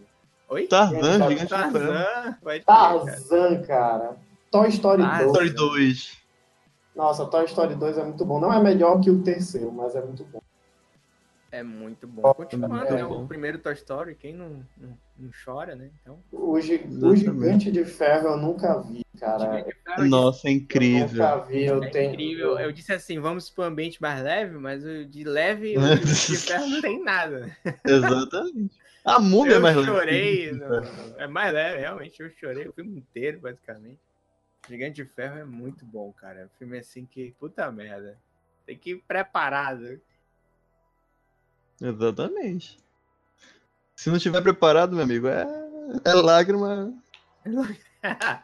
Oi? 0.49 0.67
Tarzan, 0.67 0.99
Tarzan. 0.99 1.30
gigante. 1.30 1.49
Tarzan. 1.49 2.38
Crer, 2.41 2.63
cara. 2.63 2.63
Tarzan, 2.65 3.61
cara. 3.63 4.17
Toy 4.51 4.69
Story 4.69 5.01
Ah, 5.03 5.17
2. 5.23 5.28
Story 5.32 5.49
2. 5.51 6.17
Nossa, 6.95 7.26
Toy 7.26 7.45
Story 7.45 7.76
2 7.76 7.97
é 7.97 8.03
muito 8.03 8.23
bom. 8.23 8.39
Não 8.39 8.53
é 8.53 8.61
melhor 8.61 9.01
que 9.01 9.09
o 9.09 9.21
terceiro, 9.21 9.71
mas 9.71 9.95
é 9.95 10.01
muito 10.01 10.23
bom. 10.26 10.39
É 11.56 11.64
muito 11.64 12.06
bom. 12.06 12.34
Continuando, 12.34 12.86
É 12.88 12.93
né? 12.95 13.03
bom. 13.06 13.24
O 13.24 13.28
primeiro 13.28 13.58
Toy 13.60 13.74
Story, 13.74 14.14
quem 14.16 14.34
não, 14.34 14.66
não, 14.78 14.97
não 15.18 15.32
chora, 15.45 15.74
né? 15.74 15.89
Então, 16.01 16.22
O, 16.32 16.60
gi- 16.60 16.84
o. 17.01 17.16
Gigante 17.16 17.72
de 17.72 17.86
Ferro 17.86 18.28
eu 18.30 18.38
nunca 18.38 18.82
vi, 18.82 19.01
cara. 19.18 19.39
Gigante 19.39 19.70
de 19.70 19.84
Ferro 19.84 20.06
Nossa, 20.10 20.47
é 20.47 20.51
Eu 20.51 20.56
incrível. 20.56 21.08
nunca 21.08 21.38
vi, 21.45 21.64
eu 21.66 21.84
é 21.84 21.89
tenho. 21.89 22.12
incrível. 22.14 22.60
Eu 22.60 22.72
disse 22.74 22.91
assim, 22.91 23.20
vamos 23.20 23.49
para 23.49 23.64
um 23.64 23.68
ambiente 23.68 24.01
mais 24.01 24.22
leve, 24.22 24.58
mas 24.58 24.84
o 24.86 25.06
de 25.06 25.24
leve, 25.24 25.78
o 25.78 25.82
Gigante 25.88 26.32
de 26.32 26.38
Ferro 26.38 26.68
não 26.68 26.82
tem 26.82 27.01
nada. 27.01 27.58
Exatamente. 27.86 28.76
A 29.06 29.20
múmia 29.20 29.53
é 29.53 29.56
eu 29.58 29.62
mais 29.62 29.76
leve. 29.78 29.88
chorei. 29.88 30.51
no- 30.51 31.18
É 31.18 31.28
mais 31.28 31.53
leve, 31.53 31.80
realmente. 31.80 32.22
Eu 32.22 32.30
chorei 32.32 32.68
o 32.68 32.74
filme 32.74 32.97
inteiro, 32.97 33.39
basicamente. 33.39 33.99
Gigante 34.68 34.95
de 35.01 35.06
Ferro 35.06 35.38
é 35.38 35.45
muito 35.45 35.86
bom, 35.86 36.12
cara. 36.12 36.41
É 36.41 36.45
um 36.45 36.49
filme 36.60 36.78
assim 36.80 37.06
que, 37.06 37.34
puta 37.39 37.72
merda. 37.72 38.18
Tem 38.66 38.76
que 38.78 38.91
ir 38.91 39.03
preparado. 39.08 40.01
Exatamente. 41.82 42.78
Se 43.95 44.09
não 44.09 44.17
estiver 44.17 44.41
preparado, 44.41 44.93
meu 44.95 45.03
amigo, 45.03 45.28
é, 45.28 45.45
é 46.03 46.13
lágrima. 46.13 46.93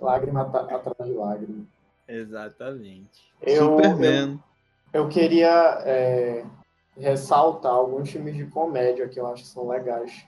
Lágrima 0.00 0.42
atrás 0.42 1.08
de 1.10 1.14
lágrima. 1.14 1.64
Exatamente. 2.08 3.30
Eu, 3.42 3.54
eu, 3.54 3.64
Superman. 3.76 4.42
eu 4.92 5.08
queria 5.08 5.80
é, 5.84 6.44
ressaltar 6.96 7.72
alguns 7.72 8.10
filmes 8.10 8.34
de 8.34 8.46
comédia 8.46 9.08
que 9.08 9.20
eu 9.20 9.26
acho 9.26 9.42
que 9.42 9.48
são 9.48 9.68
legais. 9.68 10.24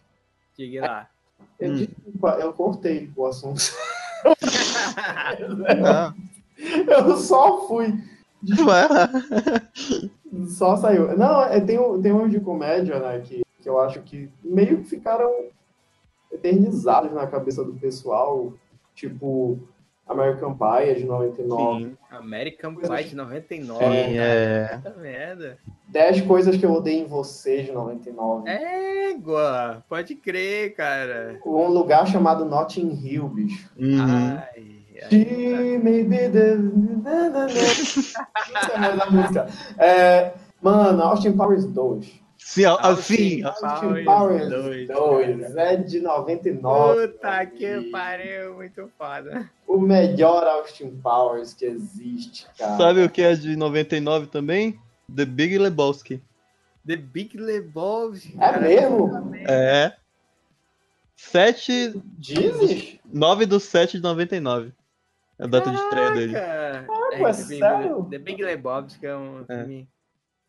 Diga 0.57 0.80
lá. 0.82 1.09
Eu, 1.59 1.72
Hum. 1.72 1.76
desculpa, 1.76 2.28
eu 2.40 2.53
cortei 2.53 3.11
o 3.16 3.26
assunto. 3.26 3.61
Eu 6.86 7.16
só 7.16 7.66
fui. 7.66 7.92
vai 8.64 8.88
lá. 8.88 9.09
Só 10.47 10.76
saiu. 10.76 11.16
Não, 11.16 11.43
é, 11.43 11.61
tem, 11.61 11.78
um- 11.78 12.01
tem 12.01 12.12
uns 12.12 12.30
de 12.30 12.41
comédia, 12.41 12.99
né, 12.99 13.20
que, 13.20 13.43
que 13.61 13.68
eu 13.68 13.78
acho 13.80 14.01
que 14.03 14.30
meio 14.43 14.78
que 14.78 14.85
ficaram 14.85 15.30
eternizados 16.30 17.12
na 17.12 17.26
cabeça 17.26 17.64
do 17.64 17.72
pessoal. 17.74 18.53
Tipo, 18.95 19.59
American 20.07 20.55
Pie, 20.57 20.95
de 20.97 21.05
99. 21.05 21.85
Sim, 21.85 21.97
American 22.11 22.74
Pie 22.74 23.05
de 23.05 23.16
99. 23.16 23.85
sim, 23.85 24.18
é. 24.18 24.78
Puta 24.83 24.97
merda. 24.99 25.59
10 25.89 26.20
coisas 26.22 26.57
que 26.57 26.64
eu 26.66 26.72
odeio 26.72 27.05
em 27.05 27.07
você, 27.07 27.62
de 27.62 27.72
99. 27.72 28.49
Égua! 28.51 29.83
Pode 29.89 30.14
crer, 30.14 30.74
cara. 30.74 31.39
Um 31.47 31.68
lugar 31.68 32.07
chamado 32.07 32.45
Notting 32.45 32.91
Hill, 33.03 33.28
bicho. 33.28 33.70
Uhum. 33.78 34.01
Ai. 34.01 34.72
She 35.09 35.78
may 35.82 36.05
be 36.05 36.28
the... 36.28 36.59
É 38.74 38.96
da 38.96 39.11
música. 39.11 39.48
É, 39.78 40.34
mano, 40.61 41.03
Austin 41.03 41.32
Powers 41.32 41.64
2. 41.66 42.22
Sim, 42.44 42.64
Austin 42.64 43.42
assim. 43.42 43.42
Austin 43.44 43.64
Powers 43.70 44.05
Powers 44.05 44.48
2, 44.48 44.88
2 44.88 45.57
é 45.57 45.76
de 45.76 46.00
99. 46.00 47.09
Puta 47.09 47.46
que 47.46 47.90
pariu, 47.90 48.55
muito 48.57 48.90
foda. 48.98 49.48
O 49.66 49.78
melhor 49.78 50.44
Austin 50.46 50.90
Powers 51.03 51.55
que 51.55 51.64
existe, 51.64 52.46
cara. 52.59 52.76
Sabe 52.76 53.05
o 53.05 53.11
que 53.11 53.22
é 53.22 53.34
de 53.34 53.57
99 53.57 54.26
também? 54.26 54.78
The 55.14 55.24
Big 55.24 55.57
Lebowski. 55.57 56.20
The 56.86 56.96
Big 56.96 57.36
Lebowski. 57.38 58.36
É 58.40 58.59
mesmo? 58.59 59.32
É. 59.46 59.92
7. 61.16 61.94
Dizes? 62.18 62.98
9 63.05 63.46
do 63.46 63.61
7 63.61 63.98
de 63.98 64.03
99. 64.03 64.72
É 65.43 65.45
a 65.45 65.49
data 65.49 65.70
de 65.70 65.76
estreia 65.76 66.11
dele. 66.12 66.32
Caraca! 66.32 66.86
é 67.12 67.18
The 67.18 67.32
Big- 67.32 67.59
sério? 67.59 68.07
The 68.11 68.18
Big 68.18 68.43
Lebowski 68.43 69.07
é 69.07 69.16
um 69.16 69.45
É. 69.49 69.59
filme... 69.59 69.88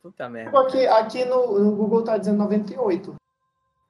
Puta 0.01 0.29
merda. 0.29 0.59
Aqui, 0.59 0.85
aqui 0.85 1.25
no, 1.25 1.57
no 1.59 1.75
Google 1.75 2.03
tá 2.03 2.17
dizendo 2.17 2.37
98. 2.37 3.15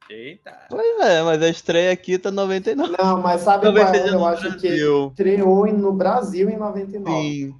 Eita. 0.09 0.59
Pois 0.69 0.99
é, 0.99 1.23
mas 1.23 1.41
a 1.41 1.49
estreia 1.49 1.91
aqui 1.91 2.19
tá 2.19 2.29
99. 2.29 2.95
Não, 2.99 3.19
mas 3.21 3.41
sabe 3.41 3.65
qual 3.71 3.77
é? 3.93 4.09
Eu 4.09 4.25
acho 4.25 4.57
que 4.59 4.67
Brasil. 4.67 5.07
estreou 5.07 5.65
em- 5.67 5.73
no 5.73 5.91
Brasil 5.91 6.49
em 6.49 6.57
99. 6.57 7.11
Sim, 7.21 7.55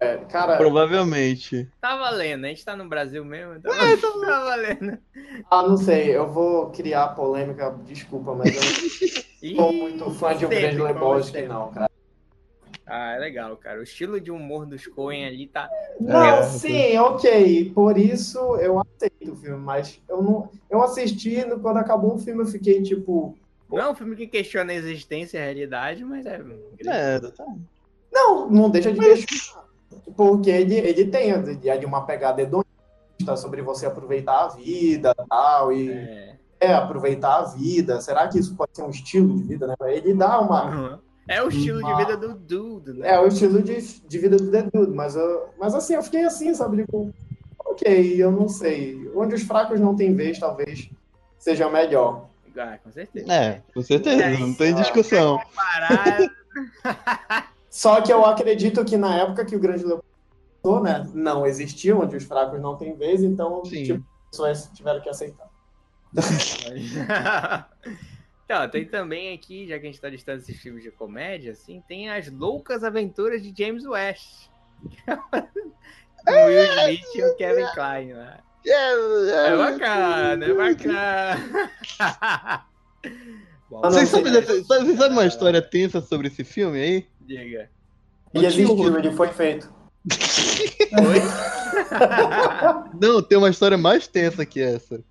É, 0.00 0.16
cara, 0.16 0.56
provavelmente. 0.56 1.68
Tá 1.80 1.96
valendo, 1.96 2.44
a 2.46 2.48
gente 2.48 2.64
tá 2.64 2.74
no 2.74 2.88
Brasil 2.88 3.24
mesmo, 3.24 3.54
então 3.56 3.70
tá 4.22 4.40
valendo. 4.44 4.98
ah, 5.50 5.62
não 5.62 5.76
sei, 5.76 6.16
eu 6.16 6.30
vou 6.30 6.70
criar 6.70 7.08
polêmica, 7.08 7.70
desculpa, 7.84 8.34
mas 8.34 8.54
eu 9.42 9.52
não 9.54 9.56
sou 9.64 9.72
muito 9.72 10.10
fã 10.12 10.34
de 10.34 10.46
O 10.46 10.48
Grande 10.48 10.78
Lebowski, 10.80 11.42
não, 11.42 11.70
cara. 11.72 11.90
Ah, 12.86 13.14
é 13.14 13.18
legal, 13.18 13.56
cara. 13.56 13.78
O 13.80 13.82
estilo 13.82 14.20
de 14.20 14.30
humor 14.30 14.66
dos 14.66 14.86
Coen 14.86 15.24
ali 15.24 15.46
tá. 15.46 15.68
Não, 16.00 16.20
É. 16.38 16.42
sim, 16.42 16.98
ok. 16.98 17.70
Por 17.74 17.96
isso 17.96 18.38
eu 18.56 18.80
aceito 18.80 19.32
o 19.32 19.36
filme, 19.36 19.58
mas 19.62 20.00
eu 20.08 20.20
não. 20.22 20.50
Eu 20.68 20.82
assisti, 20.82 21.36
quando 21.60 21.76
acabou 21.78 22.14
o 22.14 22.18
filme, 22.18 22.42
eu 22.42 22.46
fiquei 22.46 22.82
tipo. 22.82 23.36
Não 23.70 23.78
é 23.78 23.90
um 23.90 23.94
filme 23.94 24.16
que 24.16 24.26
questiona 24.26 24.72
a 24.72 24.74
existência 24.74 25.38
e 25.38 25.40
a 25.40 25.44
realidade, 25.44 26.04
mas 26.04 26.26
é. 26.26 26.40
É, 26.86 27.18
tá. 27.20 27.46
Não, 28.12 28.50
não 28.50 28.68
deixa 28.68 28.92
de 28.92 28.98
questionar. 29.00 29.64
Porque 30.16 30.50
ele, 30.50 30.74
ele 30.74 31.06
tem 31.06 31.30
é 31.30 31.76
de 31.78 31.86
uma 31.86 32.04
pegada 32.04 32.42
hedonista 32.42 33.36
sobre 33.36 33.62
você 33.62 33.86
aproveitar 33.86 34.44
a 34.44 34.48
vida 34.48 35.14
tal, 35.28 35.72
e 35.72 35.90
É. 35.90 36.36
é, 36.60 36.74
aproveitar 36.74 37.36
a 37.38 37.44
vida. 37.44 38.00
Será 38.00 38.26
que 38.28 38.38
isso 38.38 38.54
pode 38.56 38.72
ser 38.74 38.82
um 38.82 38.90
estilo 38.90 39.36
de 39.36 39.42
vida, 39.44 39.66
né? 39.66 39.74
Ele 39.86 40.12
dá 40.14 40.40
uma. 40.40 40.64
Uhum. 40.94 40.98
É 41.28 41.42
o 41.42 41.48
estilo 41.48 41.82
de 41.82 41.96
vida 41.96 42.16
do 42.16 42.34
Dude, 42.34 42.92
né? 42.94 43.10
É 43.10 43.20
o 43.20 43.28
estilo 43.28 43.62
de, 43.62 43.80
de 43.80 44.18
vida 44.18 44.36
do 44.36 44.50
The 44.50 44.62
Dude, 44.72 44.92
mas, 44.92 45.14
eu, 45.14 45.50
mas 45.58 45.74
assim, 45.74 45.94
eu 45.94 46.02
fiquei 46.02 46.24
assim, 46.24 46.54
sabe? 46.54 46.78
Tipo, 46.78 47.12
ok, 47.58 48.22
eu 48.22 48.32
não 48.32 48.48
sei. 48.48 49.10
Onde 49.14 49.34
os 49.34 49.42
fracos 49.42 49.80
não 49.80 49.94
têm 49.94 50.14
vez, 50.14 50.38
talvez 50.38 50.90
seja 51.38 51.68
melhor. 51.68 52.28
Ah, 52.56 52.78
com 52.82 52.90
certeza. 52.90 53.32
É, 53.32 53.62
com 53.72 53.82
certeza, 53.82 54.38
não 54.38 54.54
tem 54.54 54.74
discussão. 54.74 55.40
Só 57.70 58.00
que 58.02 58.12
eu 58.12 58.26
acredito 58.26 58.84
que 58.84 58.98
na 58.98 59.16
época 59.16 59.44
que 59.44 59.56
o 59.56 59.60
Grande 59.60 59.84
Leopoldo, 59.84 60.84
né, 60.84 61.08
não 61.14 61.46
existiu, 61.46 62.00
onde 62.00 62.16
os 62.16 62.24
fracos 62.24 62.60
não 62.60 62.76
têm 62.76 62.94
vez, 62.94 63.22
então 63.22 63.64
Sim. 63.64 63.84
tipo, 63.84 64.00
as 64.00 64.30
pessoas 64.30 64.70
tiveram 64.74 65.00
que 65.00 65.08
aceitar. 65.08 65.48
Então, 68.52 68.68
tem 68.68 68.84
também 68.84 69.32
aqui, 69.32 69.66
já 69.66 69.78
que 69.78 69.86
a 69.86 69.90
gente 69.90 70.00
tá 70.00 70.10
listando 70.10 70.42
esses 70.42 70.60
filmes 70.60 70.82
de 70.82 70.90
comédia, 70.90 71.52
assim, 71.52 71.82
tem 71.88 72.10
as 72.10 72.30
loucas 72.30 72.84
aventuras 72.84 73.42
de 73.42 73.54
James 73.56 73.82
West. 73.86 74.50
Com 75.06 76.32
o 76.36 76.44
Will 76.46 76.64
Smith 76.64 77.14
e 77.14 77.22
o 77.22 77.34
Kevin 77.36 77.66
Klein 77.72 78.12
lá. 78.12 78.40
É 78.66 79.56
bacana, 79.56 80.44
é 80.44 80.52
bacana. 80.52 81.40
Bom, 83.70 83.80
Vocês 83.80 84.10
sabem, 84.10 84.32
vocês 84.34 85.00
uma 85.10 85.24
história 85.24 85.62
tensa 85.62 86.02
sobre 86.02 86.28
esse 86.28 86.44
filme 86.44 86.78
aí? 86.78 87.06
Diga. 87.22 87.70
E 88.34 88.44
existiu, 88.44 88.98
ele 88.98 89.12
foi 89.12 89.28
feito. 89.28 89.72
Oi? 90.92 91.22
Não, 93.00 93.22
tem 93.22 93.38
uma 93.38 93.48
história 93.48 93.78
mais 93.78 94.06
tensa 94.06 94.44
que 94.44 94.60
essa. 94.60 95.02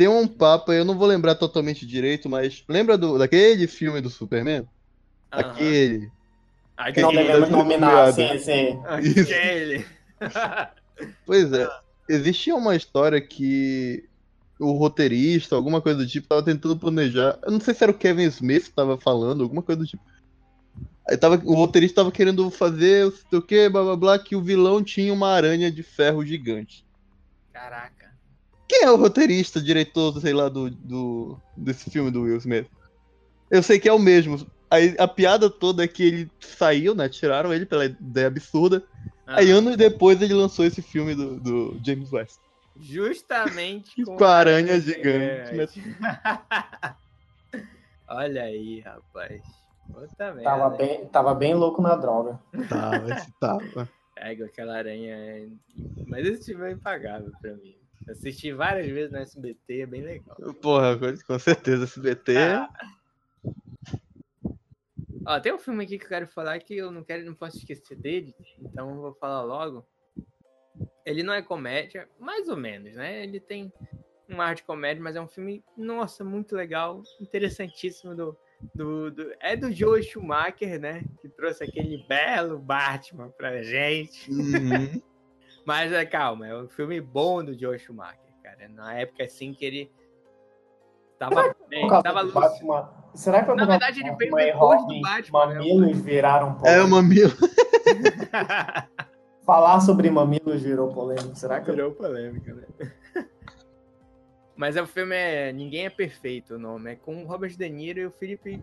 Tem 0.00 0.08
um 0.08 0.26
papa, 0.26 0.72
eu 0.72 0.82
não 0.82 0.96
vou 0.96 1.06
lembrar 1.06 1.34
totalmente 1.34 1.86
direito, 1.86 2.26
mas 2.26 2.64
lembra 2.66 2.96
do, 2.96 3.18
daquele 3.18 3.66
filme 3.66 4.00
do 4.00 4.08
Superman? 4.08 4.66
Aham. 5.30 5.50
Aquele. 5.50 6.10
Aquele. 6.74 7.06
Não 7.06 7.12
devemos 7.12 7.50
nominar, 7.50 8.10
sim, 8.14 8.38
sim. 8.38 8.80
Aquele. 8.86 9.84
Pois 11.26 11.52
é, 11.52 11.68
existia 12.08 12.56
uma 12.56 12.74
história 12.74 13.20
que 13.20 14.08
o 14.58 14.72
roteirista, 14.72 15.54
alguma 15.54 15.82
coisa 15.82 15.98
do 15.98 16.06
tipo, 16.06 16.26
tava 16.26 16.42
tentando 16.42 16.78
planejar. 16.78 17.38
Eu 17.42 17.50
não 17.52 17.60
sei 17.60 17.74
se 17.74 17.84
era 17.84 17.92
o 17.92 17.94
Kevin 17.94 18.24
Smith 18.24 18.64
que 18.64 18.70
tava 18.70 18.96
falando, 18.96 19.42
alguma 19.42 19.62
coisa 19.62 19.82
do 19.82 19.86
tipo. 19.86 20.02
Aí 21.06 21.16
tava, 21.18 21.42
o 21.44 21.54
roteirista 21.54 21.96
tava 21.96 22.10
querendo 22.10 22.50
fazer 22.50 23.12
o 23.30 23.42
que, 23.42 23.68
blá 23.68 23.82
blá 23.82 23.96
blá, 23.96 24.18
que 24.18 24.34
o 24.34 24.42
vilão 24.42 24.82
tinha 24.82 25.12
uma 25.12 25.28
aranha 25.28 25.70
de 25.70 25.82
ferro 25.82 26.24
gigante. 26.24 26.86
Caraca. 27.52 27.99
Quem 28.70 28.84
é 28.84 28.90
o 28.92 28.94
roteirista, 28.94 29.60
diretor, 29.60 30.20
sei 30.20 30.32
lá, 30.32 30.48
do, 30.48 30.70
do 30.70 31.36
desse 31.56 31.90
filme 31.90 32.08
do 32.08 32.22
Will 32.22 32.36
Smith? 32.36 32.68
Eu 33.50 33.64
sei 33.64 33.80
que 33.80 33.88
é 33.88 33.92
o 33.92 33.98
mesmo. 33.98 34.46
Aí 34.70 34.94
a 34.96 35.08
piada 35.08 35.50
toda 35.50 35.82
é 35.82 35.88
que 35.88 36.04
ele 36.04 36.30
saiu, 36.38 36.94
né? 36.94 37.08
Tiraram 37.08 37.52
ele 37.52 37.66
pela 37.66 37.84
ideia 37.84 38.28
absurda. 38.28 38.80
Aí 39.26 39.50
Ah, 39.50 39.56
anos 39.56 39.76
depois 39.76 40.22
ele 40.22 40.34
lançou 40.34 40.64
esse 40.64 40.80
filme 40.80 41.16
do, 41.16 41.40
do 41.40 41.80
James 41.84 42.12
West. 42.12 42.38
Justamente 42.76 43.90
com, 44.06 44.16
Com 44.16 44.22
a 44.22 44.36
aranha 44.36 44.80
gigante, 44.80 45.52
né? 45.56 45.66
Olha 48.06 48.44
aí, 48.44 48.78
rapaz. 48.82 49.42
Puta 49.92 50.32
merda. 50.32 50.42
Tava 50.44 50.70
bem, 50.76 51.06
tava 51.06 51.34
bem 51.34 51.54
louco 51.54 51.82
na 51.82 51.96
droga. 51.96 52.38
Tava, 52.68 53.12
esse 53.12 53.32
tava. 53.40 53.88
Pega 54.14 54.44
aquela 54.44 54.76
aranha. 54.78 55.12
é- 55.16 55.48
Mas 56.06 56.24
esse 56.24 56.52
filme 56.52 56.68
é 56.68 56.72
impagável 56.72 57.32
pra 57.42 57.52
mim. 57.54 57.79
Assisti 58.08 58.52
várias 58.52 58.86
vezes 58.88 59.12
no 59.12 59.18
SBT, 59.18 59.82
é 59.82 59.86
bem 59.86 60.02
legal. 60.02 60.36
Porra, 60.60 60.98
com 61.26 61.38
certeza, 61.38 61.84
SBT. 61.84 62.34
Ó, 65.26 65.38
tem 65.38 65.52
um 65.52 65.58
filme 65.58 65.84
aqui 65.84 65.98
que 65.98 66.04
eu 66.04 66.08
quero 66.08 66.26
falar 66.26 66.58
que 66.60 66.76
eu 66.76 66.90
não 66.90 67.04
quero, 67.04 67.24
não 67.24 67.34
posso 67.34 67.58
esquecer 67.58 67.96
dele, 67.96 68.34
então 68.60 68.90
eu 68.90 68.96
vou 69.00 69.14
falar 69.14 69.42
logo. 69.42 69.86
Ele 71.04 71.22
não 71.22 71.32
é 71.32 71.42
comédia, 71.42 72.08
mais 72.18 72.48
ou 72.48 72.56
menos, 72.56 72.94
né? 72.94 73.22
Ele 73.22 73.38
tem 73.38 73.72
um 74.28 74.40
ar 74.40 74.54
de 74.54 74.62
comédia, 74.62 75.02
mas 75.02 75.16
é 75.16 75.20
um 75.20 75.28
filme, 75.28 75.62
nossa, 75.76 76.24
muito 76.24 76.54
legal, 76.56 77.02
interessantíssimo 77.20 78.14
do, 78.14 78.36
do, 78.74 79.10
do- 79.10 79.32
é 79.40 79.56
do 79.56 79.70
Joe 79.72 80.02
Schumacher, 80.02 80.80
né? 80.80 81.04
Que 81.20 81.28
trouxe 81.28 81.64
aquele 81.64 82.04
belo 82.08 82.58
Batman 82.58 83.30
pra 83.30 83.62
gente. 83.62 84.30
Uhum. 84.30 85.00
Mas 85.64 85.92
é, 85.92 86.04
calma, 86.06 86.46
é 86.46 86.56
um 86.56 86.68
filme 86.68 87.00
bom 87.00 87.44
do 87.44 87.58
Joe 87.58 87.78
Schumacher, 87.78 88.18
cara. 88.42 88.68
Na 88.68 88.94
época 88.94 89.24
assim 89.24 89.52
que 89.52 89.64
ele 89.64 89.92
tava 91.18 91.54
bem, 91.68 91.86
tava 91.88 92.24
do. 92.24 92.32
Batman- 92.32 92.90
Será 93.14 93.40
que 93.40 93.46
foi 93.46 93.56
Na 93.56 93.66
verdade, 93.66 94.00
do 94.02 94.06
ele 94.08 94.16
veio 94.16 94.30
depois 94.36 94.52
do 94.52 94.58
Robin, 94.84 95.00
Batman, 95.02 95.46
né? 95.46 95.54
Mamilos 95.54 96.00
viraram 96.00 96.48
É 96.48 96.54
polêmica. 96.54 96.84
o 96.84 96.88
mamilo. 96.90 97.32
Falar 99.44 99.80
sobre 99.80 100.10
mamilos 100.10 100.62
virou 100.62 100.92
polêmico. 100.92 101.34
Será 101.34 101.60
que 101.60 101.70
Virou 101.70 101.92
polêmica, 101.92 102.54
né? 102.54 102.64
Mas 104.56 104.76
o 104.76 104.86
filme 104.86 105.16
é 105.16 105.52
Ninguém 105.52 105.86
é 105.86 105.90
Perfeito, 105.90 106.54
o 106.54 106.58
nome. 106.58 106.92
É 106.92 106.96
com 106.96 107.22
o 107.22 107.26
Robert 107.26 107.56
De 107.56 107.68
Niro 107.68 108.00
e 108.00 108.06
o 108.06 108.10
Philip 108.12 108.62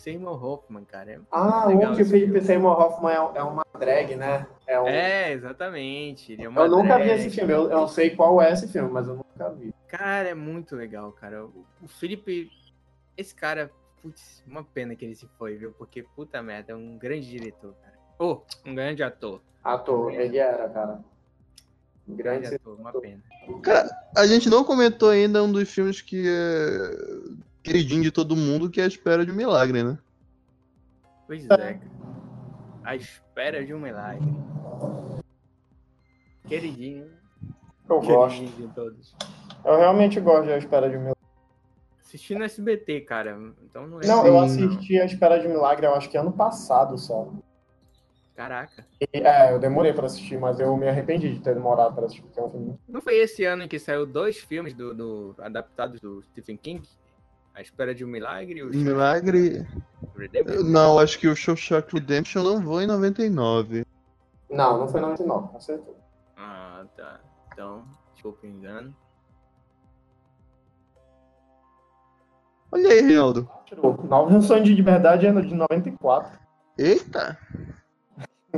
Seymour 0.00 0.42
Hoffman, 0.44 0.84
cara. 0.84 1.12
É 1.12 1.20
Ah, 1.30 1.66
legal 1.66 1.92
um 1.92 1.96
que 1.96 2.02
o 2.02 2.06
Felipe 2.06 2.32
filme. 2.32 2.40
Seymour 2.46 2.78
Hoffman 2.80 3.12
é, 3.12 3.38
é 3.38 3.42
uma 3.42 3.64
drag, 3.78 4.16
né? 4.16 4.46
É 4.66 4.80
um... 4.80 4.86
É, 4.86 5.32
exatamente. 5.32 6.32
Ele 6.32 6.44
é 6.44 6.48
uma 6.48 6.62
eu 6.62 6.68
nunca 6.70 6.98
vi 6.98 7.04
drag. 7.04 7.20
esse 7.20 7.30
filme. 7.30 7.52
Eu, 7.52 7.70
eu 7.70 7.88
sei 7.88 8.10
qual 8.10 8.40
é 8.40 8.52
esse 8.52 8.68
filme, 8.68 8.90
mas 8.90 9.06
eu 9.08 9.16
nunca 9.16 9.50
vi. 9.50 9.74
Cara, 9.88 10.28
é 10.28 10.34
muito 10.34 10.74
legal, 10.76 11.12
cara. 11.12 11.44
O, 11.44 11.64
o 11.82 11.88
Felipe. 11.88 12.50
Esse 13.16 13.34
cara, 13.34 13.70
putz, 14.00 14.42
uma 14.46 14.64
pena 14.64 14.94
que 14.96 15.04
ele 15.04 15.14
se 15.14 15.28
foi, 15.38 15.56
viu? 15.56 15.72
Porque, 15.72 16.02
puta 16.02 16.42
merda, 16.42 16.72
é 16.72 16.74
um 16.74 16.96
grande 16.96 17.28
diretor, 17.28 17.74
cara. 17.82 17.98
Oh, 18.18 18.40
um 18.64 18.74
grande 18.74 19.02
ator. 19.02 19.40
Ator, 19.62 20.12
ele 20.14 20.38
era, 20.38 20.68
cara. 20.68 21.00
Um 22.08 22.16
Grande. 22.16 22.40
grande 22.40 22.56
ator, 22.56 22.80
uma 22.80 22.92
pena. 22.92 23.22
A 24.16 24.26
gente 24.26 24.48
não 24.50 24.64
comentou 24.64 25.10
ainda 25.10 25.42
um 25.42 25.52
dos 25.52 25.70
filmes 25.70 26.00
que 26.00 26.24
é 26.26 26.90
queridinho 27.62 28.02
de 28.02 28.10
todo 28.10 28.36
mundo, 28.36 28.70
que 28.70 28.80
é 28.80 28.84
A 28.84 28.88
Espera 28.88 29.24
de 29.24 29.32
um 29.32 29.34
Milagre, 29.34 29.82
né? 29.82 29.98
Pois 31.26 31.44
é, 31.44 31.48
cara. 31.48 31.80
A 32.84 32.96
espera 32.96 33.64
de 33.64 33.72
um 33.72 33.78
milagre. 33.78 34.28
Queridinho. 36.46 37.06
Eu 37.88 38.00
gosto. 38.00 38.38
Queridinho 38.38 38.68
de 38.68 38.74
todos. 38.74 39.16
Eu 39.64 39.78
realmente 39.78 40.20
gosto 40.20 40.46
de 40.46 40.52
A 40.52 40.58
Espera 40.58 40.90
de 40.90 40.96
um 40.96 41.00
Milagre. 41.00 41.22
Assisti 42.00 42.34
no 42.34 42.44
SBT, 42.44 43.02
cara. 43.02 43.38
Então 43.62 43.86
não 43.86 44.00
é. 44.00 44.06
Não, 44.06 44.26
eu 44.26 44.48
Sim. 44.48 44.66
assisti 44.66 45.00
A 45.00 45.04
Espera 45.04 45.38
de 45.38 45.46
um 45.46 45.52
Milagre, 45.52 45.86
eu 45.86 45.94
acho 45.94 46.10
que 46.10 46.18
ano 46.18 46.32
passado 46.32 46.98
só. 46.98 47.32
Caraca. 48.34 48.84
E, 49.00 49.18
é, 49.18 49.52
eu 49.52 49.58
demorei 49.58 49.92
pra 49.92 50.06
assistir, 50.06 50.38
mas 50.38 50.58
eu 50.58 50.76
me 50.76 50.88
arrependi 50.88 51.32
de 51.32 51.40
ter 51.40 51.54
demorado 51.54 51.94
pra 51.94 52.06
assistir, 52.06 52.22
porque 52.22 52.40
é 52.40 52.42
um 52.42 52.50
filme 52.50 52.78
Não 52.88 53.00
foi 53.00 53.16
esse 53.18 53.44
ano 53.44 53.68
que 53.68 53.78
saiu 53.78 54.04
dois 54.04 54.38
filmes 54.38 54.74
do, 54.74 54.92
do 54.92 55.34
adaptados 55.38 56.00
do 56.00 56.22
Stephen 56.32 56.56
King? 56.56 56.82
Espera 57.62 57.94
de 57.94 58.04
um 58.04 58.08
Milagre 58.08 58.62
o 58.62 58.70
Milagre. 58.70 59.66
Redemption? 60.16 60.62
Não, 60.64 60.98
acho 60.98 61.18
que 61.18 61.28
o 61.28 61.36
Shawshank 61.36 61.94
Redemption 61.94 62.42
não 62.42 62.62
foi 62.62 62.84
em 62.84 62.86
99. 62.86 63.86
Não, 64.50 64.78
não 64.78 64.88
foi 64.88 65.00
99, 65.00 65.48
com 65.48 65.60
certeza. 65.60 65.96
Ah, 66.36 66.84
tá. 66.96 67.20
Então, 67.52 67.84
desculpa 68.12 68.46
o 68.46 68.50
engano. 68.50 68.94
Olha 72.72 72.88
aí, 72.90 73.00
Reinaldo. 73.00 73.48
Um 74.30 74.42
sonho 74.42 74.64
de 74.64 74.82
verdade 74.82 75.26
é 75.26 75.32
de 75.32 75.54
94. 75.54 76.38
Eita! 76.76 77.38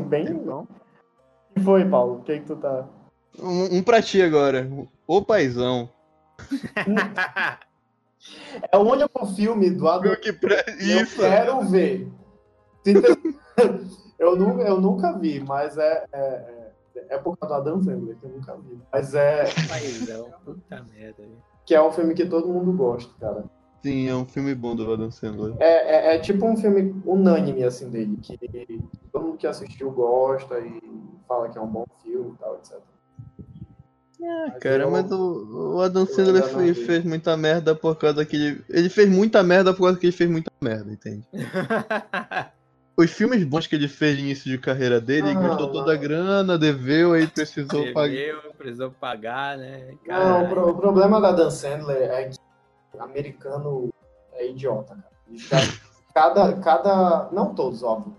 Bem, 0.09 0.33
não. 0.33 0.63
O 0.63 1.55
que 1.55 1.61
foi, 1.61 1.85
Paulo? 1.85 2.17
O 2.17 2.23
que 2.23 2.39
que 2.39 2.47
tu 2.47 2.57
tá... 2.57 2.89
Um, 3.39 3.79
um 3.79 3.83
pra 3.83 4.01
ti 4.01 4.23
agora. 4.23 4.69
O 5.07 5.23
paizão. 5.23 5.91
É 8.71 8.77
o 8.77 8.81
único 8.83 9.27
filme 9.27 9.71
do 9.71 9.89
Adam 9.89 10.15
Que 10.17 10.31
eu 10.31 11.03
Isso! 11.03 11.21
quero 11.21 11.61
ver. 11.63 12.09
Eu 14.19 14.37
nunca, 14.37 14.63
eu 14.63 14.81
nunca 14.81 15.13
vi, 15.19 15.41
mas 15.41 15.77
é, 15.77 16.05
é, 16.13 16.19
é, 16.97 17.15
é 17.17 17.19
por 17.19 17.37
causa 17.37 17.57
do 17.57 17.61
Adam 17.61 17.83
Sandler 17.83 18.17
que 18.17 18.25
eu 18.25 18.31
nunca 18.31 18.55
vi. 18.57 18.79
Mas 18.93 19.13
é 19.15 19.45
Paizão, 19.69 20.31
puta 20.45 20.87
merda. 20.95 21.25
que 21.67 21.75
é 21.75 21.83
um 21.83 21.91
filme 21.91 22.15
que 22.15 22.25
todo 22.25 22.49
mundo 22.49 22.73
gosta, 22.73 23.13
cara. 23.21 23.45
Sim, 23.83 24.09
é 24.09 24.15
um 24.15 24.25
filme 24.25 24.55
bom 24.55 24.77
do 24.77 24.91
Adam 24.91 25.11
Sandler. 25.11 25.57
É, 25.59 26.13
é, 26.13 26.15
é 26.15 26.19
tipo 26.21 26.47
um 26.47 26.57
filme 26.57 26.95
unânime, 27.05 27.65
assim, 27.65 27.91
dele, 27.91 28.17
que 28.23 28.39
todo 29.13 29.27
mundo 29.27 29.37
que 29.37 29.47
assistiu 29.49 29.91
gosta 29.91 30.59
e 30.61 30.81
fala 31.27 31.49
que 31.51 31.59
é 31.59 31.61
um 31.61 31.67
bom 31.67 31.85
filme 32.03 32.31
e 32.33 32.39
tal, 32.39 32.55
etc. 32.55 32.79
Mas 34.25 34.59
Cara, 34.59 34.83
eu- 34.85 34.91
mas 34.91 35.11
o, 35.11 35.75
o 35.77 35.81
Adam 35.81 36.07
Sandler 36.07 36.45
fez, 36.45 36.79
fez 36.79 37.05
muita 37.05 37.37
merda 37.37 37.75
por 37.75 37.97
causa 37.97 38.25
que 38.25 38.37
ele. 38.37 38.65
Ele 38.69 38.89
fez 38.89 39.09
muita 39.09 39.43
merda 39.43 39.73
por 39.73 39.85
causa 39.85 39.99
que 39.99 40.07
ele 40.07 40.13
fez 40.17 40.29
muita 40.31 40.51
merda, 40.61 40.93
entende? 40.93 41.25
Os 42.97 43.11
filmes 43.11 43.43
bons 43.43 43.67
que 43.67 43.75
ele 43.75 43.89
fez 43.89 44.17
de 44.17 44.23
início 44.23 44.49
de 44.49 44.57
carreira 44.57 45.01
dele, 45.01 45.31
ele 45.31 45.39
Ah, 45.39 45.49
gastou 45.49 45.73
toda 45.73 45.93
a 45.93 45.97
grana, 45.97 46.57
deveu, 46.57 47.13
aí 47.13 47.27
precisou 47.27 47.93
pagar. 47.93 48.15
Bebeu, 48.15 48.41
precisou 48.57 48.91
pagar, 48.93 49.59
né? 49.59 49.89
Não, 49.89 49.95
o, 49.97 49.99
Caralho. 50.07 50.49
pro- 50.49 50.69
o 50.71 50.77
problema 50.77 51.21
da 51.21 51.33
Dan 51.33 51.51
Sandler 51.51 52.09
é 52.09 52.29
que 52.29 52.37
o 52.97 53.03
americano 53.03 53.89
é 54.35 54.49
idiota, 54.49 54.95
cara. 54.95 55.11
Gastam- 55.51 55.85
Cada, 56.15 56.53
cada. 56.59 57.29
Não 57.33 57.53
todos, 57.53 57.83
óbvio. 57.83 58.15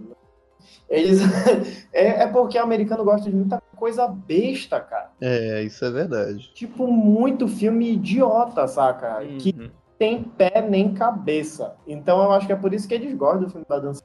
Eles. 0.89 1.20
é, 1.93 2.24
é 2.24 2.28
porque 2.28 2.57
o 2.57 2.63
americano 2.63 3.03
gosta 3.03 3.30
de 3.30 3.36
muita 3.36 3.61
coisa 3.76 4.07
besta, 4.07 4.80
cara. 4.80 5.11
É, 5.22 5.63
isso 5.63 5.84
é 5.86 5.89
verdade. 5.91 6.51
Tipo, 6.53 6.88
muito 6.88 7.47
filme 7.47 7.91
idiota, 7.93 8.68
saca? 8.68 9.20
Que 9.39 9.55
Uhum. 9.57 9.70
tem 9.97 10.24
pé 10.24 10.61
nem 10.68 10.93
cabeça. 10.93 11.76
Então 11.88 12.22
eu 12.24 12.32
acho 12.32 12.47
que 12.47 12.53
é 12.53 12.55
por 12.55 12.74
isso 12.74 12.88
que 12.88 12.93
eles 12.93 13.13
gostam 13.16 13.43
do 13.43 13.49
filme 13.49 13.66
da 13.68 13.80
dança. 13.80 14.03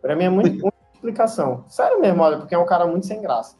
Pra 0.00 0.16
mim 0.16 0.24
é 0.24 0.30
muito 0.30 0.50
muita 0.62 0.76
explicação. 0.94 1.64
Sério 1.68 2.00
mesmo, 2.00 2.22
olha, 2.22 2.38
porque 2.38 2.54
é 2.54 2.58
um 2.58 2.66
cara 2.66 2.86
muito 2.86 3.06
sem 3.06 3.20
graça. 3.22 3.56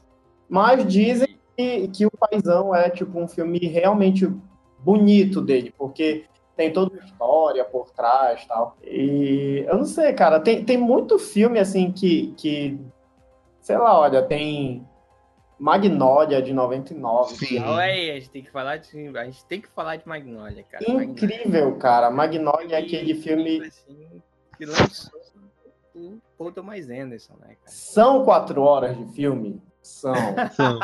Mas 0.48 0.86
dizem 0.86 1.38
que, 1.56 1.88
que 1.88 2.06
o 2.06 2.10
Paizão 2.10 2.74
é 2.74 2.90
tipo 2.90 3.18
um 3.18 3.26
filme 3.28 3.58
realmente 3.58 4.30
bonito 4.78 5.40
dele, 5.40 5.72
porque 5.78 6.24
tem 6.57 6.72
toda 6.72 6.94
uma 6.94 7.05
história 7.05 7.64
por 7.64 7.90
trás 7.90 8.44
tal. 8.46 8.76
E 8.82 9.64
eu 9.66 9.76
não 9.78 9.84
sei, 9.84 10.12
cara, 10.12 10.40
tem, 10.40 10.64
tem 10.64 10.76
muito 10.76 11.18
filme 11.18 11.59
assim 11.59 11.90
que, 11.90 12.32
que. 12.36 12.78
Sei 13.61 13.76
lá, 13.76 13.98
olha, 13.98 14.22
tem. 14.22 14.86
Magnolia 15.59 16.42
de 16.42 16.53
99. 16.53 17.36
Sim. 17.36 17.46
que 17.46 17.59
é 17.59 17.62
Olha 17.62 17.84
aí, 17.84 18.11
a 18.11 18.14
gente 18.14 18.30
tem 18.30 18.42
que 18.42 18.50
falar 18.50 18.78
de. 18.78 19.16
A 19.16 19.24
gente 19.24 19.44
tem 19.44 19.61
que 19.61 19.68
falar 19.68 19.96
de 19.96 20.07
Magnolia, 20.07 20.64
cara. 20.64 20.84
Magnolia. 20.86 21.11
Incrível, 21.11 21.76
cara. 21.76 22.11
Magnolia 22.11 22.76
é 22.76 22.80
aquele 22.80 23.14
filme. 23.14 23.64
Assim, 23.64 24.22
que 24.57 24.66
lançou 24.66 25.20
o 25.94 26.18
Paul 26.36 26.53
Thomas 26.53 26.88
Anderson, 26.88 27.34
né, 27.34 27.55
cara? 27.55 27.59
São 27.66 28.24
quatro 28.24 28.62
horas 28.62 28.96
de 28.96 29.05
filme? 29.12 29.62
São. 29.80 30.14
São. 30.53 30.78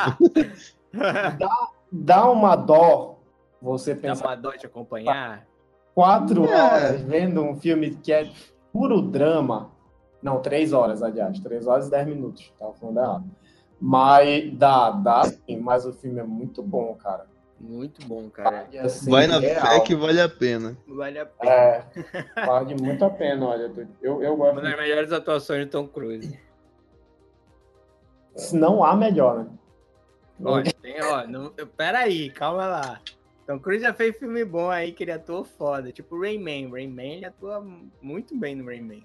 Dá 1.90 2.30
uma 2.30 2.54
dó 2.54 3.18
você 3.60 3.94
Dá 3.94 4.00
pensar 4.00 4.26
uma 4.26 4.36
dó 4.36 4.52
de 4.52 4.66
acompanhar. 4.66 5.47
Quatro 5.98 6.44
É. 6.46 6.54
horas 6.62 7.00
vendo 7.00 7.42
um 7.42 7.56
filme 7.56 7.90
que 7.96 8.12
é 8.12 8.30
puro 8.72 9.02
drama. 9.02 9.72
Não, 10.22 10.40
três 10.40 10.72
horas, 10.72 11.02
aliás. 11.02 11.40
Três 11.40 11.66
horas 11.66 11.88
e 11.88 11.90
dez 11.90 12.06
minutos. 12.06 12.52
Tava 12.56 12.72
falando 12.74 12.98
errado. 12.98 13.24
Mas 13.80 14.56
dá, 14.56 14.90
dá 14.90 15.24
sim, 15.24 15.58
mas 15.60 15.84
o 15.84 15.92
filme 15.92 16.20
é 16.20 16.22
muito 16.22 16.62
bom, 16.62 16.94
cara. 16.94 17.26
Muito 17.60 18.06
bom, 18.06 18.30
cara. 18.30 18.62
Vale, 18.64 18.78
assim, 18.78 19.10
Vai 19.10 19.26
na 19.26 19.38
real. 19.40 19.60
fé 19.66 19.80
que 19.80 19.96
vale 19.96 20.20
a 20.20 20.28
pena. 20.28 20.76
Vale 20.86 21.18
a 21.18 21.26
pena. 21.26 21.50
É, 21.52 21.84
vale 22.46 22.74
muito 22.80 23.04
a 23.04 23.10
pena, 23.10 23.46
olha. 23.46 23.72
Eu, 24.00 24.22
eu 24.22 24.36
gosto. 24.36 24.52
Uma 24.52 24.62
das 24.62 24.76
melhores 24.76 25.10
atuações 25.12 25.66
do 25.66 25.70
Tom 25.72 25.88
Cruise. 25.88 26.38
Se 28.36 28.56
não 28.56 28.84
há 28.84 28.94
melhor, 28.94 29.38
né? 29.44 29.46
Olha, 30.44 30.72
tem, 30.80 31.02
ó, 31.02 31.26
não, 31.26 31.50
pera 31.76 31.98
aí, 32.00 32.30
calma 32.30 32.66
lá. 32.66 33.00
Tom 33.48 33.58
Cruise 33.58 33.82
já 33.82 33.94
fez 33.94 34.14
filme 34.18 34.44
bom 34.44 34.68
aí 34.68 34.92
que 34.92 35.02
ele 35.04 35.12
atuou 35.12 35.42
foda, 35.42 35.90
tipo 35.90 36.20
Rayman. 36.20 36.70
Rayman 36.70 37.14
ele 37.14 37.24
atua 37.24 37.66
muito 38.02 38.36
bem 38.38 38.54
no 38.54 38.66
Rayman. 38.66 39.02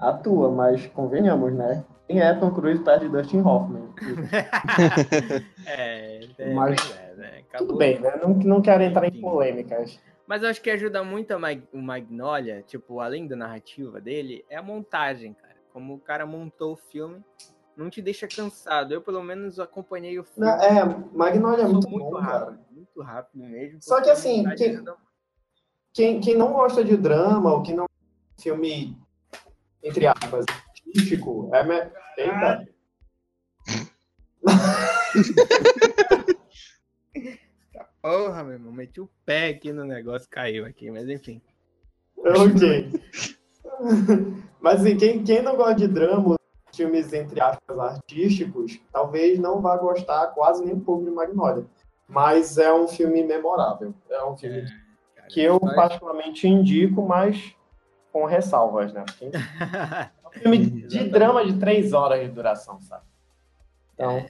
Atua, 0.00 0.50
mas 0.50 0.84
convenhamos, 0.88 1.52
né? 1.54 1.84
Quem 2.08 2.20
é 2.20 2.34
Tom 2.34 2.50
Cruise 2.50 2.82
perto 2.82 3.02
de 3.02 3.08
Dustin 3.08 3.40
Hoffman? 3.40 3.88
é, 5.64 6.20
é, 6.38 6.54
Mas- 6.54 6.80
pois 6.80 6.98
é, 6.98 7.14
né? 7.14 7.38
Acabou. 7.48 7.68
Tudo 7.68 7.78
bem, 7.78 8.00
né? 8.00 8.18
Não, 8.20 8.30
não 8.30 8.60
quero 8.60 8.82
entrar 8.82 9.06
em 9.06 9.20
polêmicas. 9.20 10.00
Mas 10.26 10.42
eu 10.42 10.48
acho 10.48 10.60
que 10.60 10.70
ajuda 10.70 11.04
muito 11.04 11.30
a 11.30 11.38
Mag- 11.38 11.68
o 11.72 11.78
Magnolia, 11.78 12.64
tipo, 12.66 12.98
além 12.98 13.28
da 13.28 13.36
narrativa 13.36 14.00
dele, 14.00 14.44
é 14.50 14.56
a 14.56 14.62
montagem, 14.62 15.34
cara. 15.34 15.54
Como 15.72 15.94
o 15.94 16.00
cara 16.00 16.26
montou 16.26 16.72
o 16.72 16.76
filme, 16.76 17.22
não 17.76 17.88
te 17.88 18.02
deixa 18.02 18.26
cansado. 18.26 18.92
Eu, 18.92 19.00
pelo 19.00 19.22
menos, 19.22 19.60
acompanhei 19.60 20.18
o 20.18 20.24
filme. 20.24 20.50
Não, 20.50 20.60
é, 20.60 20.84
Magnolia 21.14 21.64
é 21.64 21.68
muito, 21.68 21.88
muito 21.88 22.10
bom, 22.10 22.18
rápido, 22.18 22.46
cara. 22.46 22.67
Muito 22.98 23.02
rápido 23.02 23.44
mesmo. 23.44 23.78
Só 23.80 24.02
que 24.02 24.10
assim, 24.10 24.44
quem- 24.56 24.84
Quem, 25.94 26.20
quem 26.20 26.36
não 26.36 26.52
gosta 26.52 26.84
de 26.84 26.96
drama, 26.96 27.52
ou 27.54 27.62
que 27.62 27.72
não 27.72 27.86
filme, 28.40 28.96
entre 29.82 30.06
aspas, 30.06 30.44
artístico, 30.48 31.50
é... 31.52 31.64
Me... 31.64 31.90
Eita. 32.16 32.68
Porra, 38.00 38.44
meu 38.44 38.52
irmão, 38.54 38.72
meti 38.72 39.00
o 39.00 39.08
pé 39.26 39.48
aqui 39.48 39.72
no 39.72 39.84
negócio, 39.84 40.28
caiu 40.30 40.64
aqui, 40.64 40.90
mas 40.90 41.08
enfim. 41.08 41.42
Ok. 42.16 42.92
Mas 44.60 44.80
assim, 44.80 44.96
quem, 44.96 45.24
quem 45.24 45.42
não 45.42 45.56
gosta 45.56 45.74
de 45.74 45.88
drama, 45.88 46.36
filmes, 46.74 47.12
entre 47.12 47.40
aspas, 47.40 47.78
artísticos, 47.78 48.78
talvez 48.92 49.38
não 49.38 49.60
vá 49.60 49.76
gostar 49.76 50.28
quase 50.28 50.64
nem 50.64 50.74
um 50.74 50.80
pouco 50.80 51.04
de 51.04 51.10
Magnolia. 51.10 51.66
Mas 52.08 52.56
é 52.56 52.72
um 52.72 52.88
filme 52.88 53.22
memorável. 53.22 53.94
É 54.08 54.24
um 54.24 54.36
filme 54.36 54.62
Cara, 55.14 55.28
que 55.28 55.42
eu 55.42 55.58
mas- 55.62 55.74
particularmente 55.74 56.48
indico, 56.48 57.02
mas 57.02 57.54
com 58.10 58.24
ressalvas, 58.24 58.92
né? 58.92 59.04
Porque 59.04 59.26
é 59.26 60.28
um 60.28 60.30
filme 60.40 60.58
de 60.86 61.08
drama 61.10 61.44
de 61.44 61.58
três 61.58 61.92
horas 61.92 62.20
de 62.22 62.28
duração, 62.28 62.80
sabe? 62.80 63.04
Então, 63.94 64.24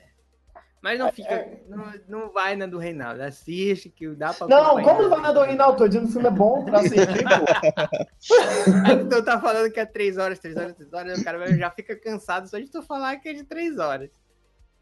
Mas 0.82 0.98
não 0.98 1.12
fica. 1.12 1.60
Não, 1.68 1.92
não 2.08 2.32
vai 2.32 2.56
na 2.56 2.66
do 2.66 2.78
Reinaldo. 2.78 3.22
Assiste, 3.22 3.88
que 3.90 4.08
dá 4.14 4.32
pra. 4.34 4.46
não, 4.48 4.82
como 4.82 5.02
não 5.02 5.10
vai 5.10 5.20
na 5.20 5.32
do 5.32 5.42
Reinaldo? 5.42 5.78
Tô 5.78 5.86
dizendo 5.88 6.04
que 6.04 6.08
o 6.10 6.12
filme 6.14 6.28
é 6.28 6.30
bom 6.30 6.64
pra 6.64 6.80
assistir, 6.80 7.24
pô. 7.24 9.08
Tu 9.10 9.22
tá 9.24 9.40
falando 9.40 9.70
que 9.72 9.78
é 9.80 9.86
3 9.86 10.18
horas, 10.18 10.38
3 10.38 10.56
horas, 10.56 10.72
3 10.74 10.92
horas, 10.92 11.18
o 11.20 11.24
cara 11.24 11.56
já 11.56 11.70
fica 11.70 11.94
cansado 11.96 12.48
só 12.48 12.58
de 12.58 12.70
tu 12.70 12.82
falar 12.82 13.16
que 13.18 13.28
é 13.28 13.32
de 13.34 13.44
3 13.44 13.78
horas. 13.78 14.10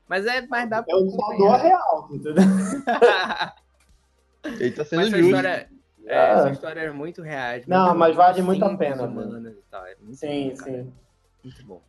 Mas 0.08 0.24
é, 0.26 0.46
mas 0.46 0.68
dá 0.70 0.82
pra 0.82 0.92
É 0.94 0.96
o 0.96 1.02
dor 1.04 1.14
acompanhar. 1.24 1.56
real, 1.62 2.08
entendeu? 2.12 2.34
Ele 4.60 4.70
tá 4.72 4.84
sendo 4.84 4.98
Mas 5.00 5.08
essa 5.08 5.16
justo. 5.18 5.34
história, 5.34 5.68
é, 6.06 6.18
Ah. 6.18 6.38
essa 6.38 6.50
história 6.50 6.80
é 6.80 6.90
muito 6.92 7.22
reais. 7.22 7.66
Não, 7.66 7.94
mas 7.96 8.14
vale 8.14 8.40
muito 8.42 8.64
a 8.64 8.76
pena, 8.76 9.02
e 9.50 9.62
tal, 9.70 9.84
é 9.86 9.96
muito 10.00 10.16
Sim, 10.16 10.50
bom, 10.50 10.64
sim. 10.64 10.92
Muito 11.42 11.64
bom. 11.66 11.82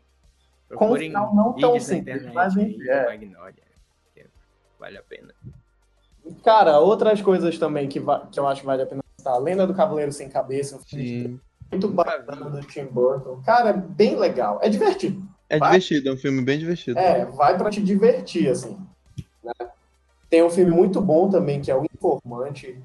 Com 0.69 0.73
um 0.73 0.77
Procurem 0.79 1.09
final 1.09 1.35
não 1.35 1.53
tão 1.53 1.79
simples, 1.79 2.25
mas 2.33 2.55
enfim, 2.57 2.81
é. 2.89 3.05
Magnolia, 3.05 3.53
que 4.13 4.25
vale 4.79 4.97
a 4.97 5.03
pena. 5.03 5.33
Cara, 6.43 6.79
outras 6.79 7.21
coisas 7.21 7.57
também 7.57 7.87
que, 7.87 8.01
que 8.31 8.39
eu 8.39 8.47
acho 8.47 8.61
que 8.61 8.65
vale 8.67 8.81
a 8.81 8.85
pena 8.87 9.01
citar. 9.17 9.33
A 9.35 9.37
Lenda 9.37 9.65
do 9.67 9.73
Cavaleiro 9.73 10.11
Sem 10.11 10.27
Cabeça, 10.27 10.75
um 10.75 10.79
filme 10.79 11.07
Sim. 11.07 11.39
muito 11.71 11.87
bacana 11.89 12.49
do 12.49 12.61
Tim 12.67 12.85
Burton. 12.85 13.41
Cara, 13.45 13.69
é 13.69 13.73
bem 13.73 14.17
legal. 14.17 14.59
É 14.61 14.67
divertido. 14.67 15.21
É 15.49 15.57
Vai. 15.57 15.71
divertido, 15.79 16.09
é 16.09 16.13
um 16.13 16.17
filme 16.17 16.41
bem 16.41 16.59
divertido. 16.59 16.99
É, 16.99 17.25
vai 17.25 17.57
pra 17.57 17.69
te 17.69 17.81
divertir, 17.81 18.49
assim. 18.49 18.77
né? 19.43 19.53
Tem 20.29 20.43
um 20.43 20.49
filme 20.49 20.71
muito 20.71 20.99
bom 20.99 21.29
também, 21.29 21.61
que 21.61 21.71
é 21.71 21.75
O 21.75 21.85
Informante. 21.85 22.77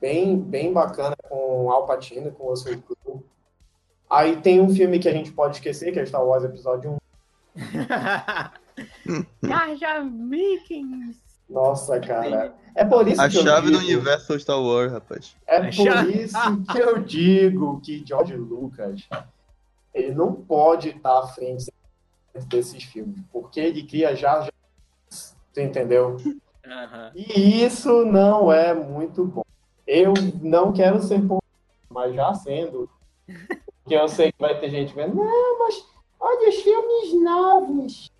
Bem, 0.00 0.36
bem 0.38 0.72
bacana, 0.72 1.16
com 1.28 1.70
Al 1.70 1.86
Pacino, 1.86 2.30
com 2.32 2.48
Russell 2.48 2.80
Crowe. 2.82 3.20
Aí 4.10 4.36
tem 4.36 4.60
um 4.60 4.68
filme 4.74 4.98
que 4.98 5.08
a 5.08 5.12
gente 5.12 5.30
pode 5.32 5.56
esquecer, 5.56 5.92
que 5.92 6.00
é 6.00 6.06
Star 6.06 6.24
Wars 6.24 6.44
Episódio 6.44 6.96
1. 7.56 7.58
Jar 9.42 9.76
Jar 9.76 10.04
Binks. 10.04 11.16
Nossa, 11.48 11.98
cara. 12.00 12.54
É 12.74 12.84
por 12.84 13.08
isso 13.08 13.20
A 13.20 13.28
que 13.28 13.38
eu 13.38 13.42
chave 13.42 13.70
do 13.70 13.78
digo- 13.78 13.84
universo 13.92 14.38
Star 14.38 14.60
Wars, 14.60 14.92
rapaz. 14.92 15.34
É 15.46 15.60
por 15.60 15.68
isso 16.10 16.64
que 16.72 16.78
eu 16.78 16.98
digo 17.02 17.80
que 17.80 18.04
George 18.06 18.36
Lucas 18.36 19.08
ele 19.92 20.14
não 20.14 20.32
pode 20.32 20.90
estar 20.90 21.18
à 21.18 21.26
frente 21.26 21.72
desses 22.46 22.84
filmes, 22.84 23.20
porque 23.32 23.60
ele 23.60 23.82
cria 23.84 24.14
já, 24.14 24.42
já 24.42 24.50
tu 25.52 25.60
entendeu? 25.60 26.16
Aham. 26.64 27.12
E 27.14 27.64
isso 27.64 28.04
não 28.04 28.52
é 28.52 28.74
muito 28.74 29.24
bom. 29.24 29.42
Eu 29.86 30.12
não 30.42 30.72
quero 30.72 31.00
ser 31.00 31.16
polêmico, 31.16 31.42
mas 31.88 32.14
já 32.14 32.34
sendo, 32.34 32.88
porque 33.82 33.94
eu 33.94 34.08
sei 34.08 34.30
que 34.30 34.38
vai 34.38 34.58
ter 34.60 34.68
gente 34.68 34.94
vendo, 34.94 35.14
não, 35.14 35.58
mas 35.58 35.86
olha 36.20 36.48
os 36.48 36.56
filmes 36.56 37.24
novos, 37.24 38.10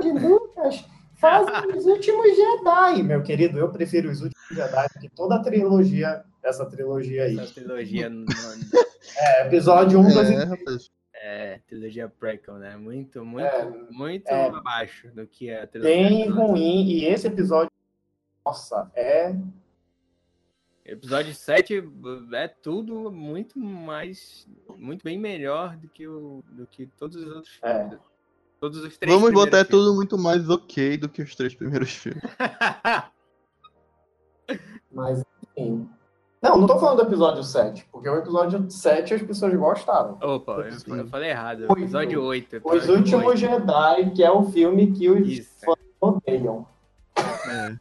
de 0.00 0.12
Lucas, 0.12 0.84
fazem 1.16 1.54
os 1.76 1.84
últimos 1.84 2.34
Jedi, 2.34 3.02
meu 3.02 3.22
querido, 3.22 3.58
eu 3.58 3.70
prefiro 3.70 4.10
os 4.10 4.22
últimos 4.22 4.48
Jedi 4.50 4.88
do 4.94 5.00
que 5.00 5.08
toda 5.10 5.36
a 5.36 5.42
trilogia, 5.42 6.24
essa 6.44 6.66
trilogia 6.66 7.24
aí. 7.24 7.38
Essa 7.38 7.54
trilogia, 7.54 8.08
não- 8.08 8.26
É, 9.18 9.46
episódio 9.46 9.98
1, 10.00 10.02
2 10.14 10.30
É, 10.30 10.44
rapaz. 10.44 10.90
é, 11.14 11.60
trilogia 11.66 12.08
prequel, 12.08 12.54
né? 12.56 12.76
Muito, 12.76 13.24
muito, 13.24 13.44
É, 13.46 13.64
muito 13.90 14.28
é. 14.28 14.46
abaixo 14.48 15.08
do 15.10 15.26
que 15.26 15.50
a 15.50 15.66
trilogia. 15.66 15.94
bem 16.08 16.28
ruim, 16.30 16.86
e 16.88 17.04
esse 17.04 17.26
episódio, 17.26 17.70
nossa, 18.44 18.90
é 18.94 19.34
Episódio 20.84 21.32
7 21.32 21.84
é 22.32 22.48
tudo 22.48 23.10
muito 23.12 23.56
mais. 23.56 24.48
Muito 24.76 25.04
bem 25.04 25.16
melhor 25.16 25.76
do 25.76 25.86
que, 25.88 26.08
o, 26.08 26.42
do 26.50 26.66
que 26.66 26.86
todos 26.98 27.16
os 27.22 27.26
outros 27.36 27.58
É. 27.62 27.78
filmes. 27.82 27.98
Todos 28.58 28.78
os 28.78 28.98
três 28.98 29.12
Vamos 29.14 29.28
primeiros 29.28 29.44
botar 29.50 29.58
é 29.58 29.64
filmes. 29.64 29.84
tudo 29.86 29.94
muito 29.94 30.18
mais 30.18 30.48
ok 30.50 30.96
do 30.96 31.08
que 31.08 31.22
os 31.22 31.36
três 31.36 31.54
primeiros 31.54 31.90
filmes. 31.92 32.20
Mas, 34.90 35.24
enfim. 35.56 35.88
Não, 36.42 36.58
não 36.58 36.66
tô 36.66 36.76
falando 36.80 36.96
do 36.96 37.08
episódio 37.08 37.44
7, 37.44 37.86
porque 37.92 38.08
o 38.08 38.16
episódio 38.16 38.68
7 38.68 39.14
as 39.14 39.22
pessoas 39.22 39.54
gostaram. 39.54 40.18
Opa, 40.20 40.66
eu, 40.88 40.96
eu 40.96 41.06
falei 41.06 41.30
errado. 41.30 41.60
Oito. 41.68 41.78
Episódio 41.78 42.20
8. 42.22 42.56
Os 42.56 42.74
episódio 42.74 42.94
Últimos 42.96 43.26
oito. 43.26 43.36
Jedi, 43.38 44.10
que 44.10 44.24
é 44.24 44.30
o 44.30 44.42
filme 44.50 44.90
que 44.92 45.08
os 45.08 45.28
Isso. 45.28 45.50
fãs 45.64 45.78
odeiam. 46.00 46.66
É. 47.16 47.76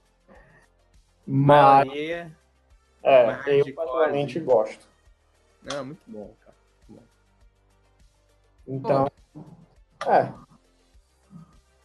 Mas, 1.25 1.87
Maioria- 1.87 2.37
é, 3.01 3.25
mais 3.25 3.47
eu 3.47 3.73
particularmente 3.73 4.39
gosto. 4.39 4.87
Não, 5.63 5.85
muito 5.85 6.01
bom, 6.07 6.31
cara. 6.45 6.55
Então, 8.67 9.07
é. 10.07 10.31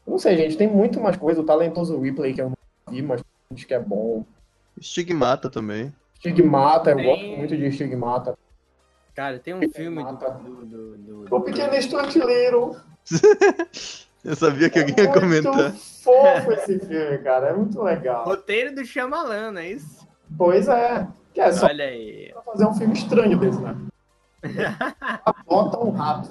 Não 0.06 0.18
sei, 0.18 0.36
gente, 0.36 0.58
tem 0.58 0.68
muito 0.68 1.00
mais 1.00 1.16
coisa. 1.16 1.40
O 1.40 1.44
talentoso 1.44 1.98
Ripley, 1.98 2.34
que 2.34 2.42
eu 2.42 2.50
não 2.50 2.56
vi, 2.92 3.00
mas 3.00 3.22
diz 3.50 3.64
que 3.64 3.72
é 3.74 3.80
bom. 3.80 4.26
Estigmata 4.78 5.48
também. 5.48 5.92
Stigmata, 6.18 6.90
eu 6.90 6.96
Tem- 6.96 7.04
gosto 7.06 7.26
muito 7.38 7.56
de 7.56 7.70
Stigmata. 7.72 8.38
Cara, 9.14 9.38
tem 9.38 9.54
um 9.54 9.60
filme 9.70 10.02
do. 10.04 10.12
Do, 10.12 10.66
do, 10.66 10.96
do- 11.24 11.34
O 11.36 11.40
Pequeno 11.40 11.72
Little. 11.72 12.76
Eu 14.24 14.34
sabia 14.34 14.68
que 14.68 14.80
alguém 14.80 14.94
É 14.98 15.02
ia 15.04 15.12
comentar. 15.12 15.54
muito 15.54 15.76
fofo 16.02 16.52
esse 16.52 16.80
filme, 16.80 17.18
cara. 17.18 17.50
É 17.50 17.52
muito 17.52 17.80
legal. 17.80 18.24
Roteiro 18.24 18.74
do 18.74 18.84
Shyamalan, 18.84 19.52
não 19.52 19.60
é 19.60 19.70
isso? 19.70 20.04
Pois 20.36 20.66
é. 20.66 21.06
Que 21.32 21.40
é 21.40 21.52
só 21.52 21.66
Olha 21.66 21.84
aí. 21.84 22.30
pra 22.32 22.42
fazer 22.42 22.66
um 22.66 22.74
filme 22.74 22.92
estranho 22.94 23.38
desse, 23.38 23.60
né? 23.60 23.76
Bota 25.46 25.78
um 25.78 25.90
rato. 25.90 26.28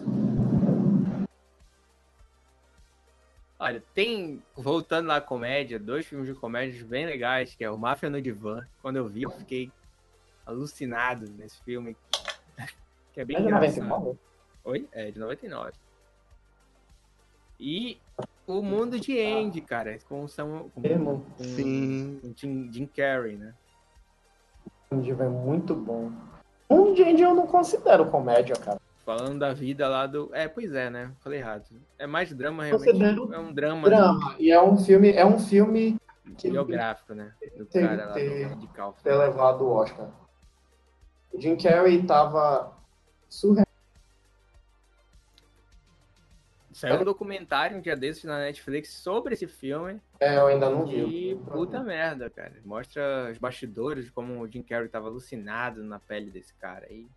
Olha, 3.66 3.82
tem, 3.95 4.43
voltando 4.55 5.07
lá 5.07 5.16
à 5.16 5.22
comédia, 5.22 5.80
dois 5.80 6.05
filmes 6.05 6.28
de 6.28 6.36
comédia 6.36 6.86
bem 6.86 7.03
legais, 7.03 7.55
que 7.55 7.63
é 7.63 7.72
o 7.72 7.76
Máfia 7.76 8.11
no 8.11 8.22
Divã. 8.22 8.63
Quando 8.80 8.97
eu 8.97 9.07
vi, 9.07 9.24
eu 9.24 9.32
fiquei 9.32 9.72
alucinado 10.45 11.28
nesse 11.32 11.59
filme. 11.63 11.97
Que 13.11 13.22
é 13.22 13.26
bem 13.26 13.38
É 13.38 13.39
de 13.39 13.45
engraçado. 13.45 13.86
99? 13.86 14.20
Oi? 14.66 14.89
É, 14.91 15.09
de 15.09 15.18
99. 15.18 15.72
E 17.57 17.97
o 18.45 18.61
Mundo 18.61 18.99
de 18.99 19.18
Andy, 19.20 19.61
cara, 19.61 19.97
com, 20.09 20.28
Sam, 20.28 20.70
com, 20.76 20.86
Irmão, 20.86 21.26
com, 21.38 21.43
Sim. 21.45 22.20
com 22.22 22.34
Jim, 22.36 22.70
Jim 22.72 22.86
Carrey, 22.86 23.38
né? 23.38 23.55
o 24.91 24.95
Andy 24.95 25.11
é 25.11 25.30
muito 25.30 25.74
bom. 25.74 26.11
Um 26.70 26.93
de 26.93 27.03
Andy 27.03 27.22
eu 27.22 27.34
não 27.34 27.47
considero 27.47 28.11
comédia, 28.11 28.55
cara. 28.57 28.82
Falando 29.05 29.37
da 29.37 29.53
vida 29.53 29.87
lá 29.87 30.07
do... 30.07 30.33
É, 30.33 30.47
pois 30.47 30.73
é, 30.73 30.89
né? 30.89 31.11
Falei 31.19 31.39
errado. 31.39 31.63
É 31.99 32.07
mais 32.07 32.33
drama, 32.33 32.63
realmente. 32.63 33.33
É 33.33 33.37
um 33.39 33.53
drama, 33.53 33.87
Drama. 33.87 34.35
E 34.39 34.51
é 34.51 34.59
um 34.59 34.75
filme, 34.77 35.11
é 35.11 35.23
um 35.23 35.37
filme 35.39 35.95
que 36.39 36.49
biográfico, 36.49 37.13
né? 37.13 37.31
Do 37.55 37.65
Tem 37.67 37.85
cara 37.85 38.07
lá 38.07 38.13
ter- 38.13 38.55
do, 38.55 38.67
Calfa. 38.69 38.99
ter 39.03 39.15
levado 39.15 39.61
o 39.63 39.69
Oscar. 39.69 40.09
O 41.31 41.39
Jim 41.39 41.55
Carrey 41.55 42.01
tava 42.03 42.75
surreal. 43.29 43.63
Saiu 46.73 46.99
um 47.01 47.03
documentário 47.05 47.77
um 47.77 47.81
dia 47.81 47.95
desses 47.95 48.23
na 48.25 48.39
Netflix 48.39 48.89
sobre 48.89 49.33
esse 49.33 49.47
filme. 49.47 50.01
É, 50.19 50.37
eu 50.37 50.47
ainda 50.47 50.69
não 50.69 50.85
vi. 50.85 51.31
E 51.31 51.35
puta 51.35 51.81
merda, 51.81 52.29
cara. 52.29 52.53
Mostra 52.65 53.29
os 53.31 53.37
bastidores 53.37 54.05
de 54.05 54.11
como 54.11 54.41
o 54.41 54.47
Jim 54.51 54.61
Carrey 54.63 54.89
tava 54.89 55.07
alucinado 55.07 55.83
na 55.83 55.99
pele 55.99 56.29
desse 56.31 56.53
cara. 56.55 56.91
E 56.91 57.07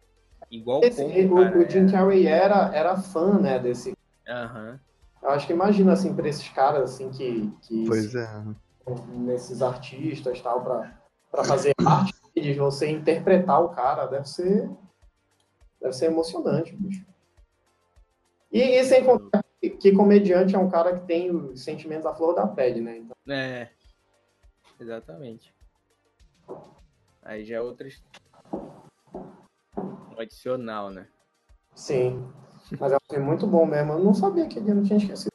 igual 0.50 0.82
Esse, 0.82 1.02
como, 1.02 1.34
o, 1.34 1.44
cara, 1.44 1.58
o 1.58 1.70
Jim 1.70 1.86
é. 1.86 1.90
Carrey 1.92 2.26
era, 2.26 2.74
era 2.74 2.96
fã, 2.96 3.38
né, 3.38 3.58
desse. 3.58 3.92
Aham. 4.28 4.78
Eu 5.22 5.30
acho 5.30 5.46
que 5.46 5.52
imagina, 5.52 5.92
assim, 5.92 6.14
pra 6.14 6.28
esses 6.28 6.48
caras, 6.48 6.94
assim, 6.94 7.10
que, 7.10 7.50
que 7.62 7.86
Pois 7.86 8.14
é. 8.14 8.44
nesses 9.08 9.62
artistas, 9.62 10.40
tal, 10.40 10.62
pra, 10.62 11.00
pra 11.30 11.44
fazer 11.44 11.72
arte, 11.84 12.14
de 12.34 12.54
você 12.54 12.88
interpretar 12.88 13.60
o 13.62 13.70
cara, 13.70 14.06
deve 14.06 14.28
ser, 14.28 14.70
deve 15.80 15.92
ser 15.92 16.06
emocionante, 16.06 16.74
bicho. 16.76 17.04
E, 18.52 18.60
e 18.62 18.84
sem 18.84 19.04
contar 19.04 19.44
que, 19.60 19.70
que 19.70 19.92
comediante 19.92 20.54
é 20.54 20.58
um 20.58 20.70
cara 20.70 20.98
que 20.98 21.06
tem 21.06 21.30
os 21.30 21.62
sentimentos 21.62 22.06
à 22.06 22.14
flor 22.14 22.34
da 22.34 22.46
pele, 22.46 22.80
né? 22.80 22.98
Então, 22.98 23.16
É. 23.28 23.68
Exatamente. 24.80 25.52
Aí 27.22 27.44
já 27.44 27.56
é 27.56 27.60
outra. 27.60 27.88
Um 29.78 30.20
adicional, 30.20 30.90
né? 30.90 31.08
sim. 31.74 32.78
Mas 32.78 32.92
é 32.92 32.96
um 32.96 33.10
filme 33.10 33.24
muito 33.24 33.46
bom 33.46 33.64
mesmo. 33.64 33.92
Eu 33.92 33.98
não 34.00 34.12
sabia 34.12 34.46
que 34.46 34.58
ele 34.58 34.74
não 34.74 34.82
tinha 34.82 34.98
esquecido. 34.98 35.32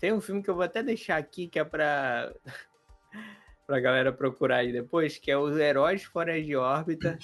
Tem 0.00 0.12
um 0.12 0.20
filme 0.20 0.42
que 0.42 0.48
eu 0.48 0.54
vou 0.54 0.64
até 0.64 0.82
deixar 0.82 1.18
aqui, 1.18 1.46
que 1.46 1.58
é 1.58 1.64
pra. 1.64 2.32
pra 3.66 3.80
galera 3.80 4.12
procurar 4.12 4.56
aí 4.56 4.72
depois, 4.72 5.18
que 5.18 5.30
é 5.30 5.36
Os 5.36 5.56
Heróis 5.56 6.02
Fora 6.02 6.42
de 6.42 6.56
Órbita. 6.56 7.18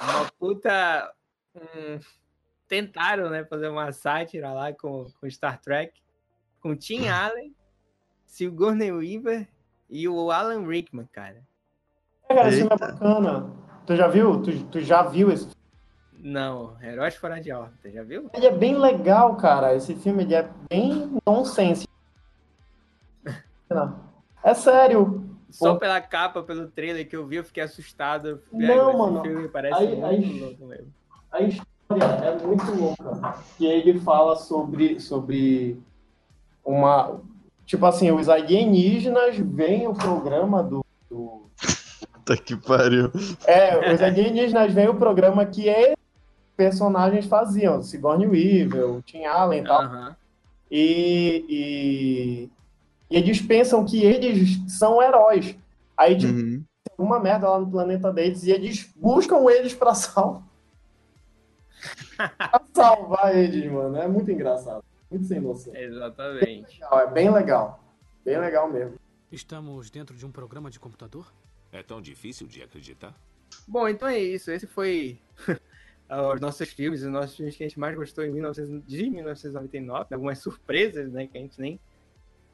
Uma 0.00 0.30
puta. 0.38 1.12
hum, 1.54 1.98
tentaram, 2.68 3.28
né, 3.28 3.44
fazer 3.44 3.68
uma 3.68 3.92
sátira 3.92 4.52
lá 4.52 4.72
com, 4.72 5.06
com 5.20 5.28
Star 5.28 5.60
Trek. 5.60 6.00
Com 6.60 6.76
Tim 6.76 7.08
Allen, 7.10 7.54
Sigourney 8.24 8.92
Weaver 8.92 9.48
e 9.90 10.08
o 10.08 10.30
Alan 10.30 10.66
Rickman, 10.66 11.06
cara. 11.12 11.46
É, 12.32 12.36
cara, 12.36 12.48
esse 12.48 12.58
filme 12.58 12.72
é 12.74 12.76
bacana. 12.78 13.46
Tu 13.86 13.96
já 13.96 14.08
viu? 14.08 14.42
Tu, 14.42 14.64
tu 14.64 14.80
já 14.80 15.02
viu 15.02 15.30
esse 15.30 15.44
filme? 15.44 15.56
Não, 16.24 16.76
Heróis 16.80 17.16
Fora 17.16 17.40
de 17.40 17.50
Órbita, 17.52 17.90
já 17.90 18.02
viu? 18.02 18.30
Ele 18.32 18.46
é 18.46 18.50
bem 18.52 18.76
legal, 18.78 19.34
cara. 19.36 19.74
Esse 19.74 19.94
filme 19.94 20.22
ele 20.22 20.34
é 20.34 20.48
bem 20.70 21.16
nonsense. 21.26 21.86
Não. 23.70 24.12
É 24.44 24.54
sério. 24.54 25.24
Só 25.52 25.74
Pô. 25.74 25.78
pela 25.78 26.00
capa, 26.00 26.42
pelo 26.42 26.66
trailer 26.66 27.08
que 27.08 27.14
eu 27.14 27.24
vi, 27.24 27.36
eu 27.36 27.44
fiquei 27.44 27.62
assustado. 27.62 28.42
Não, 28.52 28.98
mano. 28.98 29.22
filme 29.22 29.46
parece 29.48 29.74
Aí- 29.80 29.88
muito 30.00 30.04
aí- 30.06 30.40
louco 30.40 30.66
mesmo. 30.66 30.86
A 31.30 31.42
história 31.42 32.04
é 32.04 32.38
muito 32.44 32.72
louca. 32.72 33.36
Que 33.56 33.66
ele 33.66 34.00
fala 34.00 34.34
sobre, 34.34 34.98
sobre 34.98 35.80
uma. 36.64 37.20
Tipo 37.64 37.86
assim, 37.86 38.10
os 38.10 38.28
alienígenas 38.28 39.36
veem 39.38 39.86
o 39.86 39.94
programa 39.94 40.60
do- 40.60 40.84
Puta 42.24 42.36
que 42.36 42.56
pariu. 42.56 43.10
É, 43.46 43.92
os 43.92 44.00
alienígenas 44.00 44.72
veem 44.72 44.88
o 44.88 44.94
programa 44.94 45.44
que 45.44 45.68
eles, 45.68 45.96
personagens 46.56 47.26
faziam. 47.26 47.82
Sigourney 47.82 48.26
Weaver, 48.28 48.90
o 48.90 49.02
Tim 49.02 49.24
Allen 49.24 49.62
e 49.62 49.64
tal. 49.66 50.16
E, 50.70 51.44
e, 51.48 52.50
e 53.10 53.16
eles 53.16 53.40
pensam 53.42 53.84
que 53.84 54.02
eles 54.04 54.60
são 54.78 55.02
heróis. 55.02 55.56
Aí, 55.96 56.16
tipo, 56.16 56.32
Uhum. 56.32 56.64
tem 56.84 56.94
alguma 56.98 57.20
merda 57.20 57.48
lá 57.48 57.58
no 57.60 57.70
planeta 57.70 58.12
deles 58.12 58.44
e 58.44 58.50
eles 58.50 58.90
buscam 58.96 59.44
eles 59.50 59.74
pra, 59.74 59.94
sal... 59.94 60.42
pra 62.16 62.62
salvar 62.72 63.36
eles, 63.36 63.70
mano. 63.70 63.96
É 63.96 64.06
muito 64.08 64.30
engraçado. 64.30 64.82
Muito 65.10 65.26
sem 65.26 65.40
noção. 65.40 65.74
Exatamente. 65.76 66.80
Legal, 66.80 67.00
É 67.00 67.10
bem 67.10 67.30
legal. 67.30 67.84
Bem 68.24 68.38
legal 68.38 68.70
mesmo. 68.70 68.94
Estamos 69.30 69.90
dentro 69.90 70.16
de 70.16 70.24
um 70.24 70.30
programa 70.30 70.70
de 70.70 70.78
computador? 70.78 71.26
É 71.72 71.82
tão 71.82 72.00
difícil 72.02 72.46
de 72.46 72.62
acreditar? 72.62 73.14
Bom, 73.66 73.88
então 73.88 74.06
é 74.06 74.18
isso. 74.18 74.50
Esse 74.50 74.66
foi 74.66 75.18
os 76.34 76.40
nossos 76.40 76.68
filmes, 76.68 77.02
os 77.02 77.10
nossos 77.10 77.34
filmes 77.36 77.56
que 77.56 77.64
a 77.64 77.68
gente 77.68 77.80
mais 77.80 77.96
gostou 77.96 78.24
em 78.24 78.30
1900, 78.30 78.86
de 78.86 79.08
1999. 79.10 80.14
Algumas 80.14 80.38
surpresas, 80.38 81.10
né, 81.10 81.26
que 81.26 81.38
a 81.38 81.40
gente 81.40 81.58
nem 81.60 81.80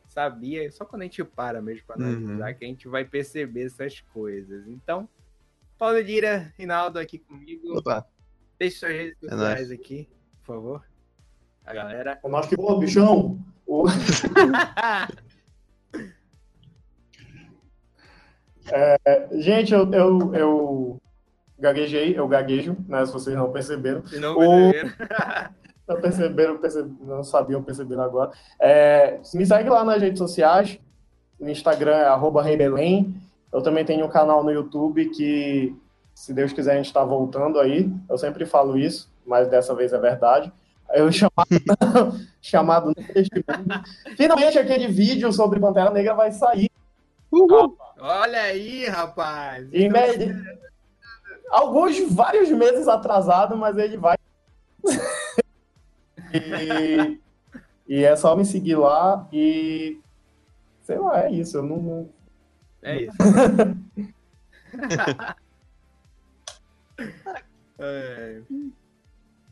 sabia. 0.07 0.71
Só 0.71 0.85
quando 0.85 1.03
a 1.03 1.05
gente 1.05 1.23
para 1.25 1.61
mesmo 1.61 1.85
pra 1.87 1.97
Uhum. 1.99 2.05
analisar 2.07 2.55
que 2.55 2.64
a 2.64 2.69
gente 2.69 2.87
vai 2.89 3.05
perceber 3.05 3.64
essas 3.66 4.01
coisas. 4.12 4.66
Então, 4.69 5.09
Paulo 5.77 5.99
Lira, 5.99 6.53
Rinaldo 6.57 6.99
aqui 6.99 7.19
comigo. 7.19 7.77
Opa. 7.79 8.07
Deixe 8.59 8.79
suas 8.79 8.93
redes 8.93 9.16
É 9.25 9.29
sociais 9.31 9.71
aqui, 9.71 10.09
por 10.45 10.55
favor. 10.55 10.85
A 11.64 11.75
galera. 11.75 12.19
O 12.23 12.29
nosso 12.29 12.49
que, 12.49 12.57
ô, 12.59 12.79
bichão! 12.79 13.39
O- 18.73 19.41
Gente, 19.41 19.73
eu, 19.75 19.91
eu, 19.93 20.35
eu 20.35 21.01
gaguejei, 21.59 22.19
eu 22.19 22.27
gaguejo, 22.29 22.77
né? 22.89 23.05
Se 23.07 23.12
vocês 23.12 23.37
não 23.37 23.51
perceberam. 23.53 24.07
Se 24.07 24.19
não 24.21 24.35
perceberam. 24.37 25.51
Não 25.89 26.01
perceberam, 26.01 26.59
perce- 26.59 26.87
não 27.01 27.25
sabiam, 27.25 27.62
perceberam 27.62 28.03
agora. 28.03 28.31
É, 28.61 29.19
me 29.35 29.47
segue 29.47 29.71
lá 29.71 29.83
nas 29.85 30.03
redes 30.03 30.19
sociais. 30.19 30.79
No 31.41 31.49
Instagram 31.49 31.95
é 31.95 32.05
arroba 32.07 32.43
Rei 32.43 32.57
Belém. 32.57 33.14
Eu 33.53 33.62
também 33.62 33.85
tenho 33.85 34.05
um 34.05 34.09
canal 34.11 34.45
no 34.45 34.51
YouTube 34.51 35.09
que, 35.11 35.75
se 36.14 36.35
Deus 36.35 36.53
quiser, 36.53 36.73
a 36.73 36.77
gente 36.77 36.87
está 36.87 37.03
voltando 37.03 37.59
aí. 37.59 37.91
Eu 38.11 38.19
sempre 38.19 38.45
falo 38.45 38.77
isso, 38.77 39.11
mas 39.27 39.49
dessa 39.49 39.75
vez 39.75 39.93
é 39.95 39.99
verdade. 39.99 40.53
Eu 40.93 41.09
chamado, 41.12 42.21
chamado. 42.43 42.93
Finalmente 44.16 44.59
aquele 44.59 44.89
vídeo 44.89 45.33
sobre 45.33 45.59
Pantera 45.61 45.91
Negra 45.91 46.12
vai 46.14 46.33
sair. 46.33 46.69
Olha 48.01 48.43
aí, 48.43 48.87
rapaz. 48.87 49.68
Em 49.72 49.89
me- 49.91 50.59
Alguns, 51.51 51.99
vários 52.12 52.51
meses 52.51 52.87
atrasado, 52.89 53.57
mas 53.57 53.76
ele 53.79 53.97
vai. 53.97 54.16
e, 56.35 57.18
e 57.89 58.05
é 58.05 58.14
só 58.16 58.37
me 58.37 58.45
seguir 58.45 58.76
lá 58.76 59.26
e. 59.33 59.99
Sei 60.83 60.99
lá, 60.99 61.24
é 61.24 61.33
isso. 61.33 61.57
Eu 61.57 61.62
não. 61.62 62.09
É 62.83 63.03
isso. 63.03 63.16
É, 67.79 68.41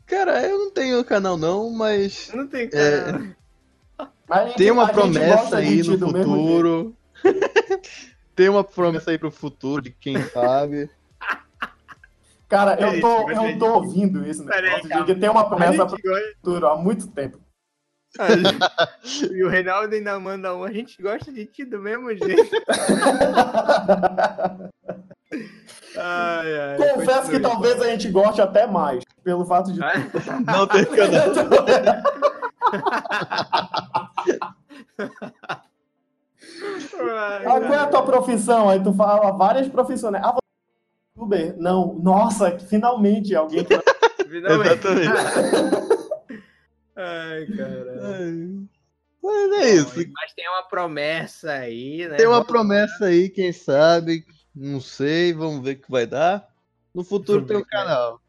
Cara, 0.05 0.45
eu 0.45 0.57
não 0.59 0.71
tenho 0.71 1.03
canal 1.05 1.37
não, 1.37 1.69
mas 1.69 2.29
não 2.33 2.47
tem 2.47 2.63
É. 2.65 2.67
cara. 2.67 3.35
Mas 4.27 4.39
a 4.39 4.45
gente- 4.47 4.57
tem 4.57 4.71
uma 4.71 4.87
promessa 4.89 5.57
aí 5.57 5.81
no 5.83 5.97
mesmo 6.11 6.23
futuro. 6.23 6.95
tem 8.35 8.49
uma 8.49 8.63
promessa 8.63 9.11
aí 9.11 9.17
pro 9.17 9.31
futuro 9.31 9.81
de 9.81 9.91
quem 9.91 10.21
sabe. 10.23 10.89
Cara, 12.47 12.73
eu 12.73 12.87
Peraí, 12.87 13.01
tô, 13.01 13.29
eu 13.29 13.59
tô 13.59 13.73
ouvindo 13.73 14.25
isso 14.25 14.45
Peraí, 14.45 14.81
de 14.81 15.03
que 15.03 15.15
tem 15.15 15.29
uma 15.29 15.41
A 15.41 15.45
promessa 15.45 15.85
pro 15.85 15.97
gente 15.97 16.35
futuro 16.35 16.67
há 16.67 16.77
muito 16.77 17.07
tempo. 17.07 17.39
E 19.31 19.43
o 19.43 19.49
Reinaldo 19.49 19.93
ainda 19.93 20.19
manda 20.19 20.55
um. 20.55 20.63
A 20.63 20.71
gente 20.71 21.01
gosta 21.01 21.31
de 21.31 21.45
ti 21.45 21.65
do 21.65 21.79
mesmo 21.79 22.09
jeito. 22.15 22.51
Ai, 25.99 26.59
ai, 26.59 26.93
Confesso 26.93 27.29
que 27.29 27.39
talvez 27.39 27.81
a 27.81 27.87
gente 27.87 28.07
goste 28.09 28.39
até 28.39 28.67
mais, 28.67 29.03
pelo 29.23 29.43
fato 29.45 29.73
de. 29.73 29.83
Ai, 29.83 30.09
Não 30.45 30.67
tem 30.67 30.85
canal. 30.85 31.33
Profissão, 38.27 38.69
aí 38.69 38.83
tu 38.83 38.93
fala 38.93 39.31
várias 39.31 39.67
profissões, 39.69 40.13
né? 40.13 40.21
Ah, 40.21 40.33
você 40.33 40.39
é 40.39 41.19
youtuber? 41.19 41.55
Não. 41.57 41.97
Nossa, 41.99 42.51
que 42.51 42.65
finalmente 42.65 43.33
alguém. 43.33 43.65
Finalmente. 44.27 44.71
Exatamente. 44.71 45.07
Ai, 46.97 47.45
caralho. 47.45 48.67
Mas 49.23 49.51
é 49.53 49.69
isso. 49.75 50.11
Mas 50.13 50.33
tem 50.33 50.49
uma 50.49 50.63
promessa 50.67 51.51
aí, 51.51 52.07
né? 52.07 52.17
Tem 52.17 52.27
uma 52.27 52.43
promessa 52.43 53.05
aí, 53.05 53.29
quem 53.29 53.53
sabe. 53.53 54.25
Não 54.53 54.81
sei, 54.81 55.33
vamos 55.33 55.63
ver 55.63 55.77
o 55.77 55.81
que 55.81 55.89
vai 55.89 56.05
dar. 56.05 56.45
No 56.93 57.05
futuro 57.05 57.45
tem 57.45 57.55
um 57.55 57.61
vai 57.61 57.69
canal. 57.69 58.19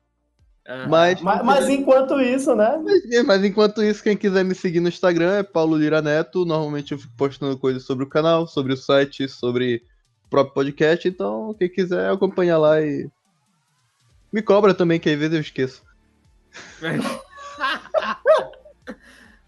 Mas, 0.89 1.21
mas, 1.23 1.43
mas 1.43 1.69
enquanto 1.71 2.21
isso, 2.21 2.55
né? 2.55 2.79
mas, 2.85 3.25
mas 3.27 3.43
enquanto 3.45 3.83
isso, 3.83 4.03
quem 4.03 4.15
quiser 4.17 4.45
me 4.45 4.55
seguir 4.55 4.81
no 4.81 4.89
Instagram 4.89 5.39
é 5.39 5.43
Paulo 5.43 5.77
Lira 5.77 6.03
Neto. 6.03 6.45
Normalmente 6.45 6.93
eu 6.93 6.99
fico 6.99 7.13
postando 7.17 7.57
coisas 7.59 7.85
sobre 7.85 8.05
o 8.05 8.09
canal, 8.09 8.47
sobre 8.47 8.75
o 8.75 8.77
site, 8.77 9.27
sobre 9.29 9.83
o 10.27 10.29
próprio 10.29 10.53
podcast. 10.55 11.09
Então, 11.09 11.55
quem 11.59 11.71
quiser 11.71 12.11
acompanhar 12.11 12.59
lá 12.59 12.81
e. 12.83 13.09
Me 14.31 14.43
cobra 14.43 14.75
também, 14.75 15.01
que 15.01 15.09
às 15.09 15.19
vezes 15.19 15.35
eu 15.35 15.41
esqueço. 15.41 15.83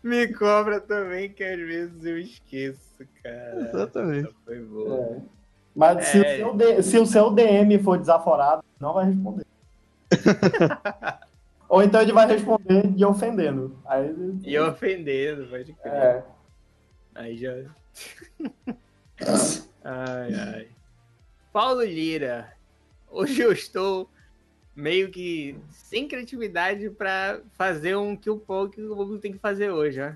Me 0.02 0.26
cobra 0.32 0.80
também, 0.80 1.28
que 1.30 1.44
às 1.44 1.58
vezes 1.58 2.02
eu 2.04 2.18
esqueço, 2.18 2.80
cara. 3.22 3.68
Exatamente. 3.68 4.34
Foi 4.46 4.58
boa. 4.60 4.94
É. 5.16 5.20
Mas 5.76 6.06
se, 6.06 6.18
o 6.18 6.24
É. 6.24 6.36
seu 6.38 6.54
D- 6.54 6.82
se 6.82 6.98
o 6.98 7.04
seu 7.06 7.30
DM 7.30 7.78
for 7.82 7.98
desaforado, 7.98 8.64
não 8.80 8.94
vai 8.94 9.04
responder. 9.06 9.44
Ou 11.68 11.82
então 11.82 12.00
ele 12.02 12.12
vai 12.12 12.26
responder 12.26 12.88
de 12.88 13.04
ofendendo. 13.04 13.78
Aí, 13.86 14.12
E 14.42 14.58
ofendendo, 14.58 15.46
pode 15.48 15.72
crer. 15.74 15.92
é. 15.92 16.24
Aí 17.14 17.36
já. 17.36 17.52
ai, 19.84 20.34
ai. 20.34 20.68
Paulo 21.52 21.82
Lira. 21.82 22.52
Hoje 23.08 23.40
eu 23.42 23.52
estou 23.52 24.08
meio 24.74 25.10
que 25.10 25.56
sem 25.70 26.06
criatividade 26.08 26.88
pra 26.90 27.40
fazer 27.52 27.96
um 27.96 28.16
que 28.16 28.30
o 28.30 28.38
pouco 28.38 28.72
que 28.74 28.82
o 28.82 28.94
público 28.96 29.20
tem 29.20 29.32
que 29.32 29.38
fazer 29.38 29.70
hoje, 29.70 30.00
ó. 30.00 30.12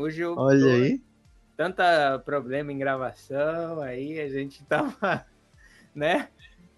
Hoje 0.00 0.20
eu 0.20 0.36
Olha 0.36 0.60
tô- 0.60 0.66
aí. 0.68 1.00
tanta 1.56 2.18
problema 2.18 2.70
em 2.72 2.78
gravação, 2.78 3.80
aí 3.80 4.20
a 4.20 4.28
gente 4.28 4.62
tava, 4.66 5.24
né, 5.94 6.28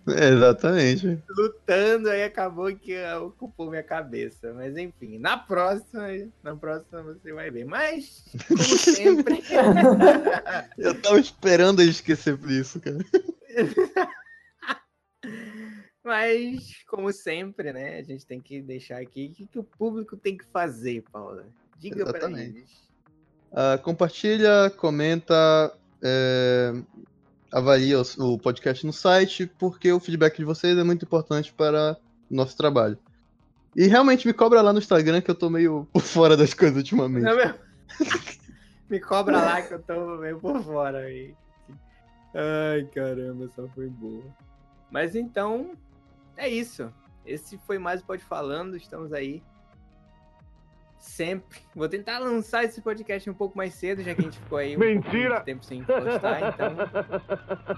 É, 0.08 0.28
exatamente. 0.28 1.20
lutando, 1.28 2.08
aí 2.08 2.22
acabou 2.22 2.74
que 2.76 2.96
ah, 2.96 3.20
ocupou 3.20 3.70
minha 3.70 3.82
cabeça. 3.82 4.52
Mas 4.54 4.76
enfim, 4.76 5.18
na 5.18 5.36
próxima, 5.36 6.06
na 6.42 6.54
próxima 6.54 7.02
você 7.02 7.32
vai 7.32 7.50
ver. 7.50 7.64
Mas, 7.64 8.24
como 8.46 8.62
sempre, 8.78 9.42
Eu 10.78 11.00
tava 11.02 11.18
esperando 11.18 11.82
ele 11.82 11.90
esquecer 11.90 12.36
disso, 12.36 12.80
cara. 12.80 12.98
mas 16.04 16.84
como 16.86 17.12
sempre, 17.12 17.72
né, 17.72 17.98
a 17.98 18.02
gente 18.02 18.24
tem 18.24 18.40
que 18.40 18.62
deixar 18.62 19.00
aqui 19.00 19.26
o 19.26 19.34
que, 19.34 19.46
que 19.46 19.58
o 19.58 19.64
público 19.64 20.16
tem 20.16 20.36
que 20.36 20.46
fazer, 20.46 21.02
Paula. 21.10 21.46
Diga 21.78 22.04
pra 22.04 22.18
Exatamente. 22.18 22.58
eles. 22.58 22.86
Ah, 23.52 23.78
compartilha, 23.78 24.70
comenta, 24.76 25.76
é, 26.02 26.72
avalia 27.52 28.00
o, 28.18 28.38
podcast 28.38 28.84
no 28.86 28.92
site, 28.92 29.50
porque 29.58 29.92
o 29.92 30.00
feedback 30.00 30.36
de 30.36 30.44
vocês 30.44 30.76
é 30.76 30.84
muito 30.84 31.04
importante 31.04 31.52
para 31.52 31.96
o 32.30 32.34
nosso 32.34 32.56
trabalho. 32.56 32.98
E 33.74 33.86
realmente 33.86 34.26
me 34.26 34.32
cobra 34.32 34.62
lá 34.62 34.72
no 34.72 34.78
Instagram 34.78 35.20
que 35.20 35.30
eu 35.30 35.34
tô 35.34 35.50
meio 35.50 35.86
por 35.92 36.02
fora 36.02 36.36
das 36.36 36.54
coisas 36.54 36.78
ultimamente. 36.78 37.24
Não, 37.24 37.36
meu... 37.36 37.54
Me 38.88 39.00
cobra 39.00 39.36
lá 39.38 39.62
que 39.62 39.74
eu 39.74 39.82
tô 39.82 40.16
meio 40.18 40.38
por 40.38 40.62
fora 40.62 40.98
aí. 40.98 41.34
Ai, 42.32 42.84
caramba, 42.94 43.46
essa 43.46 43.66
foi 43.74 43.88
boa. 43.88 44.22
Mas 44.90 45.16
então, 45.16 45.72
é 46.36 46.48
isso. 46.48 46.92
Esse 47.24 47.58
foi 47.66 47.78
mais 47.78 48.00
Pode 48.00 48.22
Falando, 48.22 48.76
estamos 48.76 49.12
aí. 49.12 49.42
Sempre. 51.06 51.60
Vou 51.74 51.88
tentar 51.88 52.18
lançar 52.18 52.64
esse 52.64 52.82
podcast 52.82 53.30
um 53.30 53.34
pouco 53.34 53.56
mais 53.56 53.72
cedo, 53.74 54.02
já 54.02 54.12
que 54.14 54.20
a 54.20 54.24
gente 54.24 54.38
ficou 54.38 54.58
aí 54.58 54.76
um 54.76 54.80
Mentira! 54.80 55.40
tempo 55.40 55.64
sem 55.64 55.82
postar, 55.84 56.52
então 56.52 56.76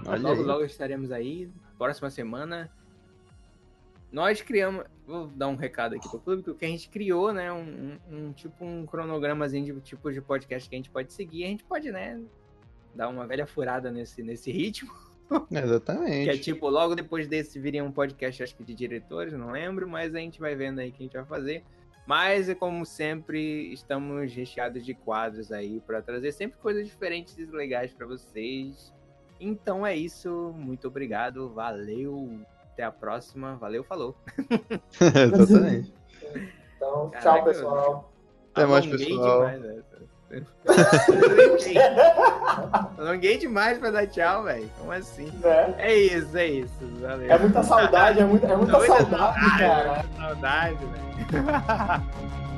Olha 0.07 0.19
logo, 0.21 0.41
aí. 0.41 0.47
logo 0.47 0.65
estaremos 0.65 1.11
aí. 1.11 1.49
Próxima 1.77 2.09
semana. 2.09 2.69
Nós 4.11 4.41
criamos. 4.41 4.83
Vou 5.05 5.27
dar 5.27 5.47
um 5.47 5.55
recado 5.55 5.95
aqui 5.95 6.09
pro 6.09 6.19
público, 6.19 6.55
que 6.55 6.65
a 6.65 6.67
gente 6.67 6.89
criou, 6.89 7.31
né? 7.31 7.51
Um, 7.53 7.97
um- 8.11 8.17
um 8.27 8.33
tipo 8.33 8.65
um 8.65 8.85
cronogramazinho 8.85 9.75
de 9.75 9.81
tipos 9.81 10.13
de 10.13 10.21
podcast 10.21 10.67
que 10.67 10.75
a 10.75 10.77
gente 10.79 10.89
pode 10.89 11.13
seguir. 11.13 11.43
A 11.45 11.47
gente 11.47 11.63
pode, 11.63 11.91
né? 11.91 12.19
Dar 12.95 13.07
uma 13.09 13.25
velha 13.27 13.45
furada 13.45 13.91
nesse, 13.91 14.23
nesse 14.23 14.51
ritmo. 14.51 14.91
Exatamente. 15.51 16.23
Que 16.25 16.35
é 16.35 16.37
tipo, 16.39 16.67
logo 16.67 16.95
depois 16.95 17.27
desse 17.27 17.59
viria 17.59 17.83
um 17.83 17.91
podcast, 17.91 18.41
acho 18.41 18.55
que 18.55 18.63
de 18.63 18.73
diretores, 18.73 19.31
não 19.33 19.51
lembro, 19.51 19.87
mas 19.87 20.13
a 20.15 20.19
gente 20.19 20.39
vai 20.39 20.55
vendo 20.55 20.79
aí 20.79 20.89
o 20.89 20.91
que 20.91 21.03
a 21.03 21.05
gente 21.05 21.13
vai 21.15 21.25
fazer. 21.25 21.63
Mas, 22.09 22.49
é 22.49 22.55
como 22.55 22.87
sempre, 22.87 23.71
estamos 23.71 24.33
recheados 24.33 24.83
de 24.83 24.95
quadros 24.95 25.51
aí 25.51 25.79
para 25.79 26.01
trazer 26.01 26.31
sempre 26.31 26.57
coisas 26.57 26.87
diferentes 26.87 27.37
e 27.37 27.45
legais 27.45 27.93
para 27.93 28.07
vocês. 28.07 28.91
Então 29.39 29.85
é 29.85 29.95
isso, 29.95 30.51
muito 30.57 30.87
obrigado, 30.87 31.49
valeu, 31.49 32.41
até 32.63 32.81
a 32.81 32.91
próxima, 32.91 33.57
valeu, 33.57 33.83
falou. 33.83 34.15
Exatamente. 34.99 35.93
Então, 36.75 37.11
Caraca, 37.11 37.19
tchau, 37.19 37.43
pessoal. 37.43 38.13
Até 38.55 38.65
mais, 38.65 38.87
pessoal. 38.87 39.51
demais 39.51 39.77
essa. 39.77 40.08
Alonguei. 42.97 43.37
Demais 43.37 43.77
pra 43.77 43.91
dar 43.91 44.07
tchau, 44.07 44.43
velho. 44.43 44.69
Como 44.77 44.91
assim? 44.91 45.31
Né? 45.41 45.75
É 45.77 45.95
isso, 45.95 46.37
é 46.37 46.45
isso. 46.45 46.73
Valeu. 47.01 47.31
É 47.31 47.37
muita 47.39 47.63
saudade, 47.63 48.19
é 48.19 48.25
muita, 48.25 48.47
é 48.47 48.55
muita 48.55 48.77
Muita 48.77 48.97
saudade, 48.97 49.57
cara. 49.57 50.05
Saudade, 50.17 50.77
velho. 50.77 52.39